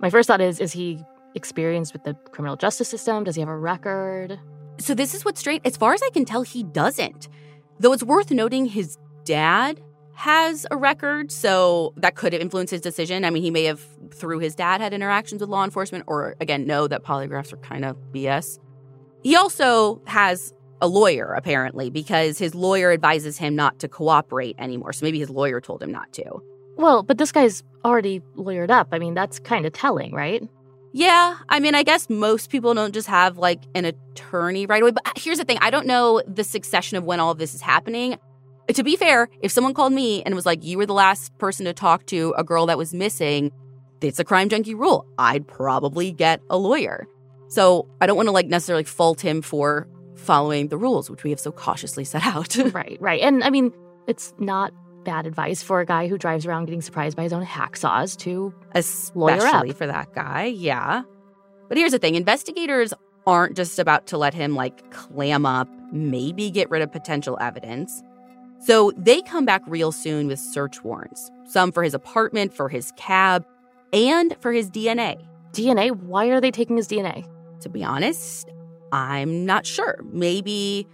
my 0.00 0.10
first 0.10 0.26
thought 0.26 0.40
is 0.40 0.60
is 0.60 0.72
he 0.72 1.04
experienced 1.34 1.92
with 1.92 2.04
the 2.04 2.14
criminal 2.32 2.56
justice 2.56 2.88
system? 2.88 3.24
Does 3.24 3.36
he 3.36 3.40
have 3.40 3.48
a 3.48 3.56
record? 3.56 4.38
So 4.78 4.94
this 4.94 5.14
is 5.14 5.24
what's 5.24 5.40
straight. 5.40 5.62
As 5.64 5.76
far 5.76 5.94
as 5.94 6.02
I 6.02 6.10
can 6.10 6.24
tell, 6.24 6.42
he 6.42 6.62
doesn't. 6.62 7.28
Though 7.78 7.92
it's 7.92 8.02
worth 8.02 8.30
noting 8.30 8.66
his 8.66 8.98
dad 9.24 9.80
has 10.14 10.66
a 10.70 10.76
record, 10.76 11.32
so 11.32 11.94
that 11.96 12.14
could 12.16 12.32
have 12.32 12.42
influenced 12.42 12.70
his 12.70 12.80
decision. 12.80 13.24
I 13.24 13.30
mean, 13.30 13.42
he 13.42 13.50
may 13.50 13.64
have, 13.64 13.80
through 14.12 14.40
his 14.40 14.54
dad, 14.54 14.80
had 14.80 14.92
interactions 14.92 15.40
with 15.40 15.48
law 15.48 15.64
enforcement, 15.64 16.04
or 16.06 16.36
again, 16.40 16.66
know 16.66 16.86
that 16.86 17.02
polygraphs 17.02 17.52
are 17.52 17.58
kind 17.58 17.84
of 17.84 17.96
BS. 18.12 18.58
He 19.22 19.36
also 19.36 20.02
has 20.06 20.52
a 20.80 20.88
lawyer, 20.88 21.32
apparently, 21.32 21.90
because 21.90 22.38
his 22.38 22.54
lawyer 22.54 22.92
advises 22.92 23.38
him 23.38 23.54
not 23.54 23.78
to 23.78 23.88
cooperate 23.88 24.56
anymore. 24.58 24.92
So 24.92 25.06
maybe 25.06 25.20
his 25.20 25.30
lawyer 25.30 25.60
told 25.60 25.82
him 25.82 25.92
not 25.92 26.12
to. 26.14 26.42
Well, 26.76 27.02
but 27.02 27.18
this 27.18 27.32
guy's 27.32 27.62
already 27.84 28.20
lawyered 28.36 28.70
up. 28.70 28.88
I 28.92 28.98
mean, 28.98 29.14
that's 29.14 29.38
kind 29.38 29.66
of 29.66 29.72
telling, 29.72 30.12
right? 30.12 30.42
Yeah, 30.92 31.38
I 31.48 31.58
mean, 31.58 31.74
I 31.74 31.82
guess 31.82 32.10
most 32.10 32.50
people 32.50 32.74
don't 32.74 32.92
just 32.92 33.08
have 33.08 33.38
like 33.38 33.62
an 33.74 33.86
attorney 33.86 34.66
right 34.66 34.82
away. 34.82 34.90
But 34.90 35.04
here's 35.16 35.38
the 35.38 35.44
thing 35.44 35.58
I 35.60 35.70
don't 35.70 35.86
know 35.86 36.22
the 36.26 36.44
succession 36.44 36.98
of 36.98 37.04
when 37.04 37.18
all 37.18 37.30
of 37.30 37.38
this 37.38 37.54
is 37.54 37.62
happening. 37.62 38.18
To 38.68 38.84
be 38.84 38.96
fair, 38.96 39.28
if 39.40 39.50
someone 39.50 39.74
called 39.74 39.92
me 39.92 40.22
and 40.22 40.34
was 40.34 40.46
like, 40.46 40.64
you 40.64 40.78
were 40.78 40.86
the 40.86 40.92
last 40.92 41.36
person 41.38 41.66
to 41.66 41.72
talk 41.72 42.06
to 42.06 42.34
a 42.36 42.44
girl 42.44 42.66
that 42.66 42.78
was 42.78 42.94
missing, 42.94 43.50
it's 44.00 44.18
a 44.18 44.24
crime 44.24 44.48
junkie 44.48 44.74
rule. 44.74 45.06
I'd 45.18 45.48
probably 45.48 46.12
get 46.12 46.40
a 46.48 46.56
lawyer. 46.56 47.06
So 47.48 47.88
I 48.00 48.06
don't 48.06 48.16
want 48.16 48.28
to 48.28 48.32
like 48.32 48.46
necessarily 48.46 48.84
fault 48.84 49.20
him 49.20 49.42
for 49.42 49.88
following 50.14 50.68
the 50.68 50.78
rules, 50.78 51.10
which 51.10 51.24
we 51.24 51.30
have 51.30 51.40
so 51.40 51.52
cautiously 51.52 52.04
set 52.04 52.24
out. 52.24 52.56
right, 52.72 52.98
right. 53.00 53.20
And 53.20 53.42
I 53.42 53.50
mean, 53.50 53.72
it's 54.06 54.32
not 54.38 54.72
bad 55.04 55.26
advice 55.26 55.62
for 55.62 55.80
a 55.80 55.86
guy 55.86 56.08
who 56.08 56.18
drives 56.18 56.46
around 56.46 56.66
getting 56.66 56.82
surprised 56.82 57.16
by 57.16 57.22
his 57.22 57.32
own 57.32 57.44
hacksaws 57.44 58.16
to. 58.18 58.54
Especially 58.74 59.72
for 59.72 59.86
that 59.86 60.12
guy, 60.14 60.44
yeah. 60.44 61.02
But 61.68 61.78
here's 61.78 61.92
the 61.92 61.98
thing 61.98 62.14
investigators 62.14 62.92
aren't 63.26 63.56
just 63.56 63.78
about 63.78 64.06
to 64.08 64.18
let 64.18 64.34
him 64.34 64.54
like 64.54 64.90
clam 64.90 65.46
up, 65.46 65.68
maybe 65.92 66.50
get 66.50 66.70
rid 66.70 66.82
of 66.82 66.92
potential 66.92 67.38
evidence. 67.40 68.02
So 68.60 68.92
they 68.96 69.22
come 69.22 69.44
back 69.44 69.62
real 69.66 69.90
soon 69.90 70.28
with 70.28 70.38
search 70.38 70.84
warrants 70.84 71.30
some 71.48 71.70
for 71.70 71.82
his 71.82 71.94
apartment, 71.94 72.54
for 72.54 72.68
his 72.68 72.92
cab, 72.96 73.44
and 73.92 74.36
for 74.40 74.52
his 74.52 74.70
DNA. 74.70 75.22
DNA? 75.52 75.90
Why 75.90 76.26
are 76.26 76.40
they 76.40 76.50
taking 76.50 76.76
his 76.76 76.88
DNA? 76.88 77.28
To 77.60 77.68
be 77.68 77.84
honest, 77.84 78.50
I'm 78.90 79.44
not 79.44 79.66
sure. 79.66 80.00
Maybe 80.10 80.86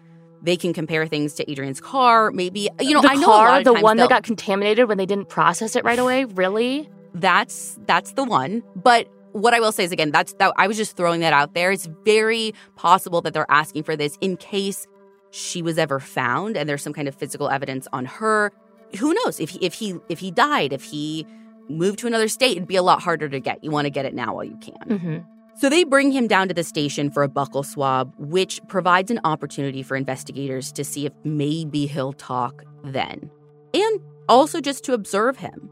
they 0.43 0.57
can 0.57 0.73
compare 0.73 1.07
things 1.07 1.35
to 1.35 1.51
Adrienne's 1.51 1.81
car. 1.81 2.31
Maybe, 2.31 2.69
you 2.81 2.95
know, 2.95 3.03
the 3.03 3.11
I 3.11 3.15
know 3.15 3.27
car, 3.27 3.63
the 3.65 3.73
times 3.73 3.83
one 3.83 3.97
that 3.97 4.09
got 4.09 4.23
contaminated 4.23 4.89
when 4.89 4.99
they 4.99 5.07
didn't 5.07 5.29
process 5.29 5.77
it 5.77 5.85
right 5.85 5.99
away. 5.99 6.25
Really? 6.25 6.89
that's 7.15 7.79
that's 7.87 8.13
the 8.13 8.25
one 8.25 8.63
but 8.77 9.09
what 9.33 9.55
i 9.55 9.61
will 9.61 9.73
say 9.73 9.85
is 9.85 9.93
again 9.93 10.11
that's 10.11 10.35
that 10.35 10.53
i 10.57 10.67
was 10.67 10.77
just 10.77 10.97
throwing 10.97 11.21
that 11.21 11.33
out 11.33 11.55
there 11.55 11.71
it's 11.73 11.87
very 12.05 12.55
possible 12.77 13.21
that 13.21 13.33
they're 13.33 13.51
asking 13.51 13.83
for 13.83 13.97
this 13.97 14.17
in 14.21 14.37
case 14.37 14.87
she 15.31 15.63
was 15.63 15.79
ever 15.79 16.01
found 16.01 16.57
and 16.57 16.69
there's 16.69 16.83
some 16.83 16.93
kind 16.93 17.09
of 17.09 17.15
physical 17.15 17.49
evidence 17.49 17.89
on 17.93 18.05
her 18.05 18.53
who 18.99 19.13
knows 19.15 19.41
if 19.41 19.51
he 19.51 19.59
if 19.65 19.75
he 19.75 19.99
if 20.09 20.19
he 20.19 20.31
died 20.31 20.73
if 20.73 20.85
he 20.85 21.27
moved 21.69 21.99
to 21.99 22.07
another 22.07 22.29
state 22.29 22.57
it'd 22.57 22.69
be 22.69 22.77
a 22.77 22.83
lot 22.83 23.01
harder 23.03 23.29
to 23.29 23.41
get 23.41 23.63
you 23.65 23.71
want 23.71 23.87
to 23.87 23.91
get 23.91 24.05
it 24.05 24.15
now 24.15 24.35
while 24.35 24.45
you 24.45 24.59
can 24.59 24.75
Mm-hmm. 24.99 25.19
So 25.59 25.69
they 25.69 25.83
bring 25.83 26.13
him 26.13 26.29
down 26.29 26.47
to 26.49 26.55
the 26.55 26.63
station 26.63 27.11
for 27.11 27.25
a 27.25 27.29
buccal 27.29 27.67
swab, 27.67 28.15
which 28.17 28.61
provides 28.69 29.11
an 29.11 29.19
opportunity 29.25 29.83
for 29.83 29.97
investigators 29.97 30.71
to 30.73 30.85
see 30.85 31.05
if 31.05 31.13
maybe 31.25 31.87
he'll 31.87 32.13
talk 32.13 32.65
then. 32.85 33.29
And 33.75 34.01
also 34.29 34.61
just 34.61 34.85
to 34.85 34.93
observe 34.93 35.39
him. 35.39 35.69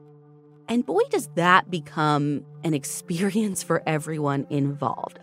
And 0.69 0.85
boy, 0.85 1.03
does 1.11 1.29
that 1.37 1.71
become 1.71 2.45
an 2.65 2.75
experience 2.75 3.63
for 3.63 3.81
everyone 3.87 4.45
involved. 4.51 5.21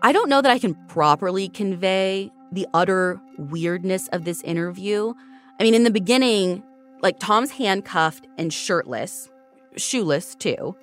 I 0.00 0.12
don't 0.12 0.30
know 0.30 0.40
that 0.40 0.50
I 0.50 0.58
can 0.58 0.74
properly 0.88 1.50
convey 1.50 2.30
the 2.50 2.66
utter 2.72 3.20
weirdness 3.36 4.08
of 4.08 4.24
this 4.24 4.42
interview. 4.42 5.12
I 5.60 5.64
mean, 5.64 5.74
in 5.74 5.84
the 5.84 5.90
beginning, 5.90 6.62
like 7.02 7.18
Tom's 7.18 7.50
handcuffed 7.50 8.26
and 8.38 8.54
shirtless, 8.54 9.28
shoeless 9.76 10.34
too, 10.34 10.74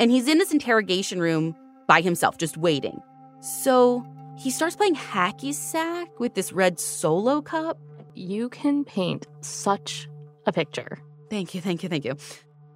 and 0.00 0.10
he's 0.10 0.26
in 0.26 0.38
this 0.38 0.52
interrogation 0.52 1.20
room 1.20 1.54
by 1.92 2.00
himself, 2.00 2.38
just 2.38 2.56
waiting. 2.56 3.02
So 3.40 4.02
he 4.38 4.50
starts 4.50 4.76
playing 4.76 4.94
hacky 4.94 5.52
sack 5.52 6.08
with 6.18 6.32
this 6.32 6.50
red 6.50 6.80
solo 6.80 7.42
cup. 7.42 7.76
You 8.14 8.48
can 8.48 8.82
paint 8.82 9.26
such 9.42 10.08
a 10.46 10.52
picture. 10.52 10.96
Thank 11.28 11.54
you, 11.54 11.60
thank 11.60 11.82
you, 11.82 11.90
thank 11.90 12.06
you. 12.06 12.16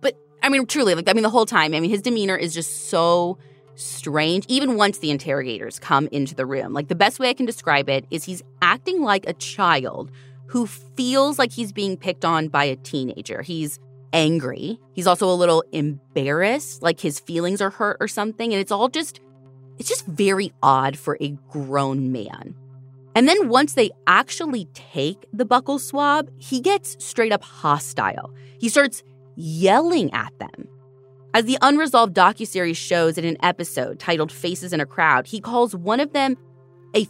But 0.03 0.19
I 0.43 0.51
mean, 0.51 0.67
truly, 0.67 0.95
like, 0.95 1.09
I 1.09 1.15
mean, 1.15 1.23
the 1.23 1.31
whole 1.31 1.47
time, 1.47 1.73
I 1.73 1.81
mean, 1.81 1.89
his 1.89 2.03
demeanor 2.03 2.37
is 2.37 2.53
just 2.53 2.91
so 2.91 3.39
strange, 3.75 4.45
even 4.49 4.77
once 4.77 4.99
the 4.99 5.11
interrogators 5.11 5.79
come 5.79 6.09
into 6.13 6.35
the 6.35 6.45
room. 6.45 6.75
Like, 6.75 6.89
the 6.89 6.95
best 6.95 7.19
way 7.19 7.31
I 7.31 7.35
can 7.35 7.47
describe 7.47 7.89
it 7.89 8.05
is 8.11 8.25
he's 8.25 8.43
acting 8.61 9.01
like 9.01 9.27
a 9.27 9.33
child 9.33 10.11
who 10.45 10.67
feels 10.67 11.39
like 11.39 11.53
he's 11.53 11.73
being 11.73 11.97
picked 11.97 12.27
on 12.27 12.49
by 12.49 12.65
a 12.65 12.77
teenager. 12.77 13.41
He's 13.41 13.79
angry. 14.13 14.79
He's 14.95 15.07
also 15.07 15.31
a 15.31 15.35
little 15.35 15.65
embarrassed, 15.73 16.83
like 16.83 17.01
his 17.01 17.21
feelings 17.21 17.61
are 17.61 17.71
hurt 17.71 17.97
or 18.01 18.09
something. 18.09 18.53
And 18.53 18.61
it's 18.61 18.73
all 18.73 18.89
just, 18.89 19.21
it's 19.79 19.89
just 19.89 20.07
very 20.07 20.53
odd 20.63 20.99
for 20.99 21.17
a 21.21 21.31
grown 21.49 22.13
man. 22.13 22.55
And 23.15 23.29
then 23.29 23.49
once 23.49 23.75
they 23.75 23.91
actually 24.07 24.67
take 24.75 25.25
the 25.33 25.47
buccal 25.47 25.81
swab, 25.81 26.31
he 26.39 26.61
gets 26.61 27.03
straight 27.05 27.33
up 27.33 27.43
hostile. 27.43 28.35
He 28.59 28.69
starts 28.69 29.03
yelling 29.37 30.13
at 30.13 30.39
them. 30.39 30.69
As 31.33 31.45
the 31.45 31.59
unresolved 31.61 32.15
docuseries 32.15 32.77
shows 32.77 33.19
in 33.19 33.25
an 33.25 33.37
episode 33.43 33.99
titled 33.99 34.33
Faces 34.33 34.73
in 34.73 34.81
a 34.81 34.87
Crowd, 34.87 35.27
he 35.27 35.41
calls 35.41 35.75
one 35.75 36.01
of 36.01 36.13
them 36.13 36.37
a 36.95 37.07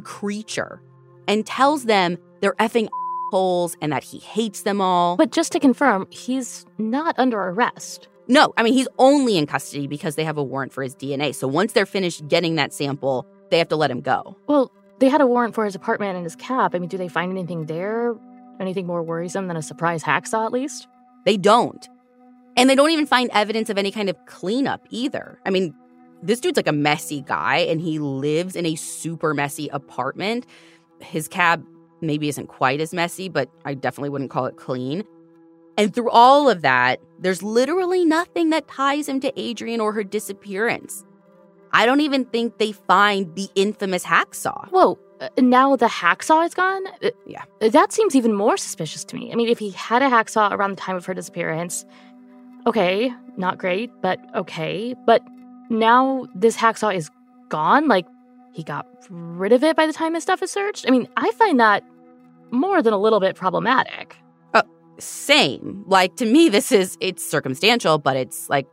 creature 0.00 0.80
and 1.28 1.46
tells 1.46 1.84
them 1.84 2.18
they're 2.40 2.54
effing 2.54 2.88
holes 3.34 3.76
and 3.80 3.90
that 3.90 4.04
he 4.04 4.18
hates 4.20 4.62
them 4.62 4.80
all. 4.80 5.16
But 5.16 5.32
just 5.32 5.50
to 5.52 5.58
confirm, 5.58 6.06
he's 6.10 6.64
not 6.78 7.18
under 7.18 7.42
arrest. 7.42 8.06
No, 8.28 8.54
I 8.56 8.62
mean, 8.62 8.74
he's 8.74 8.86
only 9.00 9.36
in 9.36 9.46
custody 9.46 9.88
because 9.88 10.14
they 10.14 10.22
have 10.22 10.38
a 10.38 10.42
warrant 10.44 10.72
for 10.72 10.84
his 10.84 10.94
DNA. 10.94 11.34
So 11.34 11.48
once 11.48 11.72
they're 11.72 11.84
finished 11.84 12.28
getting 12.28 12.54
that 12.54 12.72
sample, 12.72 13.26
they 13.50 13.58
have 13.58 13.68
to 13.70 13.76
let 13.76 13.90
him 13.90 14.02
go. 14.02 14.36
Well, 14.46 14.70
they 15.00 15.08
had 15.08 15.20
a 15.20 15.26
warrant 15.26 15.56
for 15.56 15.64
his 15.64 15.74
apartment 15.74 16.14
and 16.14 16.24
his 16.24 16.36
cab. 16.36 16.76
I 16.76 16.78
mean, 16.78 16.88
do 16.88 16.96
they 16.96 17.08
find 17.08 17.32
anything 17.32 17.66
there? 17.66 18.14
Anything 18.60 18.86
more 18.86 19.02
worrisome 19.02 19.48
than 19.48 19.56
a 19.56 19.62
surprise 19.62 20.04
hacksaw, 20.04 20.46
at 20.46 20.52
least? 20.52 20.86
They 21.24 21.36
don't. 21.36 21.88
And 22.56 22.70
they 22.70 22.76
don't 22.76 22.92
even 22.92 23.06
find 23.06 23.30
evidence 23.32 23.68
of 23.68 23.78
any 23.78 23.90
kind 23.90 24.08
of 24.08 24.16
cleanup 24.26 24.86
either. 24.90 25.40
I 25.44 25.50
mean, 25.50 25.74
this 26.22 26.38
dude's 26.38 26.56
like 26.56 26.68
a 26.68 26.72
messy 26.72 27.20
guy 27.20 27.56
and 27.56 27.80
he 27.80 27.98
lives 27.98 28.54
in 28.54 28.64
a 28.64 28.76
super 28.76 29.34
messy 29.34 29.68
apartment. 29.68 30.46
His 31.00 31.26
cab 31.26 31.66
maybe 32.06 32.28
isn't 32.28 32.48
quite 32.48 32.80
as 32.80 32.92
messy, 32.92 33.28
but 33.28 33.50
I 33.64 33.74
definitely 33.74 34.10
wouldn't 34.10 34.30
call 34.30 34.46
it 34.46 34.56
clean. 34.56 35.04
And 35.76 35.94
through 35.94 36.10
all 36.10 36.48
of 36.48 36.62
that, 36.62 37.00
there's 37.18 37.42
literally 37.42 38.04
nothing 38.04 38.50
that 38.50 38.68
ties 38.68 39.08
him 39.08 39.20
to 39.20 39.50
Adrienne 39.50 39.80
or 39.80 39.92
her 39.92 40.04
disappearance. 40.04 41.04
I 41.72 41.86
don't 41.86 42.00
even 42.00 42.24
think 42.26 42.58
they 42.58 42.70
find 42.70 43.34
the 43.34 43.48
infamous 43.56 44.04
hacksaw. 44.04 44.68
Whoa, 44.70 44.98
uh, 45.20 45.28
now 45.38 45.74
the 45.74 45.86
hacksaw 45.86 46.46
is 46.46 46.54
gone? 46.54 46.86
Uh, 47.02 47.10
yeah. 47.26 47.42
That 47.60 47.92
seems 47.92 48.14
even 48.14 48.32
more 48.32 48.56
suspicious 48.56 49.04
to 49.06 49.16
me. 49.16 49.32
I 49.32 49.34
mean, 49.34 49.48
if 49.48 49.58
he 49.58 49.70
had 49.70 50.02
a 50.02 50.08
hacksaw 50.08 50.52
around 50.52 50.70
the 50.70 50.80
time 50.80 50.94
of 50.94 51.04
her 51.06 51.14
disappearance, 51.14 51.84
okay, 52.66 53.12
not 53.36 53.58
great, 53.58 53.90
but 54.00 54.20
okay. 54.36 54.94
But 55.06 55.22
now 55.70 56.28
this 56.36 56.56
hacksaw 56.56 56.94
is 56.94 57.10
gone? 57.48 57.88
Like, 57.88 58.06
he 58.52 58.62
got 58.62 58.86
rid 59.10 59.52
of 59.52 59.64
it 59.64 59.74
by 59.74 59.86
the 59.86 59.92
time 59.92 60.14
his 60.14 60.22
stuff 60.22 60.42
is 60.42 60.52
searched? 60.52 60.84
I 60.86 60.92
mean, 60.92 61.08
I 61.16 61.32
find 61.32 61.58
that 61.58 61.82
more 62.54 62.82
than 62.82 62.92
a 62.92 62.98
little 62.98 63.20
bit 63.20 63.36
problematic. 63.36 64.16
Uh, 64.54 64.62
same. 64.98 65.84
Like, 65.86 66.16
to 66.16 66.26
me, 66.26 66.48
this 66.48 66.72
is, 66.72 66.96
it's 67.00 67.24
circumstantial, 67.24 67.98
but 67.98 68.16
it's 68.16 68.48
like, 68.48 68.66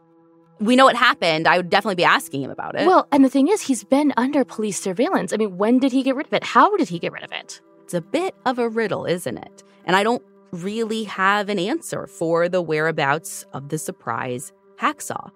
we 0.60 0.76
know 0.76 0.86
what 0.86 0.96
happened. 0.96 1.48
I 1.48 1.58
would 1.58 1.70
definitely 1.70 1.96
be 1.96 2.04
asking 2.04 2.44
him 2.44 2.52
about 2.52 2.80
it. 2.80 2.86
Well, 2.86 3.08
and 3.12 3.26
the 3.26 3.30
thing 3.30 3.48
is, 3.48 3.62
he's 3.62 3.84
been 3.84 4.14
under 4.16 4.46
police 4.46 4.80
surveillance. 4.80 5.34
I 5.34 5.38
mean, 5.38 5.58
when 5.58 5.80
did 5.80 5.92
he 5.92 6.04
get 6.04 6.16
rid 6.16 6.28
of 6.28 6.34
it? 6.34 6.44
How 6.44 6.78
did 6.78 6.88
he 6.88 7.00
get 7.00 7.12
rid 7.12 7.24
of 7.24 7.32
it? 7.32 7.60
It's 7.84 7.96
a 7.96 8.02
bit 8.02 8.36
of 8.46 8.60
a 8.60 8.70
riddle, 8.70 9.06
isn't 9.06 9.38
it? 9.38 9.64
And 9.86 9.96
I 9.96 10.04
don't 10.04 10.22
really 10.52 11.06
have 11.06 11.50
an 11.50 11.58
answer 11.58 12.06
for 12.06 12.48
the 12.48 12.62
whereabouts 12.62 13.46
of 13.54 13.70
the 13.70 13.78
surprise 13.78 14.54
hacksaw. 14.80 15.32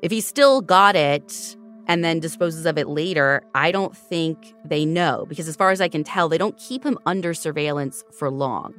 If 0.00 0.10
he 0.10 0.20
still 0.20 0.60
got 0.60 0.96
it 0.96 1.56
and 1.86 2.04
then 2.04 2.20
disposes 2.20 2.66
of 2.66 2.78
it 2.78 2.88
later, 2.88 3.42
I 3.54 3.70
don't 3.70 3.96
think 3.96 4.54
they 4.64 4.84
know 4.84 5.26
because, 5.28 5.48
as 5.48 5.56
far 5.56 5.70
as 5.70 5.80
I 5.80 5.88
can 5.88 6.04
tell, 6.04 6.28
they 6.28 6.38
don't 6.38 6.56
keep 6.56 6.84
him 6.84 6.98
under 7.06 7.34
surveillance 7.34 8.04
for 8.12 8.30
long. 8.30 8.74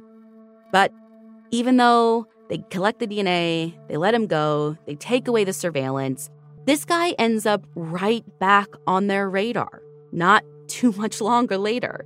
But 0.72 0.92
even 1.50 1.76
though 1.76 2.26
they 2.48 2.58
collect 2.70 2.98
the 2.98 3.06
DNA, 3.06 3.74
they 3.88 3.96
let 3.96 4.14
him 4.14 4.26
go, 4.26 4.76
they 4.86 4.96
take 4.96 5.28
away 5.28 5.44
the 5.44 5.52
surveillance. 5.52 6.30
This 6.64 6.84
guy 6.84 7.10
ends 7.12 7.46
up 7.46 7.64
right 7.74 8.24
back 8.38 8.68
on 8.86 9.06
their 9.06 9.30
radar, 9.30 9.82
not 10.12 10.44
too 10.66 10.92
much 10.92 11.20
longer 11.20 11.56
later. 11.56 12.04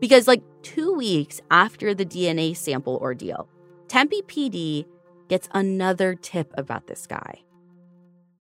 Because, 0.00 0.26
like 0.26 0.42
two 0.62 0.94
weeks 0.94 1.40
after 1.50 1.94
the 1.94 2.06
DNA 2.06 2.56
sample 2.56 2.98
ordeal, 3.00 3.48
Tempe 3.88 4.22
PD 4.22 4.86
gets 5.28 5.48
another 5.52 6.14
tip 6.14 6.52
about 6.56 6.86
this 6.86 7.06
guy. 7.06 7.42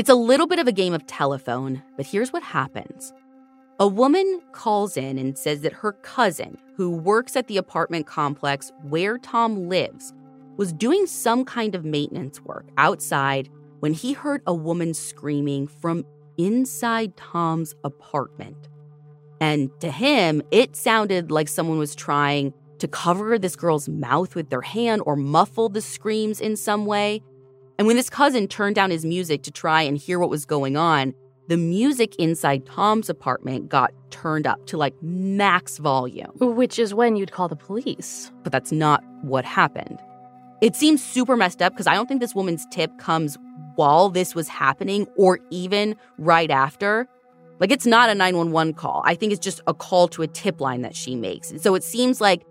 It's 0.00 0.08
a 0.08 0.14
little 0.14 0.46
bit 0.46 0.58
of 0.58 0.66
a 0.66 0.72
game 0.72 0.94
of 0.94 1.06
telephone, 1.06 1.82
but 1.98 2.06
here's 2.06 2.32
what 2.32 2.42
happens. 2.42 3.12
A 3.78 3.86
woman 3.86 4.40
calls 4.52 4.96
in 4.96 5.18
and 5.18 5.36
says 5.36 5.60
that 5.60 5.74
her 5.74 5.92
cousin, 5.92 6.56
who 6.74 6.90
works 6.90 7.36
at 7.36 7.48
the 7.48 7.58
apartment 7.58 8.06
complex 8.06 8.72
where 8.84 9.18
Tom 9.18 9.68
lives, 9.68 10.14
was 10.56 10.72
doing 10.72 11.06
some 11.06 11.44
kind 11.44 11.74
of 11.74 11.84
maintenance 11.84 12.40
work 12.40 12.66
outside 12.78 13.50
when 13.80 13.92
he 13.92 14.14
heard 14.14 14.40
a 14.46 14.54
woman 14.54 14.94
screaming 14.94 15.66
from 15.66 16.06
inside 16.38 17.14
Tom's 17.18 17.74
apartment. 17.84 18.70
And 19.38 19.68
to 19.80 19.90
him, 19.90 20.40
it 20.50 20.76
sounded 20.76 21.30
like 21.30 21.48
someone 21.48 21.76
was 21.76 21.94
trying 21.94 22.54
to 22.78 22.88
cover 22.88 23.38
this 23.38 23.54
girl's 23.54 23.86
mouth 23.86 24.34
with 24.34 24.48
their 24.48 24.62
hand 24.62 25.02
or 25.04 25.14
muffle 25.14 25.68
the 25.68 25.82
screams 25.82 26.40
in 26.40 26.56
some 26.56 26.86
way. 26.86 27.22
And 27.80 27.86
when 27.86 27.96
this 27.96 28.10
cousin 28.10 28.46
turned 28.46 28.74
down 28.74 28.90
his 28.90 29.06
music 29.06 29.42
to 29.44 29.50
try 29.50 29.80
and 29.80 29.96
hear 29.96 30.18
what 30.18 30.28
was 30.28 30.44
going 30.44 30.76
on, 30.76 31.14
the 31.48 31.56
music 31.56 32.14
inside 32.16 32.66
Tom's 32.66 33.08
apartment 33.08 33.70
got 33.70 33.90
turned 34.10 34.46
up 34.46 34.66
to 34.66 34.76
like 34.76 34.92
max 35.02 35.78
volume. 35.78 36.30
Which 36.40 36.78
is 36.78 36.92
when 36.92 37.16
you'd 37.16 37.32
call 37.32 37.48
the 37.48 37.56
police. 37.56 38.30
But 38.42 38.52
that's 38.52 38.70
not 38.70 39.02
what 39.22 39.46
happened. 39.46 39.98
It 40.60 40.76
seems 40.76 41.02
super 41.02 41.38
messed 41.38 41.62
up 41.62 41.72
because 41.72 41.86
I 41.86 41.94
don't 41.94 42.06
think 42.06 42.20
this 42.20 42.34
woman's 42.34 42.66
tip 42.70 42.98
comes 42.98 43.38
while 43.76 44.10
this 44.10 44.34
was 44.34 44.46
happening 44.46 45.06
or 45.16 45.38
even 45.48 45.96
right 46.18 46.50
after. 46.50 47.08
Like 47.60 47.70
it's 47.70 47.86
not 47.86 48.10
a 48.10 48.14
911 48.14 48.74
call. 48.74 49.00
I 49.06 49.14
think 49.14 49.32
it's 49.32 49.42
just 49.42 49.62
a 49.66 49.72
call 49.72 50.06
to 50.08 50.20
a 50.20 50.26
tip 50.26 50.60
line 50.60 50.82
that 50.82 50.94
she 50.94 51.16
makes. 51.16 51.50
And 51.50 51.62
So 51.62 51.74
it 51.74 51.82
seems 51.82 52.20
like 52.20 52.42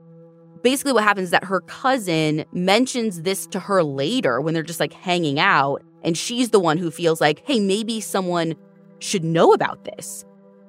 basically 0.64 0.94
what 0.94 1.04
happens 1.04 1.26
is 1.26 1.32
that 1.32 1.44
her 1.44 1.62
cousin 1.62 2.46
mentions 2.52 3.22
this 3.24 3.48
to 3.48 3.60
her 3.60 3.84
later 3.84 4.42
when 4.42 4.54
they're 4.54 4.64
just 4.64 4.80
like 4.80 4.94
hanging 4.94 5.40
out 5.40 5.84
and 6.04 6.18
she's 6.18 6.50
the 6.50 6.60
one 6.60 6.78
who 6.78 6.92
feels 6.92 7.20
like, 7.20 7.42
"Hey, 7.46 7.60
maybe 7.60 8.00
someone 8.02 8.56
should 9.00 9.24
know 9.24 9.54
about 9.54 9.84
this. 9.86 10.26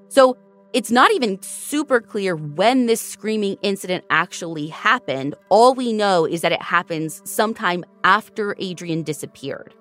So 0.08 0.36
it's 0.72 0.90
not 0.90 1.10
even 1.12 1.40
super 1.42 2.00
clear 2.00 2.36
when 2.36 2.86
this 2.86 3.00
screaming 3.00 3.56
incident 3.62 4.04
actually 4.10 4.68
happened. 4.68 5.34
All 5.48 5.74
we 5.74 5.92
know 5.92 6.24
is 6.24 6.40
that 6.42 6.52
it 6.52 6.62
happens 6.62 7.20
sometime 7.24 7.84
after 8.04 8.56
Adrienne 8.60 9.02
disappeared. 9.02 9.74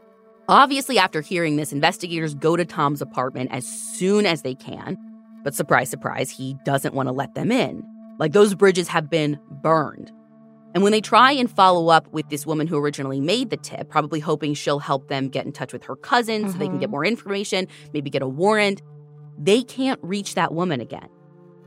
Obviously, 0.48 0.98
after 0.98 1.22
hearing 1.22 1.58
this, 1.58 1.72
investigators 1.72 2.34
go 2.34 2.56
to 2.56 2.66
Tom's 2.66 3.04
apartment 3.04 3.52
as 3.52 3.68
soon 3.68 4.26
as 4.26 4.42
they 4.42 4.56
can. 4.56 4.98
But 5.44 5.54
surprise, 5.54 5.90
surprise, 5.90 6.32
he 6.32 6.56
doesn't 6.66 6.96
want 6.96 7.08
to 7.08 7.14
let 7.14 7.36
them 7.36 7.52
in. 7.52 7.84
Like 8.20 8.34
those 8.34 8.54
bridges 8.54 8.88
have 8.90 9.10
been 9.10 9.40
burned. 9.50 10.12
And 10.76 10.84
when 10.84 10.92
they 10.92 11.02
try 11.02 11.32
and 11.32 11.50
follow 11.50 11.88
up 11.88 12.08
with 12.14 12.30
this 12.30 12.46
woman 12.46 12.68
who 12.68 12.78
originally 12.78 13.20
made 13.20 13.50
the 13.50 13.58
tip, 13.58 13.90
probably 13.90 14.20
hoping 14.20 14.54
she'll 14.54 14.80
help 14.80 15.08
them 15.08 15.30
get 15.30 15.46
in 15.46 15.52
touch 15.52 15.74
with 15.74 15.84
her 15.86 15.96
cousin 15.96 16.44
mm-hmm. 16.44 16.52
so 16.52 16.58
they 16.60 16.68
can 16.68 16.78
get 16.78 16.88
mm-hmm. 16.88 16.92
more 16.92 17.06
information, 17.06 17.68
maybe 17.92 18.12
get 18.12 18.22
a 18.22 18.28
warrant, 18.28 18.84
they 19.40 19.64
can't 19.64 20.00
reach 20.04 20.36
that 20.36 20.54
woman 20.54 20.80
again. 20.80 21.08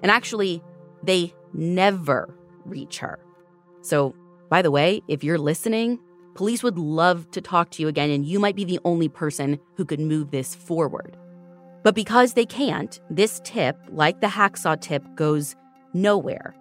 And 0.02 0.10
actually, 0.10 0.62
they 1.02 1.34
never 1.52 2.36
reach 2.64 2.98
her. 2.98 3.18
So, 3.80 4.14
by 4.48 4.62
the 4.62 4.70
way, 4.70 5.00
if 5.08 5.24
you're 5.24 5.38
listening, 5.38 5.98
police 6.34 6.62
would 6.62 6.78
love 6.78 7.28
to 7.32 7.40
talk 7.40 7.70
to 7.72 7.82
you 7.82 7.88
again, 7.88 8.10
and 8.10 8.24
you 8.24 8.38
might 8.38 8.54
be 8.54 8.64
the 8.64 8.78
only 8.84 9.08
person 9.08 9.58
who 9.76 9.84
could 9.84 10.00
move 10.00 10.30
this 10.30 10.54
forward. 10.54 11.16
But 11.82 11.94
because 11.94 12.34
they 12.34 12.46
can't, 12.46 13.00
this 13.10 13.40
tip, 13.42 13.76
like 13.90 14.20
the 14.20 14.28
hacksaw 14.28 14.80
tip, 14.80 15.02
goes 15.16 15.56
nowhere. 15.94 16.54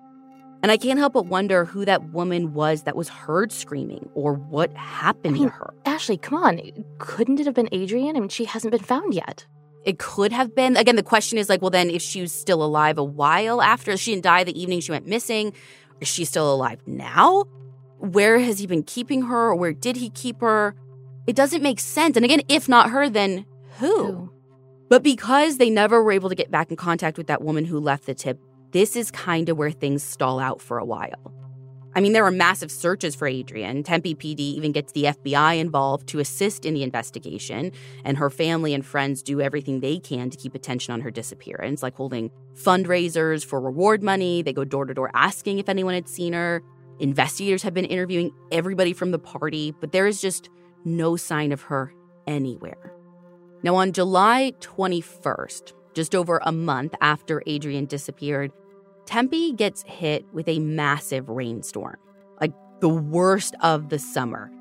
And 0.64 0.72
I 0.72 0.78
can't 0.78 1.00
help 1.00 1.14
but 1.14 1.26
wonder 1.26 1.66
who 1.66 1.86
that 1.86 2.10
woman 2.12 2.54
was 2.54 2.84
that 2.84 2.96
was 2.96 3.10
heard 3.10 3.52
screaming 3.52 4.10
or 4.14 4.34
what 4.34 4.72
happened 4.76 5.36
I 5.36 5.40
mean, 5.40 5.50
to 5.50 5.56
oh, 5.56 5.58
her. 5.58 5.74
Ashley, 5.86 6.18
come 6.18 6.38
on. 6.38 6.62
Couldn't 7.00 7.40
it 7.40 7.48
have 7.48 7.56
been 7.56 7.70
Adrienne? 7.74 8.16
I 8.16 8.20
mean, 8.20 8.30
she 8.30 8.46
hasn't 8.46 8.72
been 8.72 8.84
found 8.84 9.14
yet. 9.14 9.46
It 9.84 9.98
could 9.98 10.32
have 10.32 10.54
been. 10.54 10.78
Again, 10.78 10.96
the 10.96 11.04
question 11.04 11.40
is 11.40 11.50
like, 11.50 11.62
well, 11.62 11.72
then 11.72 11.90
if 11.90 12.04
she 12.04 12.22
was 12.22 12.32
still 12.32 12.62
alive 12.62 13.00
a 13.00 13.04
while 13.04 13.62
after, 13.62 13.98
she 13.98 14.12
didn't 14.12 14.24
die 14.24 14.44
the 14.44 14.60
evening 14.60 14.82
she 14.82 14.92
went 14.92 15.08
missing, 15.08 15.54
is 16.00 16.08
she 16.08 16.26
still 16.26 16.54
alive 16.54 16.80
now? 16.86 17.46
Where 17.98 18.38
has 18.40 18.60
he 18.60 18.68
been 18.68 18.84
keeping 18.84 19.24
her 19.24 19.50
or 19.50 19.56
where 19.56 19.74
did 19.74 19.96
he 19.96 20.12
keep 20.12 20.42
her? 20.42 20.76
It 21.26 21.36
doesn't 21.36 21.64
make 21.64 21.80
sense. 21.80 22.16
And 22.16 22.26
again, 22.26 22.42
if 22.50 22.70
not 22.70 22.92
her, 22.92 23.10
then 23.10 23.46
who? 23.80 24.06
who? 24.06 24.34
But 24.90 25.04
because 25.04 25.58
they 25.58 25.70
never 25.70 26.04
were 26.04 26.12
able 26.12 26.30
to 26.30 26.36
get 26.36 26.52
back 26.52 26.70
in 26.70 26.76
contact 26.76 27.18
with 27.18 27.28
that 27.28 27.42
woman 27.42 27.66
who 27.66 27.80
left 27.80 28.06
the 28.06 28.14
tip, 28.14 28.40
this 28.72 28.96
is 28.96 29.12
kind 29.12 29.50
of 29.50 29.58
where 29.58 29.72
things 29.72 30.04
stall 30.04 30.40
out 30.40 30.62
for 30.62 30.78
a 30.78 30.86
while. 30.86 31.34
I 31.94 32.00
mean, 32.00 32.14
there 32.14 32.26
are 32.26 32.32
massive 32.32 32.72
searches 32.72 33.16
for 33.16 33.28
Adrienne. 33.28 33.84
Tempe 33.84 34.16
PD 34.16 34.40
even 34.40 34.72
gets 34.72 34.94
the 34.94 35.06
FBI 35.06 35.60
involved 35.60 36.08
to 36.08 36.20
assist 36.20 36.66
in 36.66 36.74
the 36.74 36.84
investigation, 36.84 37.74
and 38.06 38.18
her 38.18 38.30
family 38.30 38.74
and 38.74 38.86
friends 38.86 39.22
do 39.22 39.42
everything 39.42 39.82
they 39.82 40.00
can 40.00 40.30
to 40.30 40.38
keep 40.38 40.56
attention 40.56 40.94
on 40.94 41.02
her 41.02 41.12
disappearance, 41.12 41.84
like 41.84 41.96
holding 41.96 42.32
fundraisers 42.54 43.46
for 43.46 43.60
reward 43.60 44.04
money. 44.04 44.42
They 44.42 44.54
go 44.54 44.64
door 44.64 44.86
to 44.86 44.94
door 44.94 45.12
asking 45.14 45.60
if 45.60 45.68
anyone 45.68 45.94
had 45.94 46.08
seen 46.08 46.32
her. 46.32 46.64
Investigators 47.00 47.64
have 47.64 47.74
been 47.74 47.86
interviewing 47.86 48.32
everybody 48.54 48.94
from 48.94 49.12
the 49.12 49.20
party, 49.20 49.74
but 49.82 49.92
there 49.92 50.08
is 50.08 50.22
just 50.22 50.50
no 50.86 51.18
sign 51.18 51.52
of 51.52 51.64
her 51.64 51.94
anywhere. 52.26 52.94
Now, 53.64 53.76
on 53.76 53.92
July 53.92 54.54
21st, 54.62 55.74
just 55.94 56.16
over 56.16 56.40
a 56.46 56.52
month 56.54 56.96
after 57.02 57.44
Adrienne 57.48 57.86
disappeared, 57.86 58.52
Tempe 59.06 59.54
gets 59.54 59.84
hit 59.84 60.26
with 60.34 60.48
a 60.48 60.60
massive 60.60 61.30
rainstorm, 61.30 61.98
like 62.40 62.54
the 62.80 62.90
worst 62.90 63.56
of 63.62 63.90
the 63.90 64.00
summer. 64.00 64.52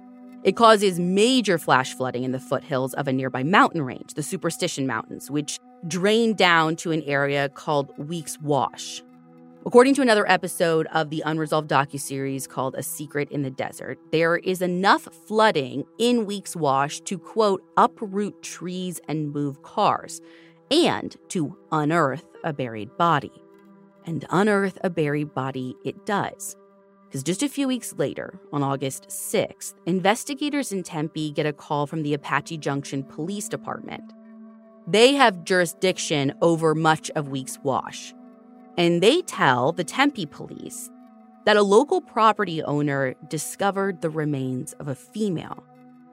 It 0.43 0.57
causes 0.57 0.99
major 0.99 1.59
flash 1.59 1.95
flooding 1.95 2.25
in 2.25 2.33
the 2.33 2.41
foothills 2.41 2.95
of 2.95 3.07
a 3.07 3.13
nearby 3.13 3.43
mountain 3.43 3.83
range, 3.83 4.15
the 4.15 4.23
Superstition 4.23 4.87
Mountains, 4.87 5.31
which 5.31 5.59
drain 5.87 6.35
down 6.35 6.77
to 6.77 6.93
an 6.93 7.03
area 7.03 7.49
called 7.51 7.93
Weeks 7.99 8.39
Wash. 8.41 9.03
According 9.67 9.95
to 9.97 10.03
another 10.03 10.27
episode 10.31 10.87
of 10.93 11.11
the 11.11 11.23
unresolved 11.27 11.69
docuseries 11.69 12.49
called 12.49 12.75
A 12.77 12.83
Secret 12.83 13.31
in 13.31 13.43
the 13.43 13.51
Desert, 13.51 13.99
there 14.11 14.39
is 14.39 14.63
enough 14.63 15.07
flooding 15.27 15.85
in 15.99 16.25
Weeks 16.25 16.57
Wash 16.57 17.01
to 17.01 17.19
quote 17.19 17.63
uproot 17.77 18.43
trees 18.43 18.99
and 19.07 19.35
move 19.35 19.61
cars 19.61 20.23
and 20.71 21.15
to 21.29 21.55
unearth 21.71 22.25
a 22.43 22.55
buried 22.55 22.97
body. 22.97 23.33
And 24.07 24.25
unearth 24.31 24.79
a 24.83 24.91
buried 24.91 25.35
body 25.35 25.77
it 25.85 26.07
does. 26.07 26.57
Because 27.07 27.23
just 27.23 27.43
a 27.43 27.49
few 27.49 27.67
weeks 27.67 27.95
later, 27.97 28.39
on 28.53 28.63
August 28.63 29.09
6th, 29.09 29.75
investigators 29.87 30.71
in 30.71 30.85
Tempe 30.85 31.33
get 31.33 31.45
a 31.45 31.53
call 31.53 31.87
from 31.87 32.03
the 32.03 32.15
Apache 32.15 32.59
Junction 32.59 33.03
Police 33.03 33.49
Department. 33.49 34.13
They 34.87 35.15
have 35.15 35.45
jurisdiction 35.45 36.33
over 36.41 36.75
much 36.75 37.11
of 37.17 37.29
Weeks 37.29 37.59
Wash. 37.65 38.15
And 38.79 39.03
they 39.03 39.23
tell 39.23 39.73
the 39.73 39.85
Tempe 39.85 40.27
police 40.27 40.89
that 41.47 41.57
a 41.57 41.63
local 41.63 42.01
property 42.01 42.63
owner 42.63 43.15
discovered 43.29 44.03
the 44.03 44.11
remains 44.11 44.73
of 44.75 44.89
a 44.89 44.95
female. 44.95 45.65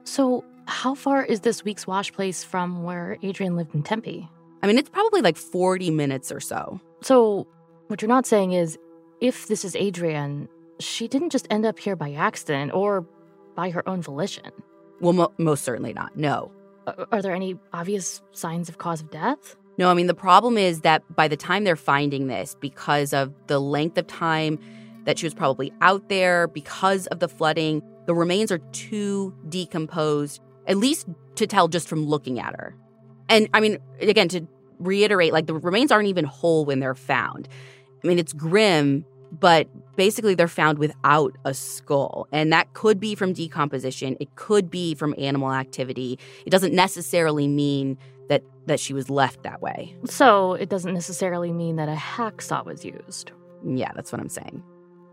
So, 0.04 0.44
how 0.66 0.94
far 0.94 1.24
is 1.24 1.40
this 1.40 1.64
Weeks 1.64 1.86
Wash 1.86 2.12
place 2.12 2.44
from 2.44 2.82
where 2.82 3.18
Adrienne 3.24 3.56
lived 3.56 3.74
in 3.74 3.82
Tempe? 3.82 4.28
I 4.62 4.66
mean, 4.66 4.78
it's 4.78 4.90
probably 4.90 5.22
like 5.22 5.36
40 5.36 5.90
minutes 5.90 6.32
or 6.32 6.40
so. 6.40 6.80
So, 7.02 7.46
what 7.88 8.00
you're 8.00 8.08
not 8.08 8.26
saying 8.26 8.52
is 8.52 8.78
if 9.20 9.48
this 9.48 9.64
is 9.64 9.74
Adrienne, 9.74 10.48
she 10.78 11.08
didn't 11.08 11.30
just 11.30 11.46
end 11.50 11.66
up 11.66 11.78
here 11.78 11.96
by 11.96 12.12
accident 12.12 12.72
or 12.72 13.06
by 13.56 13.70
her 13.70 13.86
own 13.88 14.00
volition. 14.00 14.52
Well, 15.00 15.12
mo- 15.12 15.32
most 15.38 15.64
certainly 15.64 15.92
not. 15.92 16.16
No. 16.16 16.52
Are 17.12 17.20
there 17.20 17.34
any 17.34 17.58
obvious 17.72 18.22
signs 18.32 18.68
of 18.68 18.78
cause 18.78 19.00
of 19.00 19.10
death? 19.10 19.56
No, 19.76 19.90
I 19.90 19.94
mean, 19.94 20.06
the 20.06 20.14
problem 20.14 20.56
is 20.56 20.80
that 20.80 21.02
by 21.14 21.28
the 21.28 21.36
time 21.36 21.64
they're 21.64 21.76
finding 21.76 22.26
this, 22.26 22.56
because 22.60 23.12
of 23.12 23.32
the 23.46 23.60
length 23.60 23.98
of 23.98 24.06
time 24.06 24.58
that 25.04 25.18
she 25.18 25.26
was 25.26 25.34
probably 25.34 25.72
out 25.80 26.08
there, 26.08 26.48
because 26.48 27.06
of 27.08 27.20
the 27.20 27.28
flooding, 27.28 27.82
the 28.06 28.14
remains 28.14 28.50
are 28.50 28.58
too 28.72 29.34
decomposed, 29.48 30.40
at 30.66 30.76
least 30.76 31.06
to 31.36 31.46
tell 31.46 31.68
just 31.68 31.88
from 31.88 32.06
looking 32.06 32.40
at 32.40 32.54
her. 32.54 32.74
And 33.28 33.48
I 33.54 33.60
mean, 33.60 33.78
again, 34.00 34.28
to 34.30 34.48
reiterate, 34.78 35.32
like 35.32 35.46
the 35.46 35.54
remains 35.54 35.92
aren't 35.92 36.08
even 36.08 36.24
whole 36.24 36.64
when 36.64 36.80
they're 36.80 36.94
found. 36.94 37.48
I 38.02 38.06
mean, 38.06 38.18
it's 38.18 38.32
grim 38.32 39.04
but 39.32 39.68
basically 39.96 40.34
they're 40.34 40.48
found 40.48 40.78
without 40.78 41.36
a 41.44 41.54
skull. 41.54 42.26
And 42.32 42.52
that 42.52 42.72
could 42.74 43.00
be 43.00 43.14
from 43.14 43.32
decomposition, 43.32 44.16
it 44.20 44.34
could 44.36 44.70
be 44.70 44.94
from 44.94 45.14
animal 45.18 45.52
activity. 45.52 46.18
It 46.46 46.50
doesn't 46.50 46.74
necessarily 46.74 47.48
mean 47.48 47.98
that 48.28 48.42
that 48.66 48.78
she 48.80 48.92
was 48.92 49.08
left 49.08 49.42
that 49.42 49.62
way. 49.62 49.96
So, 50.04 50.54
it 50.54 50.68
doesn't 50.68 50.92
necessarily 50.92 51.52
mean 51.52 51.76
that 51.76 51.88
a 51.88 51.94
hacksaw 51.94 52.64
was 52.64 52.84
used. 52.84 53.32
Yeah, 53.66 53.90
that's 53.94 54.12
what 54.12 54.20
I'm 54.20 54.28
saying. 54.28 54.62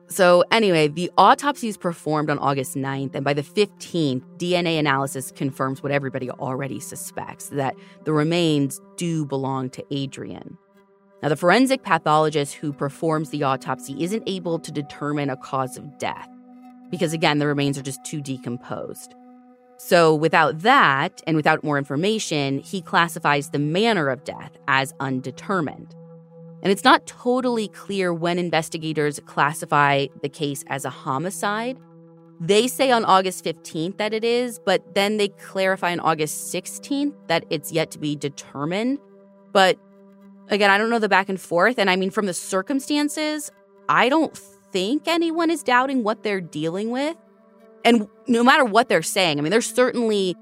So, 0.07 0.43
anyway, 0.51 0.89
the 0.89 1.09
autopsy 1.17 1.69
is 1.69 1.77
performed 1.77 2.29
on 2.29 2.37
August 2.37 2.75
9th, 2.75 3.15
and 3.15 3.23
by 3.23 3.33
the 3.33 3.41
15th, 3.41 4.21
DNA 4.37 4.77
analysis 4.77 5.31
confirms 5.31 5.81
what 5.81 5.91
everybody 5.91 6.29
already 6.29 6.79
suspects 6.79 7.47
that 7.49 7.75
the 8.03 8.13
remains 8.13 8.81
do 8.97 9.25
belong 9.25 9.69
to 9.71 9.83
Adrienne. 9.91 10.57
Now, 11.25 11.29
the 11.29 11.35
forensic 11.35 11.81
pathologist 11.81 12.53
who 12.53 12.71
performs 12.71 13.31
the 13.31 13.41
autopsy 13.41 13.95
isn't 14.03 14.21
able 14.27 14.59
to 14.59 14.71
determine 14.71 15.31
a 15.31 15.35
cause 15.35 15.75
of 15.75 15.97
death 15.97 16.29
because, 16.91 17.13
again, 17.13 17.39
the 17.39 17.47
remains 17.47 17.79
are 17.79 17.81
just 17.81 18.05
too 18.05 18.21
decomposed. 18.21 19.15
So, 19.77 20.13
without 20.13 20.59
that 20.59 21.23
and 21.25 21.35
without 21.35 21.63
more 21.63 21.79
information, 21.79 22.59
he 22.59 22.79
classifies 22.79 23.49
the 23.49 23.57
manner 23.57 24.09
of 24.09 24.23
death 24.23 24.51
as 24.67 24.93
undetermined. 24.99 25.95
And 26.61 26.71
it's 26.71 26.83
not 26.83 27.07
totally 27.07 27.69
clear 27.69 28.13
when 28.13 28.37
investigators 28.37 29.19
classify 29.25 30.05
the 30.21 30.29
case 30.29 30.63
as 30.67 30.85
a 30.85 30.91
homicide. 30.91 31.79
They 32.39 32.67
say 32.67 32.91
on 32.91 33.03
August 33.03 33.43
15th 33.43 33.97
that 33.97 34.13
it 34.13 34.23
is, 34.23 34.59
but 34.59 34.93
then 34.93 35.17
they 35.17 35.29
clarify 35.29 35.91
on 35.91 36.01
August 36.01 36.53
16th 36.53 37.15
that 37.29 37.45
it's 37.49 37.71
yet 37.71 37.89
to 37.89 37.97
be 37.97 38.15
determined. 38.15 38.99
But 39.51 39.79
Again, 40.49 40.69
I 40.69 40.77
don't 40.77 40.89
know 40.89 40.99
the 40.99 41.09
back 41.09 41.29
and 41.29 41.39
forth. 41.39 41.79
And 41.79 41.89
I 41.89 41.95
mean, 41.95 42.11
from 42.11 42.25
the 42.25 42.33
circumstances, 42.33 43.51
I 43.89 44.09
don't 44.09 44.35
think 44.71 45.07
anyone 45.07 45.49
is 45.49 45.63
doubting 45.63 46.03
what 46.03 46.23
they're 46.23 46.41
dealing 46.41 46.91
with. 46.91 47.15
And 47.83 48.07
no 48.27 48.43
matter 48.43 48.65
what 48.65 48.89
they're 48.89 49.01
saying, 49.01 49.37
I 49.37 49.41
mean, 49.41 49.51
they're 49.51 49.61
certainly 49.61 50.35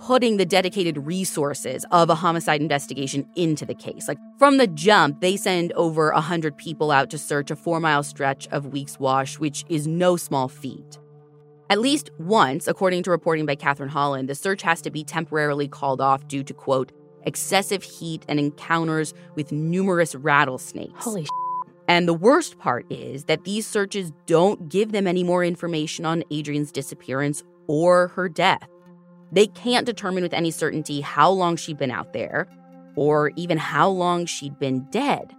putting 0.00 0.36
the 0.36 0.44
dedicated 0.44 0.98
resources 0.98 1.84
of 1.90 2.10
a 2.10 2.14
homicide 2.14 2.60
investigation 2.60 3.26
into 3.36 3.64
the 3.64 3.74
case. 3.74 4.06
Like 4.06 4.18
from 4.38 4.58
the 4.58 4.66
jump, 4.66 5.20
they 5.20 5.36
send 5.36 5.72
over 5.72 6.12
100 6.12 6.56
people 6.56 6.90
out 6.90 7.10
to 7.10 7.18
search 7.18 7.50
a 7.50 7.56
four 7.56 7.80
mile 7.80 8.02
stretch 8.02 8.46
of 8.48 8.66
Weeks 8.66 8.98
Wash, 8.98 9.38
which 9.38 9.64
is 9.68 9.86
no 9.86 10.16
small 10.16 10.48
feat. 10.48 10.98
At 11.70 11.80
least 11.80 12.10
once, 12.18 12.68
according 12.68 13.02
to 13.04 13.10
reporting 13.10 13.46
by 13.46 13.54
Catherine 13.54 13.88
Holland, 13.88 14.28
the 14.28 14.34
search 14.34 14.62
has 14.62 14.82
to 14.82 14.90
be 14.90 15.02
temporarily 15.02 15.66
called 15.66 16.00
off 16.00 16.28
due 16.28 16.44
to, 16.44 16.52
quote, 16.52 16.92
excessive 17.24 17.82
heat, 17.82 18.24
and 18.28 18.38
encounters 18.38 19.14
with 19.34 19.52
numerous 19.52 20.14
rattlesnakes. 20.14 21.04
Holy 21.04 21.26
and 21.86 22.08
the 22.08 22.14
worst 22.14 22.58
part 22.58 22.86
is 22.90 23.24
that 23.24 23.44
these 23.44 23.66
searches 23.66 24.12
don't 24.26 24.68
give 24.68 24.92
them 24.92 25.06
any 25.06 25.22
more 25.22 25.44
information 25.44 26.06
on 26.06 26.24
Adrienne's 26.32 26.72
disappearance 26.72 27.42
or 27.66 28.08
her 28.08 28.28
death. 28.28 28.68
They 29.32 29.46
can't 29.48 29.86
determine 29.86 30.22
with 30.22 30.32
any 30.32 30.50
certainty 30.50 31.00
how 31.00 31.30
long 31.30 31.56
she'd 31.56 31.78
been 31.78 31.90
out 31.90 32.12
there 32.12 32.48
or 32.96 33.32
even 33.36 33.58
how 33.58 33.90
long 33.90 34.24
she'd 34.24 34.58
been 34.58 34.86
dead. 34.90 35.34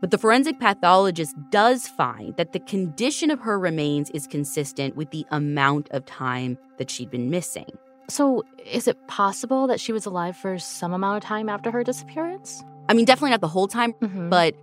But 0.00 0.10
the 0.10 0.18
forensic 0.18 0.58
pathologist 0.58 1.34
does 1.50 1.86
find 1.86 2.36
that 2.36 2.52
the 2.52 2.60
condition 2.60 3.30
of 3.30 3.40
her 3.40 3.58
remains 3.58 4.10
is 4.10 4.26
consistent 4.26 4.96
with 4.96 5.10
the 5.10 5.24
amount 5.30 5.88
of 5.90 6.04
time 6.06 6.58
that 6.78 6.90
she'd 6.90 7.10
been 7.10 7.30
missing. 7.30 7.70
So, 8.08 8.44
is 8.64 8.88
it 8.88 8.96
possible 9.08 9.66
that 9.68 9.80
she 9.80 9.92
was 9.92 10.06
alive 10.06 10.36
for 10.36 10.58
some 10.58 10.92
amount 10.92 11.22
of 11.22 11.28
time 11.28 11.48
after 11.48 11.70
her 11.70 11.82
disappearance? 11.84 12.62
I 12.88 12.94
mean, 12.94 13.04
definitely 13.04 13.30
not 13.30 13.40
the 13.40 13.48
whole 13.48 13.68
time, 13.68 13.92
mm-hmm. 13.94 14.28
but 14.28 14.54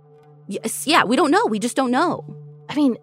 yes, 0.46 0.86
yeah, 0.86 1.04
we 1.04 1.16
don't 1.16 1.30
know. 1.30 1.46
We 1.46 1.58
just 1.58 1.76
don't 1.76 1.90
know. 1.90 2.24
I 2.68 2.74
mean, 2.74 2.96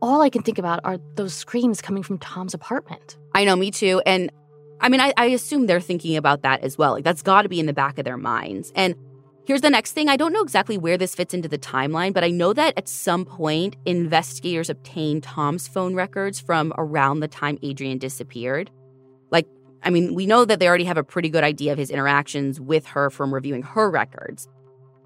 all 0.00 0.22
I 0.22 0.30
can 0.30 0.42
think 0.42 0.58
about 0.58 0.80
are 0.84 0.98
those 1.16 1.34
screams 1.34 1.82
coming 1.82 2.02
from 2.02 2.18
Tom's 2.18 2.54
apartment. 2.54 3.18
I 3.34 3.44
know, 3.44 3.56
me 3.56 3.70
too. 3.70 4.00
And 4.06 4.30
I 4.80 4.88
mean, 4.88 5.00
I, 5.00 5.12
I 5.16 5.26
assume 5.26 5.66
they're 5.66 5.80
thinking 5.80 6.16
about 6.16 6.42
that 6.42 6.62
as 6.62 6.78
well. 6.78 6.92
Like, 6.92 7.04
that's 7.04 7.22
got 7.22 7.42
to 7.42 7.48
be 7.48 7.60
in 7.60 7.66
the 7.66 7.72
back 7.72 7.98
of 7.98 8.04
their 8.04 8.16
minds. 8.16 8.72
And 8.74 8.94
here's 9.44 9.60
the 9.60 9.70
next 9.70 9.92
thing 9.92 10.08
I 10.08 10.16
don't 10.16 10.32
know 10.32 10.42
exactly 10.42 10.78
where 10.78 10.96
this 10.96 11.14
fits 11.14 11.34
into 11.34 11.48
the 11.48 11.58
timeline, 11.58 12.14
but 12.14 12.24
I 12.24 12.30
know 12.30 12.52
that 12.52 12.74
at 12.78 12.88
some 12.88 13.24
point, 13.24 13.76
investigators 13.84 14.70
obtained 14.70 15.22
Tom's 15.22 15.68
phone 15.68 15.94
records 15.94 16.40
from 16.40 16.72
around 16.78 17.20
the 17.20 17.28
time 17.28 17.58
Adrienne 17.62 17.98
disappeared. 17.98 18.70
I 19.82 19.90
mean, 19.90 20.14
we 20.14 20.26
know 20.26 20.44
that 20.44 20.58
they 20.58 20.68
already 20.68 20.84
have 20.84 20.98
a 20.98 21.04
pretty 21.04 21.28
good 21.28 21.44
idea 21.44 21.72
of 21.72 21.78
his 21.78 21.90
interactions 21.90 22.60
with 22.60 22.86
her 22.86 23.10
from 23.10 23.32
reviewing 23.32 23.62
her 23.62 23.90
records. 23.90 24.48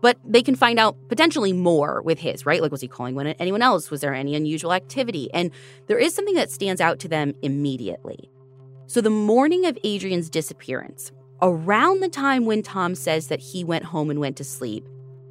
But 0.01 0.18
they 0.25 0.43
can 0.43 0.55
find 0.55 0.79
out 0.79 0.97
potentially 1.09 1.53
more 1.53 2.03
with 2.03 2.18
his, 2.18 2.45
right? 2.45 2.61
Like, 2.61 2.72
was 2.72 2.83
he 2.83 2.89
calling 2.89 3.18
anyone 3.18 3.62
else? 3.62 3.91
Was 3.91 4.03
there 4.03 4.12
any 4.12 4.35
unusual 4.35 4.72
activity? 4.72 5.33
And 5.33 5.51
there 5.87 5.99
is 5.99 6.14
something 6.14 6.35
that 6.35 6.51
stands 6.51 6.81
out 6.81 6.99
to 7.01 7.09
them 7.09 7.35
immediately. 7.43 8.29
So, 8.87 9.01
the 9.01 9.09
morning 9.09 9.64
of 9.64 9.79
Adrienne's 9.83 10.29
disappearance, 10.29 11.11
around 11.41 12.01
the 12.01 12.09
time 12.09 12.45
when 12.45 12.62
Tom 12.62 12.95
says 12.95 13.29
that 13.29 13.41
he 13.41 13.64
went 13.64 13.85
home 13.85 14.11
and 14.11 14.20
went 14.20 14.37
to 14.37 14.45
sleep, 14.45 14.87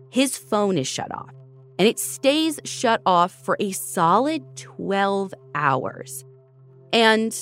his 0.10 0.38
phone 0.38 0.78
is 0.78 0.88
shut 0.88 1.14
off. 1.14 1.34
And 1.78 1.88
it 1.88 2.00
stays 2.00 2.60
shut 2.66 3.02
off 3.06 3.32
for 3.44 3.58
a 3.60 3.72
solid 3.72 4.44
12 4.56 5.34
hours. 5.54 6.24
And 6.92 7.36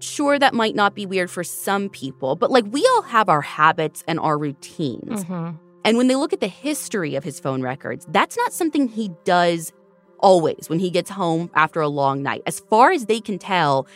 sure 0.00 0.38
that 0.38 0.54
might 0.54 0.74
not 0.74 0.94
be 0.94 1.06
weird 1.06 1.30
for 1.30 1.44
some 1.44 1.88
people, 1.88 2.36
but 2.36 2.50
like 2.50 2.64
we 2.70 2.86
all 2.94 3.02
have 3.02 3.28
our 3.28 3.40
habits 3.40 4.04
and 4.06 4.18
our 4.20 4.38
routines. 4.38 5.24
Mm-hmm. 5.24 5.56
And 5.84 5.96
when 5.96 6.08
they 6.08 6.16
look 6.16 6.32
at 6.32 6.40
the 6.40 6.48
history 6.48 7.14
of 7.14 7.24
his 7.24 7.40
phone 7.40 7.62
records, 7.62 8.06
that's 8.10 8.36
not 8.36 8.52
something 8.52 8.88
he 8.88 9.10
does 9.24 9.72
always 10.18 10.68
when 10.68 10.78
he 10.78 10.90
gets 10.90 11.10
home 11.10 11.50
after 11.54 11.80
a 11.80 11.88
long 11.88 12.22
night. 12.22 12.42
As 12.46 12.60
far 12.60 12.92
as 12.92 13.06
they 13.06 13.20
can 13.20 13.38
tell, 13.38 13.86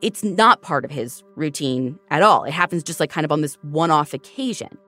it's 0.00 0.24
not 0.24 0.62
part 0.62 0.84
of 0.84 0.90
his 0.90 1.22
routine 1.36 1.98
at 2.10 2.22
all. 2.22 2.44
It 2.44 2.52
happens 2.52 2.82
just 2.82 3.00
like 3.00 3.10
kind 3.10 3.24
of 3.24 3.32
on 3.32 3.40
this 3.40 3.56
one 3.62 3.90
off 3.90 4.14
occasion. 4.14 4.78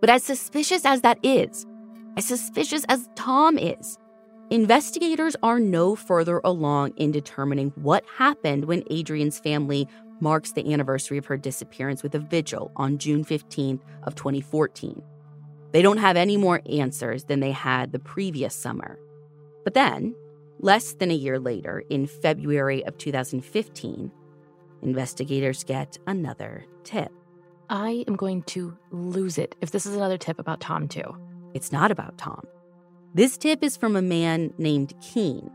But 0.00 0.10
as 0.10 0.24
suspicious 0.24 0.84
as 0.84 1.02
that 1.02 1.18
is, 1.22 1.66
as 2.16 2.26
suspicious 2.26 2.84
as 2.88 3.08
Tom 3.16 3.58
is, 3.58 3.98
Investigators 4.50 5.36
are 5.44 5.60
no 5.60 5.94
further 5.94 6.40
along 6.42 6.90
in 6.96 7.12
determining 7.12 7.70
what 7.76 8.04
happened 8.16 8.64
when 8.64 8.82
Adrienne's 8.90 9.38
family 9.38 9.86
marks 10.18 10.50
the 10.50 10.72
anniversary 10.72 11.18
of 11.18 11.26
her 11.26 11.36
disappearance 11.36 12.02
with 12.02 12.16
a 12.16 12.18
vigil 12.18 12.72
on 12.74 12.98
June 12.98 13.24
15th 13.24 13.80
of 14.02 14.16
2014. 14.16 15.00
They 15.70 15.82
don't 15.82 15.98
have 15.98 16.16
any 16.16 16.36
more 16.36 16.62
answers 16.68 17.24
than 17.24 17.38
they 17.38 17.52
had 17.52 17.92
the 17.92 18.00
previous 18.00 18.52
summer. 18.52 18.98
But 19.62 19.74
then, 19.74 20.16
less 20.58 20.94
than 20.94 21.12
a 21.12 21.14
year 21.14 21.38
later, 21.38 21.84
in 21.88 22.08
February 22.08 22.84
of 22.86 22.98
2015, 22.98 24.10
investigators 24.82 25.62
get 25.62 25.96
another 26.08 26.64
tip. 26.82 27.12
I 27.68 28.04
am 28.08 28.16
going 28.16 28.42
to 28.44 28.76
lose 28.90 29.38
it 29.38 29.54
if 29.60 29.70
this 29.70 29.86
is 29.86 29.94
another 29.94 30.18
tip 30.18 30.40
about 30.40 30.60
Tom, 30.60 30.88
too. 30.88 31.16
It's 31.54 31.70
not 31.70 31.92
about 31.92 32.18
Tom. 32.18 32.44
This 33.12 33.36
tip 33.36 33.64
is 33.64 33.76
from 33.76 33.96
a 33.96 34.02
man 34.02 34.54
named 34.56 34.94
Keene. 35.00 35.50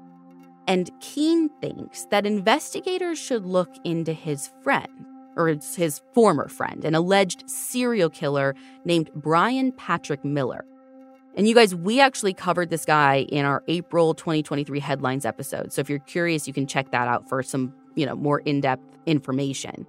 And 0.68 0.92
Keene 1.00 1.50
thinks 1.62 2.06
that 2.12 2.26
investigators 2.26 3.18
should 3.18 3.46
look 3.46 3.70
into 3.86 4.12
his 4.12 4.50
friend, 4.62 4.90
or 5.38 5.48
his 5.48 6.02
former 6.14 6.50
friend, 6.50 6.84
an 6.84 6.96
alleged 6.96 7.50
serial 7.50 8.10
killer 8.10 8.56
named 8.84 9.10
Brian 9.16 9.72
Patrick 9.72 10.26
Miller. 10.26 10.66
And 11.36 11.48
you 11.48 11.56
guys, 11.56 11.74
we 11.74 12.02
actually 12.02 12.34
covered 12.34 12.70
this 12.70 12.84
guy 12.84 13.26
in 13.30 13.46
our 13.46 13.64
April 13.70 14.14
2023 14.14 14.80
headlines 14.82 15.26
episode. 15.26 15.72
So 15.72 15.80
if 15.80 15.90
you're 15.90 16.00
curious, 16.00 16.48
you 16.48 16.54
can 16.54 16.68
check 16.68 16.92
that 16.92 17.08
out 17.08 17.30
for 17.30 17.42
some, 17.42 17.74
you 17.96 18.06
know, 18.06 18.16
more 18.16 18.40
in-depth 18.40 18.84
information. 19.06 19.86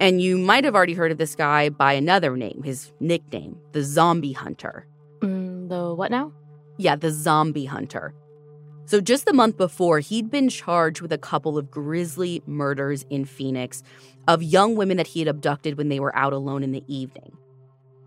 And 0.00 0.20
you 0.20 0.36
might 0.36 0.64
have 0.64 0.74
already 0.74 0.94
heard 0.94 1.12
of 1.12 1.18
this 1.18 1.34
guy 1.34 1.70
by 1.70 1.94
another 1.94 2.36
name, 2.36 2.62
his 2.62 2.92
nickname, 3.00 3.58
the 3.72 3.82
Zombie 3.82 4.32
Hunter. 4.32 4.86
Mm, 5.20 5.68
the 5.68 5.94
what 5.94 6.10
now? 6.10 6.32
Yeah, 6.80 6.96
the 6.96 7.10
Zombie 7.10 7.66
Hunter. 7.66 8.14
So, 8.86 9.02
just 9.02 9.26
the 9.26 9.34
month 9.34 9.58
before, 9.58 10.00
he'd 10.00 10.30
been 10.30 10.48
charged 10.48 11.02
with 11.02 11.12
a 11.12 11.18
couple 11.18 11.58
of 11.58 11.70
grisly 11.70 12.42
murders 12.46 13.04
in 13.10 13.26
Phoenix 13.26 13.82
of 14.26 14.42
young 14.42 14.76
women 14.76 14.96
that 14.96 15.08
he 15.08 15.20
had 15.20 15.28
abducted 15.28 15.76
when 15.76 15.90
they 15.90 16.00
were 16.00 16.16
out 16.16 16.32
alone 16.32 16.62
in 16.62 16.72
the 16.72 16.82
evening. 16.88 17.36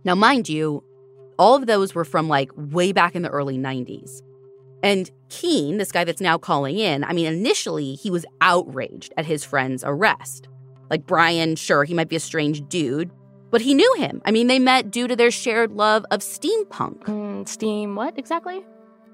Now, 0.03 0.15
mind 0.15 0.49
you, 0.49 0.83
all 1.37 1.55
of 1.55 1.67
those 1.67 1.93
were 1.93 2.03
from 2.03 2.27
like 2.27 2.49
way 2.55 2.91
back 2.91 3.15
in 3.15 3.21
the 3.21 3.29
early 3.29 3.59
90s. 3.59 4.23
And 4.81 5.09
Keene, 5.29 5.77
this 5.77 5.91
guy 5.91 6.03
that's 6.03 6.19
now 6.19 6.39
calling 6.39 6.79
in, 6.79 7.03
I 7.03 7.13
mean, 7.13 7.27
initially 7.27 7.93
he 7.93 8.09
was 8.09 8.25
outraged 8.41 9.13
at 9.17 9.25
his 9.25 9.43
friend's 9.43 9.83
arrest. 9.85 10.49
Like 10.89 11.05
Brian, 11.05 11.55
sure, 11.55 11.83
he 11.83 11.93
might 11.93 12.09
be 12.09 12.15
a 12.15 12.19
strange 12.19 12.67
dude, 12.67 13.11
but 13.53 13.61
he 13.61 13.75
knew 13.75 13.93
him. 13.99 14.19
I 14.25 14.31
mean, 14.31 14.47
they 14.47 14.57
met 14.57 14.89
due 14.89 15.07
to 15.07 15.15
their 15.15 15.29
shared 15.29 15.73
love 15.73 16.07
of 16.09 16.21
steampunk. 16.21 17.03
Mm, 17.03 17.47
steam, 17.47 17.95
what 17.95 18.17
exactly? 18.17 18.65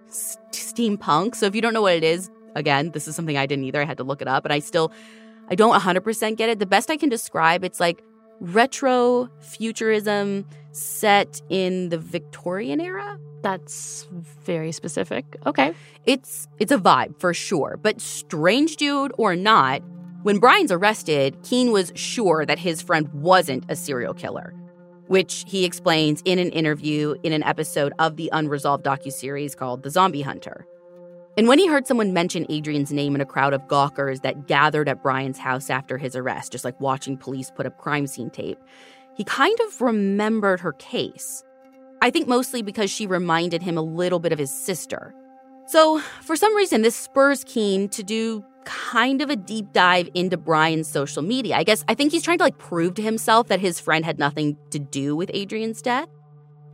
S- 0.08 0.38
steampunk. 0.52 1.36
So 1.36 1.46
if 1.46 1.56
you 1.56 1.62
don't 1.62 1.74
know 1.74 1.82
what 1.82 1.96
it 1.96 2.06
is, 2.06 2.32
again, 2.56 2.92
this 2.92 3.06
is 3.06 3.18
something 3.18 3.36
I 3.38 3.46
didn't 3.46 3.66
either. 3.66 3.82
I 3.82 3.84
had 3.84 3.98
to 3.98 4.06
look 4.06 4.22
it 4.22 4.30
up, 4.30 4.46
and 4.46 4.54
I 4.54 4.60
still, 4.60 4.94
I 5.50 5.56
don't 5.56 5.78
100% 5.78 6.38
get 6.38 6.48
it. 6.48 6.58
The 6.60 6.66
best 6.66 6.90
I 6.90 6.96
can 6.96 7.10
describe, 7.10 7.66
it's 7.66 7.82
like 7.82 8.02
retro 8.40 9.30
futurism 9.42 10.46
set 10.72 11.42
in 11.50 11.90
the 11.90 11.98
Victorian 11.98 12.80
era. 12.80 13.20
That's 13.42 14.08
very 14.46 14.72
specific. 14.72 15.36
Okay. 15.46 15.74
It's 16.06 16.48
it's 16.60 16.72
a 16.72 16.78
vibe 16.78 17.20
for 17.20 17.34
sure, 17.34 17.78
but 17.82 18.00
strange 18.00 18.78
dude 18.78 19.12
or 19.18 19.36
not, 19.36 19.82
when 20.24 20.40
Brian's 20.40 20.72
arrested, 20.72 21.42
Keene 21.44 21.72
was 21.72 21.94
sure 21.96 22.46
that 22.46 22.60
his 22.60 22.82
friend 22.82 23.08
wasn't 23.14 23.64
a 23.70 23.76
serial 23.76 24.14
killer, 24.14 24.54
which 25.08 25.46
he 25.48 25.64
explains 25.64 26.22
in 26.26 26.40
an 26.40 26.50
interview 26.50 27.16
in 27.24 27.32
an 27.32 27.44
episode 27.44 27.94
of 28.00 28.18
the 28.18 28.30
unresolved 28.34 28.84
docuseries 28.84 29.56
called 29.56 29.84
The 29.84 29.90
Zombie 29.90 30.22
Hunter. 30.22 30.68
And 31.38 31.48
when 31.48 31.58
he 31.58 31.68
heard 31.68 31.88
someone 31.88 32.12
mention 32.12 32.46
Adrienne's 32.52 32.92
name 32.92 33.16
in 33.16 33.22
a 33.22 33.26
crowd 33.26 33.54
of 33.54 33.66
gawkers 33.70 34.20
that 34.22 34.46
gathered 34.46 34.90
at 34.90 35.02
Brian's 35.02 35.38
house 35.38 35.70
after 35.70 35.98
his 35.98 36.18
arrest, 36.18 36.52
just 36.52 36.66
like 36.66 36.80
watching 36.82 37.16
police 37.16 37.50
put 37.50 37.66
up 37.66 37.78
crime 37.78 38.06
scene 38.06 38.30
tape, 38.30 38.60
he 39.16 39.24
kind 39.24 39.58
of 39.68 39.80
remembered 39.80 40.60
her 40.60 40.74
case. 40.74 41.46
I 42.02 42.10
think 42.10 42.28
mostly 42.28 42.62
because 42.62 42.92
she 42.92 43.08
reminded 43.08 43.62
him 43.62 43.78
a 43.78 43.82
little 43.82 44.20
bit 44.20 44.34
of 44.34 44.40
his 44.40 44.52
sister. 44.52 45.14
So, 45.68 46.00
for 46.24 46.36
some 46.36 46.54
reason, 46.56 46.82
this 46.82 46.96
spurs 46.96 47.46
Keene 47.46 47.88
to 47.90 48.04
do 48.04 48.44
kind 48.70 49.22
of 49.22 49.32
a 49.32 49.36
deep 49.36 49.74
dive 49.74 50.10
into 50.14 50.38
Brian's 50.38 50.88
social 50.88 51.24
media. 51.24 51.56
I 51.56 51.64
guess 51.64 51.84
I 51.88 51.96
think 51.96 52.12
he's 52.12 52.22
trying 52.22 52.38
to 52.38 52.44
like 52.44 52.60
prove 52.60 52.94
to 52.96 53.02
himself 53.02 53.48
that 53.48 53.60
his 53.60 53.80
friend 53.80 54.06
had 54.06 54.20
nothing 54.20 54.58
to 54.70 54.78
do 54.78 55.16
with 55.16 55.32
Adrienne's 55.34 55.82
death. 55.82 56.08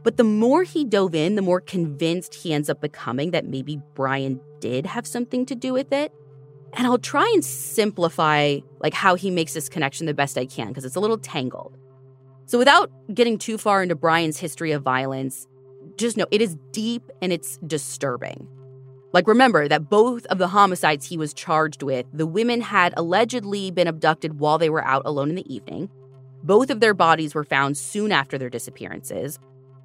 But 0.03 0.17
the 0.17 0.23
more 0.25 0.63
he 0.63 0.83
dove 0.83 1.15
in, 1.15 1.35
the 1.35 1.41
more 1.41 1.61
convinced 1.61 2.35
he 2.35 2.53
ends 2.53 2.69
up 2.69 2.81
becoming 2.81 3.31
that 3.31 3.45
maybe 3.45 3.79
Brian 3.95 4.41
did 4.59 4.85
have 4.85 5.07
something 5.07 5.45
to 5.45 5.55
do 5.55 5.71
with 5.71 5.93
it. 5.93 6.11
And 6.73 6.85
I'll 6.85 6.97
try 6.97 7.31
and 7.33 7.43
simplify 7.43 8.59
like 8.79 8.93
how 8.93 9.15
he 9.15 9.31
makes 9.31 9.53
this 9.53 9.69
connection 9.69 10.05
the 10.05 10.13
best 10.13 10.37
I 10.37 10.45
can 10.45 10.67
because 10.67 10.83
it's 10.83 10.97
a 10.97 10.99
little 10.99 11.17
tangled. 11.17 11.77
So 12.45 12.57
without 12.57 12.91
getting 13.13 13.37
too 13.37 13.57
far 13.57 13.81
into 13.81 13.95
Brian's 13.95 14.37
history 14.37 14.73
of 14.73 14.83
violence, 14.83 15.47
just 15.97 16.17
know 16.17 16.27
it 16.29 16.41
is 16.41 16.57
deep 16.73 17.09
and 17.21 17.31
it's 17.31 17.57
disturbing. 17.65 18.47
Like, 19.15 19.29
remember 19.29 19.69
that 19.69 19.89
both 19.89 20.25
of 20.25 20.39
the 20.39 20.49
homicides 20.49 21.05
he 21.05 21.15
was 21.15 21.33
charged 21.33 21.81
with, 21.83 22.05
the 22.11 22.25
women 22.27 22.59
had 22.59 22.93
allegedly 22.97 23.71
been 23.71 23.87
abducted 23.87 24.41
while 24.41 24.57
they 24.57 24.69
were 24.69 24.83
out 24.83 25.03
alone 25.05 25.29
in 25.29 25.35
the 25.35 25.53
evening. 25.53 25.89
Both 26.43 26.69
of 26.69 26.81
their 26.81 26.93
bodies 26.93 27.33
were 27.33 27.45
found 27.45 27.77
soon 27.77 28.11
after 28.11 28.37
their 28.37 28.49
disappearances. 28.49 29.39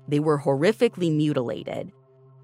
They 0.08 0.18
were 0.18 0.40
horrifically 0.40 1.14
mutilated. 1.14 1.92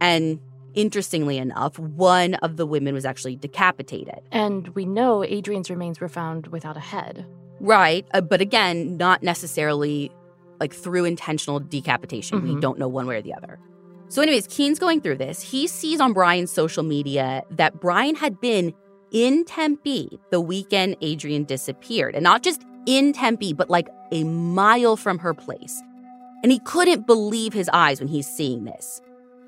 And 0.01 0.39
interestingly 0.74 1.39
enough, 1.39 1.76
one 1.76 2.34
of 2.34 2.57
the 2.57 2.66
women 2.66 2.95
was 2.95 3.05
actually 3.05 3.34
decapitated. 3.34 4.20
And 4.30 4.68
we 4.68 4.84
know 4.84 5.24
Adrienne's 5.24 5.70
remains 5.70 6.01
were 6.01 6.09
found 6.09 6.47
without 6.47 6.76
a 6.76 6.80
head. 6.80 7.26
Right. 7.59 8.07
Uh, 8.14 8.20
but 8.20 8.41
again, 8.41 8.97
not 8.97 9.24
necessarily 9.24 10.12
like 10.61 10.72
through 10.72 11.07
intentional 11.07 11.59
decapitation. 11.59 12.39
Mm-hmm. 12.39 12.55
We 12.55 12.61
don't 12.61 12.78
know 12.78 12.87
one 12.87 13.09
way 13.09 13.16
or 13.16 13.22
the 13.22 13.34
other. 13.34 13.59
So, 14.09 14.22
anyways, 14.22 14.46
Keene's 14.46 14.78
going 14.78 15.00
through 15.00 15.16
this. 15.16 15.42
He 15.42 15.66
sees 15.66 16.00
on 16.00 16.12
Brian's 16.12 16.52
social 16.52 16.82
media 16.82 17.42
that 17.50 17.80
Brian 17.80 18.14
had 18.14 18.40
been 18.40 18.72
in 19.11 19.44
Tempe 19.44 20.18
the 20.30 20.40
weekend 20.40 20.96
Adrienne 21.02 21.44
disappeared. 21.44 22.14
And 22.14 22.24
not 22.24 22.42
just 22.42 22.62
in 22.86 23.12
Tempe, 23.12 23.52
but 23.52 23.70
like 23.70 23.88
a 24.12 24.24
mile 24.24 24.96
from 24.96 25.18
her 25.18 25.34
place. 25.34 25.82
And 26.42 26.52
he 26.52 26.61
couldn't 26.61 27.07
believe 27.07 27.52
his 27.52 27.68
eyes 27.72 27.98
when 27.98 28.09
he's 28.09 28.26
seeing 28.26 28.64
this. 28.64 29.00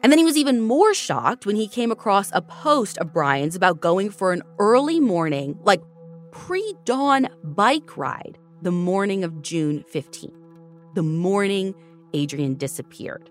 And 0.03 0.13
then 0.13 0.19
he 0.19 0.25
was 0.25 0.37
even 0.37 0.61
more 0.61 0.95
shocked 0.95 1.45
when 1.45 1.57
he 1.57 1.69
came 1.69 1.91
across 1.91 2.31
a 2.33 2.41
post 2.41 2.99
of 2.99 3.13
Brian's 3.13 3.57
about 3.57 3.81
going 3.81 4.11
for 4.11 4.33
an 4.33 4.43
early 4.59 5.01
morning, 5.01 5.59
like 5.63 5.83
pre 6.31 6.75
dawn 6.85 7.29
bike 7.43 7.97
ride 7.97 8.39
the 8.63 8.71
morning 8.73 9.23
of 9.23 9.43
June 9.43 9.85
15th, 9.93 10.35
the 10.95 11.03
morning 11.03 11.75
Adrienne 12.15 12.55
disappeared, 12.55 13.31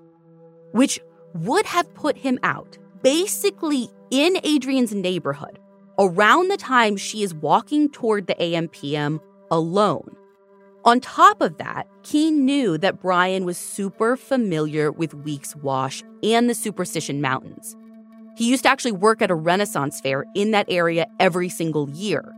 which 0.72 1.00
would 1.34 1.66
have 1.66 1.94
put 1.94 2.18
him 2.18 2.40
out 2.44 2.78
basically 3.04 3.90
in 4.12 4.38
Adrienne's 4.46 4.94
neighborhood 4.94 5.60
around 6.00 6.50
the 6.50 6.58
time 6.58 6.98
she 6.98 7.24
is 7.24 7.34
walking 7.34 7.90
toward 7.90 8.28
the 8.28 8.36
AMPM 8.36 9.20
alone. 9.52 10.16
On 10.86 11.00
top 11.00 11.42
of 11.42 11.58
that, 11.58 11.88
Keene 12.04 12.46
knew 12.46 12.78
that 12.78 13.02
Brian 13.02 13.44
was 13.46 13.58
super 13.58 14.16
familiar 14.16 14.92
with 14.92 15.14
Weeks 15.14 15.56
Wash 15.58 16.04
and 16.24 16.50
the 16.50 16.56
Superstition 16.56 17.20
Mountains. 17.20 17.76
He 18.38 18.50
used 18.50 18.64
to 18.64 18.70
actually 18.70 18.94
work 18.94 19.22
at 19.22 19.32
a 19.32 19.36
Renaissance 19.36 20.00
fair 20.00 20.26
in 20.36 20.52
that 20.52 20.68
area 20.70 21.08
every 21.20 21.50
single 21.50 21.90
year. 21.90 22.34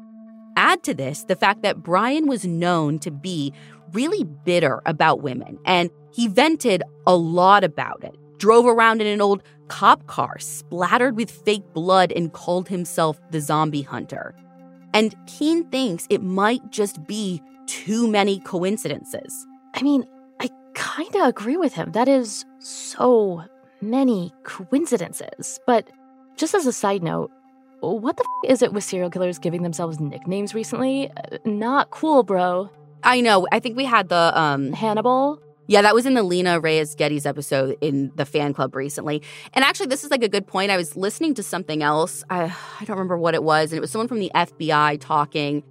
Add 0.56 0.82
to 0.84 0.94
this 0.94 1.26
the 1.26 1.36
fact 1.36 1.62
that 1.62 1.84
Brian 1.84 2.28
was 2.28 2.46
known 2.46 3.00
to 3.00 3.12
be 3.12 3.54
really 3.92 4.24
bitter 4.24 4.82
about 4.86 5.22
women, 5.22 5.60
and 5.66 5.90
he 6.12 6.28
vented 6.28 6.82
a 7.06 7.16
lot 7.16 7.64
about 7.64 8.04
it 8.04 8.19
drove 8.40 8.66
around 8.66 9.02
in 9.02 9.08
an 9.08 9.22
old 9.22 9.44
cop 9.68 10.08
car 10.08 10.40
splattered 10.40 11.16
with 11.16 11.30
fake 11.30 11.74
blood 11.74 12.12
and 12.16 12.34
called 12.34 12.68
himself 12.68 13.20
the 13.30 13.40
zombie 13.40 13.84
hunter. 13.84 14.34
And 14.94 15.16
Keene 15.28 15.66
thinks 15.70 16.08
it 16.10 16.24
might 16.24 16.72
just 16.72 17.06
be 17.06 17.42
too 17.68 18.08
many 18.08 18.40
coincidences. 18.40 19.46
I 19.76 19.84
mean, 19.84 20.04
I 20.40 20.50
kind 20.74 21.16
of 21.16 21.28
agree 21.28 21.58
with 21.58 21.74
him. 21.74 21.92
That 21.92 22.08
is 22.08 22.44
so 22.58 23.44
many 23.82 24.34
coincidences. 24.44 25.60
But 25.68 25.88
just 26.36 26.56
as 26.56 26.66
a 26.66 26.74
side 26.74 27.04
note, 27.04 27.30
what 27.82 28.18
the 28.18 28.24
f- 28.24 28.52
is 28.52 28.62
it 28.62 28.74
with 28.74 28.84
serial 28.84 29.10
killers 29.12 29.38
giving 29.38 29.62
themselves 29.62 30.00
nicknames 30.00 30.56
recently? 30.56 31.12
Uh, 31.12 31.38
not 31.46 31.92
cool, 31.92 32.24
bro. 32.24 32.70
I 33.04 33.22
know. 33.22 33.48
I 33.52 33.60
think 33.60 33.78
we 33.78 33.86
had 33.86 34.10
the 34.10 34.32
um 34.38 34.74
Hannibal. 34.74 35.40
Yeah, 35.70 35.84
that 35.84 35.94
was 35.94 36.08
in 36.08 36.16
the 36.16 36.24
Lena 36.24 36.60
Reyes 36.60 36.96
Geddes 36.96 37.28
episode 37.28 37.78
in 37.80 38.12
the 38.16 38.26
fan 38.26 38.56
club 38.56 38.76
recently. 38.76 39.22
And 39.54 39.64
actually, 39.64 39.86
this 39.86 40.04
is 40.04 40.10
like 40.10 40.24
a 40.24 40.28
good 40.28 40.48
point. 40.48 40.72
I 40.72 40.78
was 40.78 40.98
listening 40.98 41.36
to 41.36 41.44
something 41.44 41.84
else. 41.84 42.24
I, 42.28 42.46
I 42.82 42.86
don't 42.86 42.98
remember 42.98 43.20
what 43.20 43.36
it 43.36 43.44
was. 43.44 43.72
And 43.72 43.78
it 43.78 43.80
was 43.80 43.92
someone 43.92 44.08
from 44.08 44.18
the 44.18 44.32
FBI 44.34 45.00
talking. 45.00 45.62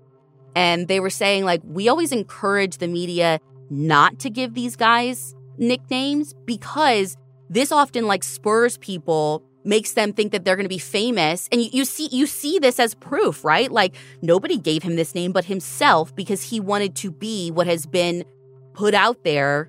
And 0.55 0.87
they 0.87 1.01
were 1.01 1.11
saying, 1.11 1.45
like, 1.45 1.63
we 1.65 1.89
always 1.89 2.13
encourage 2.13 2.79
the 2.79 2.87
media 2.87 3.41
not 3.71 4.21
to 4.21 4.31
give 4.31 4.55
these 4.55 4.77
guys 4.77 5.35
nicknames 5.57 6.33
because 6.45 7.17
this 7.51 7.73
often 7.73 8.07
like 8.07 8.23
spurs 8.23 8.79
people 8.79 9.43
makes 9.65 9.95
them 9.95 10.13
think 10.13 10.31
that 10.31 10.45
they're 10.45 10.55
going 10.55 10.65
to 10.65 10.69
be 10.69 10.79
famous 10.79 11.49
and 11.51 11.61
you, 11.61 11.71
you, 11.73 11.85
see 11.85 12.09
you 12.13 12.25
see 12.25 12.61
this 12.61 12.79
as 12.79 12.95
proof 12.95 13.45
right 13.45 13.73
like 13.73 13.97
nobody 14.23 14.57
gave 14.57 14.85
him 14.85 14.95
this 14.95 15.15
name 15.17 15.33
but 15.33 15.45
himself 15.45 16.15
because 16.15 16.41
he 16.41 16.61
wanted 16.61 16.95
to 16.95 17.11
be 17.11 17.51
what 17.51 17.67
has 17.67 17.85
been 17.85 18.25
put 18.73 18.95
out 18.95 19.25
there 19.25 19.69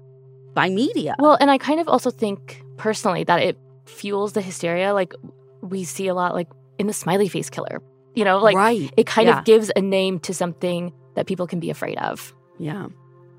by 0.53 0.69
media. 0.69 1.15
Well, 1.19 1.37
and 1.39 1.49
I 1.51 1.57
kind 1.57 1.79
of 1.79 1.87
also 1.87 2.11
think 2.11 2.63
personally 2.77 3.23
that 3.25 3.41
it 3.41 3.57
fuels 3.85 4.33
the 4.33 4.41
hysteria. 4.41 4.93
Like 4.93 5.13
we 5.61 5.83
see 5.83 6.07
a 6.07 6.13
lot, 6.13 6.33
like 6.35 6.47
in 6.77 6.87
the 6.87 6.93
smiley 6.93 7.27
face 7.29 7.49
killer. 7.49 7.81
You 8.15 8.25
know, 8.25 8.39
like 8.39 8.55
right. 8.55 8.91
it 8.97 9.05
kind 9.05 9.27
Yeah. 9.27 9.39
of 9.39 9.45
gives 9.45 9.71
a 9.75 9.81
name 9.81 10.19
to 10.21 10.33
something 10.33 10.91
that 11.15 11.27
people 11.27 11.47
can 11.47 11.59
be 11.59 11.69
afraid 11.69 11.97
of. 11.99 12.33
Yeah. 12.57 12.87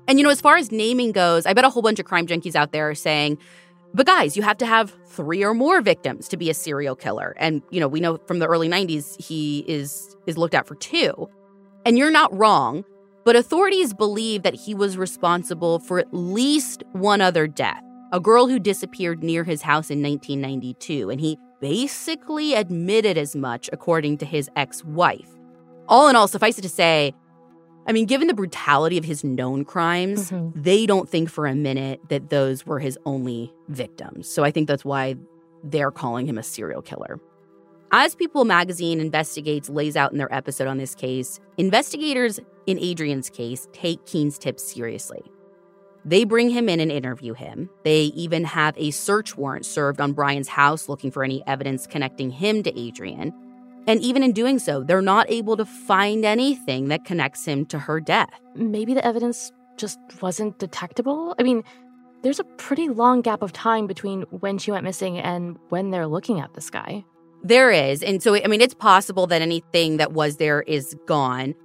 And 0.07 0.17
you 0.19 0.23
know, 0.23 0.31
as 0.31 0.41
far 0.41 0.57
as 0.57 0.71
naming 0.71 1.11
goes, 1.11 1.45
I 1.45 1.53
bet 1.53 1.65
a 1.65 1.69
whole 1.69 1.81
bunch 1.83 1.99
of 1.99 2.05
crime 2.05 2.25
junkies 2.25 2.55
out 2.55 2.71
there 2.71 2.89
are 2.89 2.95
saying, 2.95 3.37
but 3.93 4.05
guys, 4.05 4.35
you 4.37 4.43
have 4.43 4.57
to 4.59 4.65
have 4.65 4.95
three 5.07 5.43
or 5.43 5.53
more 5.53 5.81
victims 5.81 6.27
to 6.29 6.37
be 6.37 6.49
a 6.49 6.53
serial 6.53 6.95
killer. 6.95 7.35
And 7.37 7.61
you 7.69 7.79
know, 7.79 7.87
we 7.87 7.99
know 7.99 8.17
from 8.25 8.39
the 8.39 8.47
early 8.47 8.69
90s 8.69 9.21
he 9.21 9.59
is 9.67 10.15
is 10.25 10.37
looked 10.37 10.55
at 10.55 10.65
for 10.67 10.75
two. 10.75 11.29
And 11.85 11.97
you're 11.97 12.11
not 12.11 12.35
wrong, 12.37 12.85
but 13.23 13.35
authorities 13.35 13.93
believe 13.93 14.43
that 14.43 14.53
he 14.55 14.73
was 14.73 14.97
responsible 14.97 15.79
for 15.79 15.99
at 15.99 16.13
least 16.13 16.83
one 16.93 17.21
other 17.21 17.47
death. 17.47 17.83
A 18.11 18.19
girl 18.19 18.47
who 18.47 18.59
disappeared 18.59 19.23
near 19.23 19.43
his 19.43 19.61
house 19.61 19.89
in 19.89 20.01
1992, 20.01 21.09
and 21.09 21.21
he 21.21 21.37
basically 21.61 22.53
admitted 22.55 23.17
as 23.17 23.35
much 23.35 23.69
according 23.71 24.17
to 24.17 24.25
his 24.25 24.49
ex-wife. 24.55 25.29
All 25.87 26.07
in 26.09 26.15
all, 26.15 26.27
suffice 26.27 26.57
it 26.57 26.63
to 26.63 26.69
say, 26.69 27.13
I 27.87 27.93
mean, 27.93 28.05
given 28.05 28.27
the 28.27 28.33
brutality 28.33 28.97
of 28.97 29.05
his 29.05 29.23
known 29.23 29.65
crimes, 29.65 30.29
Mhm. 30.31 30.51
they 30.55 30.85
don't 30.85 31.09
think 31.09 31.29
for 31.29 31.47
a 31.47 31.55
minute 31.55 31.99
that 32.09 32.29
those 32.29 32.65
were 32.65 32.79
his 32.79 32.97
only 33.05 33.53
victims. 33.69 34.27
So 34.27 34.43
I 34.43 34.51
think 34.51 34.67
that's 34.67 34.85
why 34.85 35.15
they're 35.63 35.91
calling 35.91 36.27
him 36.27 36.37
a 36.37 36.43
serial 36.43 36.81
killer. 36.81 37.19
As 37.91 38.15
People 38.15 38.45
magazine 38.45 38.99
investigates 38.99 39.69
lays 39.69 39.95
out 39.95 40.11
in 40.11 40.17
their 40.17 40.33
episode 40.33 40.67
on 40.67 40.77
this 40.77 40.95
case, 40.95 41.39
investigators 41.57 42.39
in 42.67 42.77
Adrienne's 42.79 43.29
case 43.29 43.67
take 43.73 44.05
Keene's 44.05 44.37
tips 44.37 44.63
seriously. 44.63 45.21
They 46.03 46.23
bring 46.23 46.49
him 46.49 46.67
in 46.67 46.79
and 46.79 46.91
interview 46.91 47.33
him. 47.33 47.69
They 47.83 48.05
even 48.15 48.43
have 48.45 48.75
a 48.77 48.91
search 48.91 49.37
warrant 49.37 49.65
served 49.65 50.01
on 50.01 50.13
Brian's 50.13 50.47
house 50.47 50.89
looking 50.89 51.11
for 51.11 51.23
any 51.23 51.43
evidence 51.45 51.85
connecting 51.85 52.31
him 52.31 52.63
to 52.63 52.87
Adrienne. 52.87 53.33
And 53.87 53.99
even 54.01 54.23
in 54.23 54.31
doing 54.31 54.59
so, 54.59 54.83
they're 54.83 55.01
not 55.01 55.29
able 55.29 55.57
to 55.57 55.65
find 55.65 56.25
anything 56.25 56.87
that 56.89 57.05
connects 57.05 57.45
him 57.45 57.65
to 57.67 57.79
her 57.79 57.99
death. 57.99 58.29
Maybe 58.55 58.93
the 58.93 59.05
evidence 59.05 59.51
just 59.77 59.99
wasn't 60.21 60.59
detectable. 60.59 61.35
I 61.39 61.43
mean, 61.43 61.63
there's 62.21 62.39
a 62.39 62.43
pretty 62.43 62.89
long 62.89 63.21
gap 63.21 63.41
of 63.41 63.51
time 63.51 63.87
between 63.87 64.23
when 64.29 64.57
she 64.57 64.71
went 64.71 64.83
missing 64.83 65.17
and 65.17 65.57
when 65.69 65.89
they're 65.89 66.07
looking 66.07 66.39
at 66.39 66.53
this 66.53 66.69
guy. 66.69 67.03
There 67.43 67.71
is. 67.71 68.03
And 68.03 68.21
so, 68.21 68.35
I 68.35 68.45
mean, 68.47 68.61
it's 68.61 68.75
possible 68.75 69.25
that 69.27 69.41
anything 69.41 69.97
that 69.97 70.13
was 70.13 70.37
there 70.37 70.61
is 70.61 70.95
gone. 71.07 71.55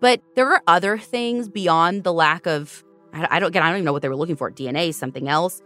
But 0.00 0.22
there 0.36 0.50
are 0.52 0.62
other 0.66 0.98
things 0.98 1.48
beyond 1.48 2.04
the 2.04 2.12
lack 2.12 2.46
of, 2.46 2.84
I 3.12 3.38
don't, 3.40 3.48
again, 3.48 3.62
I 3.62 3.68
don't 3.68 3.78
even 3.78 3.84
know 3.84 3.92
what 3.92 4.02
they 4.02 4.08
were 4.08 4.16
looking 4.16 4.36
for 4.36 4.50
DNA, 4.50 4.94
something 4.94 5.28
else. 5.28 5.60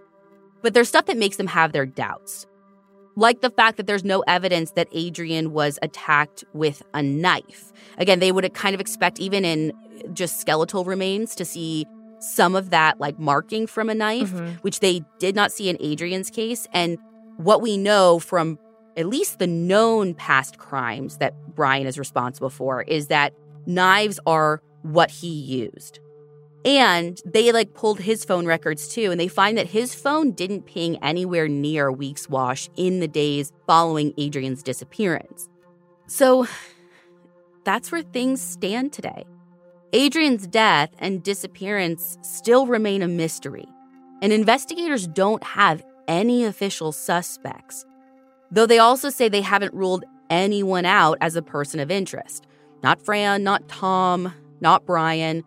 But 0.62 0.74
there's 0.74 0.88
stuff 0.88 1.06
that 1.06 1.16
makes 1.16 1.36
them 1.36 1.48
have 1.48 1.72
their 1.72 1.86
doubts. 1.86 2.46
Like 3.14 3.42
the 3.42 3.50
fact 3.50 3.76
that 3.76 3.86
there's 3.86 4.04
no 4.04 4.20
evidence 4.26 4.70
that 4.72 4.88
Adrienne 4.96 5.52
was 5.52 5.78
attacked 5.82 6.44
with 6.54 6.82
a 6.94 7.02
knife. 7.02 7.72
Again, 7.98 8.20
they 8.20 8.32
would 8.32 8.54
kind 8.54 8.74
of 8.74 8.80
expect, 8.80 9.20
even 9.20 9.44
in 9.44 9.72
just 10.14 10.40
skeletal 10.40 10.84
remains, 10.84 11.34
to 11.34 11.44
see 11.44 11.84
some 12.20 12.54
of 12.54 12.70
that 12.70 13.00
like 13.00 13.18
marking 13.18 13.66
from 13.66 13.90
a 13.90 13.94
knife, 13.94 14.32
Mhm. 14.32 14.56
which 14.62 14.80
they 14.80 15.02
did 15.18 15.34
not 15.34 15.52
see 15.52 15.68
in 15.68 15.76
Adrienne's 15.82 16.30
case. 16.30 16.66
And 16.72 16.96
what 17.36 17.60
we 17.60 17.76
know 17.76 18.18
from 18.18 18.58
at 18.96 19.06
least 19.06 19.38
the 19.38 19.46
known 19.46 20.14
past 20.14 20.56
crimes 20.58 21.18
that 21.18 21.34
Brian 21.54 21.86
is 21.86 21.98
responsible 21.98 22.50
for 22.50 22.82
is 22.82 23.08
that 23.08 23.34
knives 23.66 24.18
are 24.26 24.62
what 24.82 25.10
he 25.10 25.28
used. 25.28 26.00
And 26.64 27.20
they 27.24 27.50
like 27.50 27.74
pulled 27.74 28.00
his 28.00 28.24
phone 28.24 28.46
records 28.46 28.88
too, 28.88 29.10
and 29.10 29.20
they 29.20 29.28
find 29.28 29.58
that 29.58 29.66
his 29.66 29.94
phone 29.94 30.32
didn't 30.32 30.66
ping 30.66 31.02
anywhere 31.02 31.48
near 31.48 31.90
Weeks 31.90 32.28
Wash 32.28 32.68
in 32.76 33.00
the 33.00 33.08
days 33.08 33.52
following 33.66 34.12
Adrienne's 34.18 34.62
disappearance. 34.62 35.48
So 36.06 36.46
that's 37.64 37.90
where 37.90 38.02
things 38.02 38.40
stand 38.40 38.92
today. 38.92 39.24
Adrienne's 39.94 40.46
death 40.46 40.90
and 40.98 41.22
disappearance 41.22 42.16
still 42.22 42.66
remain 42.66 43.02
a 43.02 43.08
mystery, 43.08 43.66
and 44.22 44.32
investigators 44.32 45.06
don't 45.08 45.42
have 45.42 45.82
any 46.06 46.44
official 46.44 46.92
suspects. 46.92 47.84
Though 48.50 48.66
they 48.66 48.78
also 48.78 49.10
say 49.10 49.28
they 49.28 49.42
haven't 49.42 49.74
ruled 49.74 50.04
anyone 50.30 50.84
out 50.84 51.18
as 51.20 51.36
a 51.36 51.42
person 51.42 51.80
of 51.80 51.90
interest. 51.90 52.46
Not 52.82 53.00
Fran, 53.04 53.44
not 53.44 53.68
Tom, 53.68 54.32
not 54.60 54.86
Brian. 54.86 55.44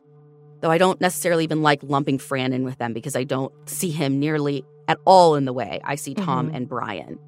Though 0.62 0.72
I 0.72 0.78
don't 0.78 1.00
necessarily 1.02 1.44
even 1.44 1.62
like 1.62 1.82
lumping 1.84 2.18
Fran 2.18 2.54
in 2.54 2.64
with 2.64 2.78
them 2.78 2.94
because 2.94 3.16
I 3.16 3.24
don't 3.24 3.54
see 3.68 3.92
him 3.92 4.20
nearly 4.20 4.64
at 4.88 4.98
all 5.06 5.36
in 5.36 5.46
the 5.46 5.54
way 5.54 5.82
I 5.84 5.96
see 5.96 6.14
Tom 6.14 6.50
Mhm. 6.50 6.56
and 6.56 6.70
Brian. 6.70 7.20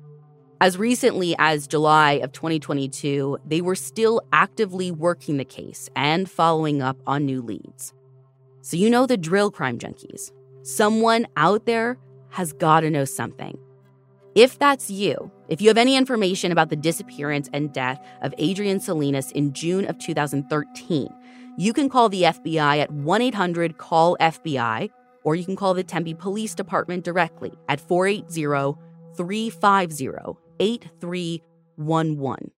As 0.60 0.78
recently 0.78 1.36
as 1.38 1.68
July 1.68 2.14
of 2.14 2.32
2022, 2.32 3.38
they 3.46 3.62
were 3.62 3.76
still 3.76 4.22
actively 4.34 4.92
working 4.92 5.38
the 5.38 5.46
case 5.46 5.90
and 5.96 6.30
following 6.30 6.82
up 6.82 6.98
on 7.06 7.26
new 7.26 7.42
leads. 7.42 7.94
So, 8.62 8.76
you 8.76 8.90
know 8.90 9.06
the 9.06 9.18
drill, 9.18 9.52
crime 9.52 9.78
junkies. 9.78 10.32
Someone 10.64 11.28
out 11.38 11.66
there 11.66 11.98
has 12.30 12.54
got 12.54 12.80
to 12.82 12.90
know 12.90 13.06
something. 13.06 13.58
If 14.36 14.58
that's 14.58 14.90
you, 14.90 15.32
if 15.50 15.62
you 15.62 15.70
have 15.70 15.78
any 15.78 15.96
information 15.96 16.52
about 16.52 16.70
the 16.70 16.76
disappearance 16.76 17.50
and 17.54 17.74
death 17.74 18.06
of 18.22 18.34
Adrienne 18.40 18.80
Salinas 18.80 19.32
in 19.32 19.54
June 19.54 19.86
of 19.86 19.98
2013, 20.00 21.10
you 21.58 21.74
can 21.74 21.90
call 21.90 22.10
the 22.10 22.24
FBI 22.24 22.80
at 22.80 22.92
1 22.92 23.22
800 23.22 23.78
CALL 23.78 24.18
FBI, 24.20 24.90
or 25.24 25.36
you 25.36 25.46
can 25.46 25.56
call 25.56 25.74
the 25.74 25.84
Tempe 25.84 26.14
Police 26.14 26.54
Department 26.54 27.04
directly 27.04 27.54
at 27.68 27.80
480 27.80 28.80
350 29.16 30.38
8311. 30.60 32.57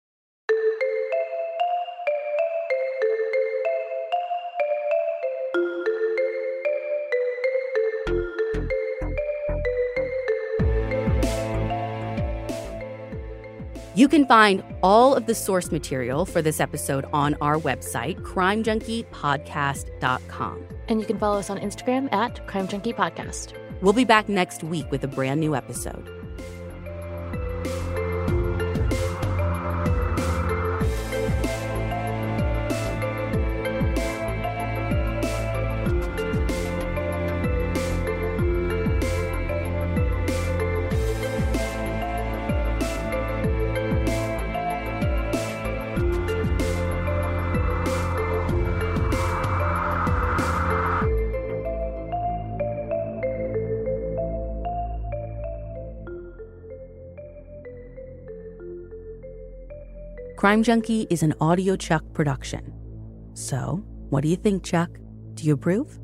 You 14.00 14.08
can 14.08 14.26
find 14.26 14.64
all 14.82 15.14
of 15.14 15.26
the 15.26 15.36
source 15.36 15.74
material 15.74 16.26
for 16.26 16.42
this 16.42 16.62
episode 16.62 17.04
on 17.12 17.36
our 17.42 17.58
website, 17.58 18.18
crimejunkiepodcast.com. 18.22 20.66
And 20.88 21.02
you 21.02 21.06
can 21.06 21.20
follow 21.20 21.38
us 21.38 21.50
on 21.50 21.58
Instagram 21.58 22.08
at 22.14 22.48
Crime 22.48 22.70
Junkie 22.70 22.94
Podcast. 22.94 23.56
We'll 23.82 23.92
be 23.92 24.06
back 24.06 24.30
next 24.30 24.64
week 24.64 24.90
with 24.90 25.04
a 25.04 25.10
brand 25.10 25.42
new 25.42 25.54
episode. 25.54 26.19
Crime 60.40 60.64
Junkie 60.64 61.06
is 61.10 61.22
an 61.22 61.34
audio 61.42 61.76
Chuck 61.76 62.02
production. 62.14 62.72
So, 63.34 63.84
what 64.10 64.22
do 64.22 64.30
you 64.30 64.38
think, 64.38 64.64
Chuck? 64.64 64.90
Do 65.34 65.44
you 65.44 65.52
approve? 65.52 66.00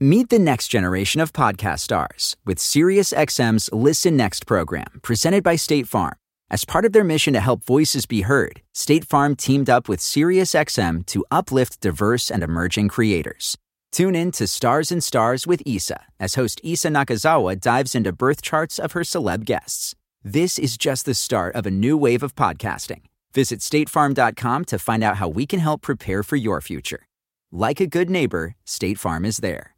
Meet 0.00 0.30
the 0.30 0.38
next 0.38 0.68
generation 0.68 1.20
of 1.20 1.34
podcast 1.34 1.80
stars 1.80 2.34
with 2.46 2.56
SiriusXM's 2.56 3.68
Listen 3.74 4.16
Next 4.16 4.46
program, 4.46 5.00
presented 5.02 5.44
by 5.44 5.56
State 5.56 5.86
Farm. 5.86 6.14
As 6.50 6.64
part 6.64 6.86
of 6.86 6.94
their 6.94 7.04
mission 7.04 7.34
to 7.34 7.40
help 7.40 7.62
voices 7.62 8.06
be 8.06 8.22
heard, 8.22 8.62
State 8.72 9.04
Farm 9.04 9.36
teamed 9.36 9.68
up 9.68 9.86
with 9.86 10.00
SiriusXM 10.00 11.04
to 11.08 11.26
uplift 11.30 11.80
diverse 11.80 12.30
and 12.30 12.42
emerging 12.42 12.88
creators. 12.88 13.58
Tune 13.92 14.16
in 14.16 14.30
to 14.30 14.46
Stars 14.46 14.90
and 14.90 15.04
Stars 15.04 15.46
with 15.46 15.62
Isa 15.66 16.06
as 16.18 16.36
host 16.36 16.58
Isa 16.64 16.88
Nakazawa 16.88 17.60
dives 17.60 17.94
into 17.94 18.12
birth 18.12 18.40
charts 18.40 18.78
of 18.78 18.92
her 18.92 19.02
celeb 19.02 19.44
guests. 19.44 19.94
This 20.24 20.58
is 20.58 20.76
just 20.76 21.06
the 21.06 21.14
start 21.14 21.54
of 21.54 21.64
a 21.64 21.70
new 21.70 21.96
wave 21.96 22.22
of 22.22 22.34
podcasting. 22.34 23.04
Visit 23.32 23.60
statefarm.com 23.60 24.66
to 24.66 24.78
find 24.78 25.02
out 25.02 25.16
how 25.16 25.28
we 25.28 25.46
can 25.46 25.60
help 25.60 25.80
prepare 25.80 26.22
for 26.22 26.36
your 26.36 26.60
future. 26.60 27.06
Like 27.50 27.80
a 27.80 27.86
good 27.86 28.10
neighbor, 28.10 28.54
State 28.66 28.98
Farm 28.98 29.24
is 29.24 29.38
there. 29.38 29.74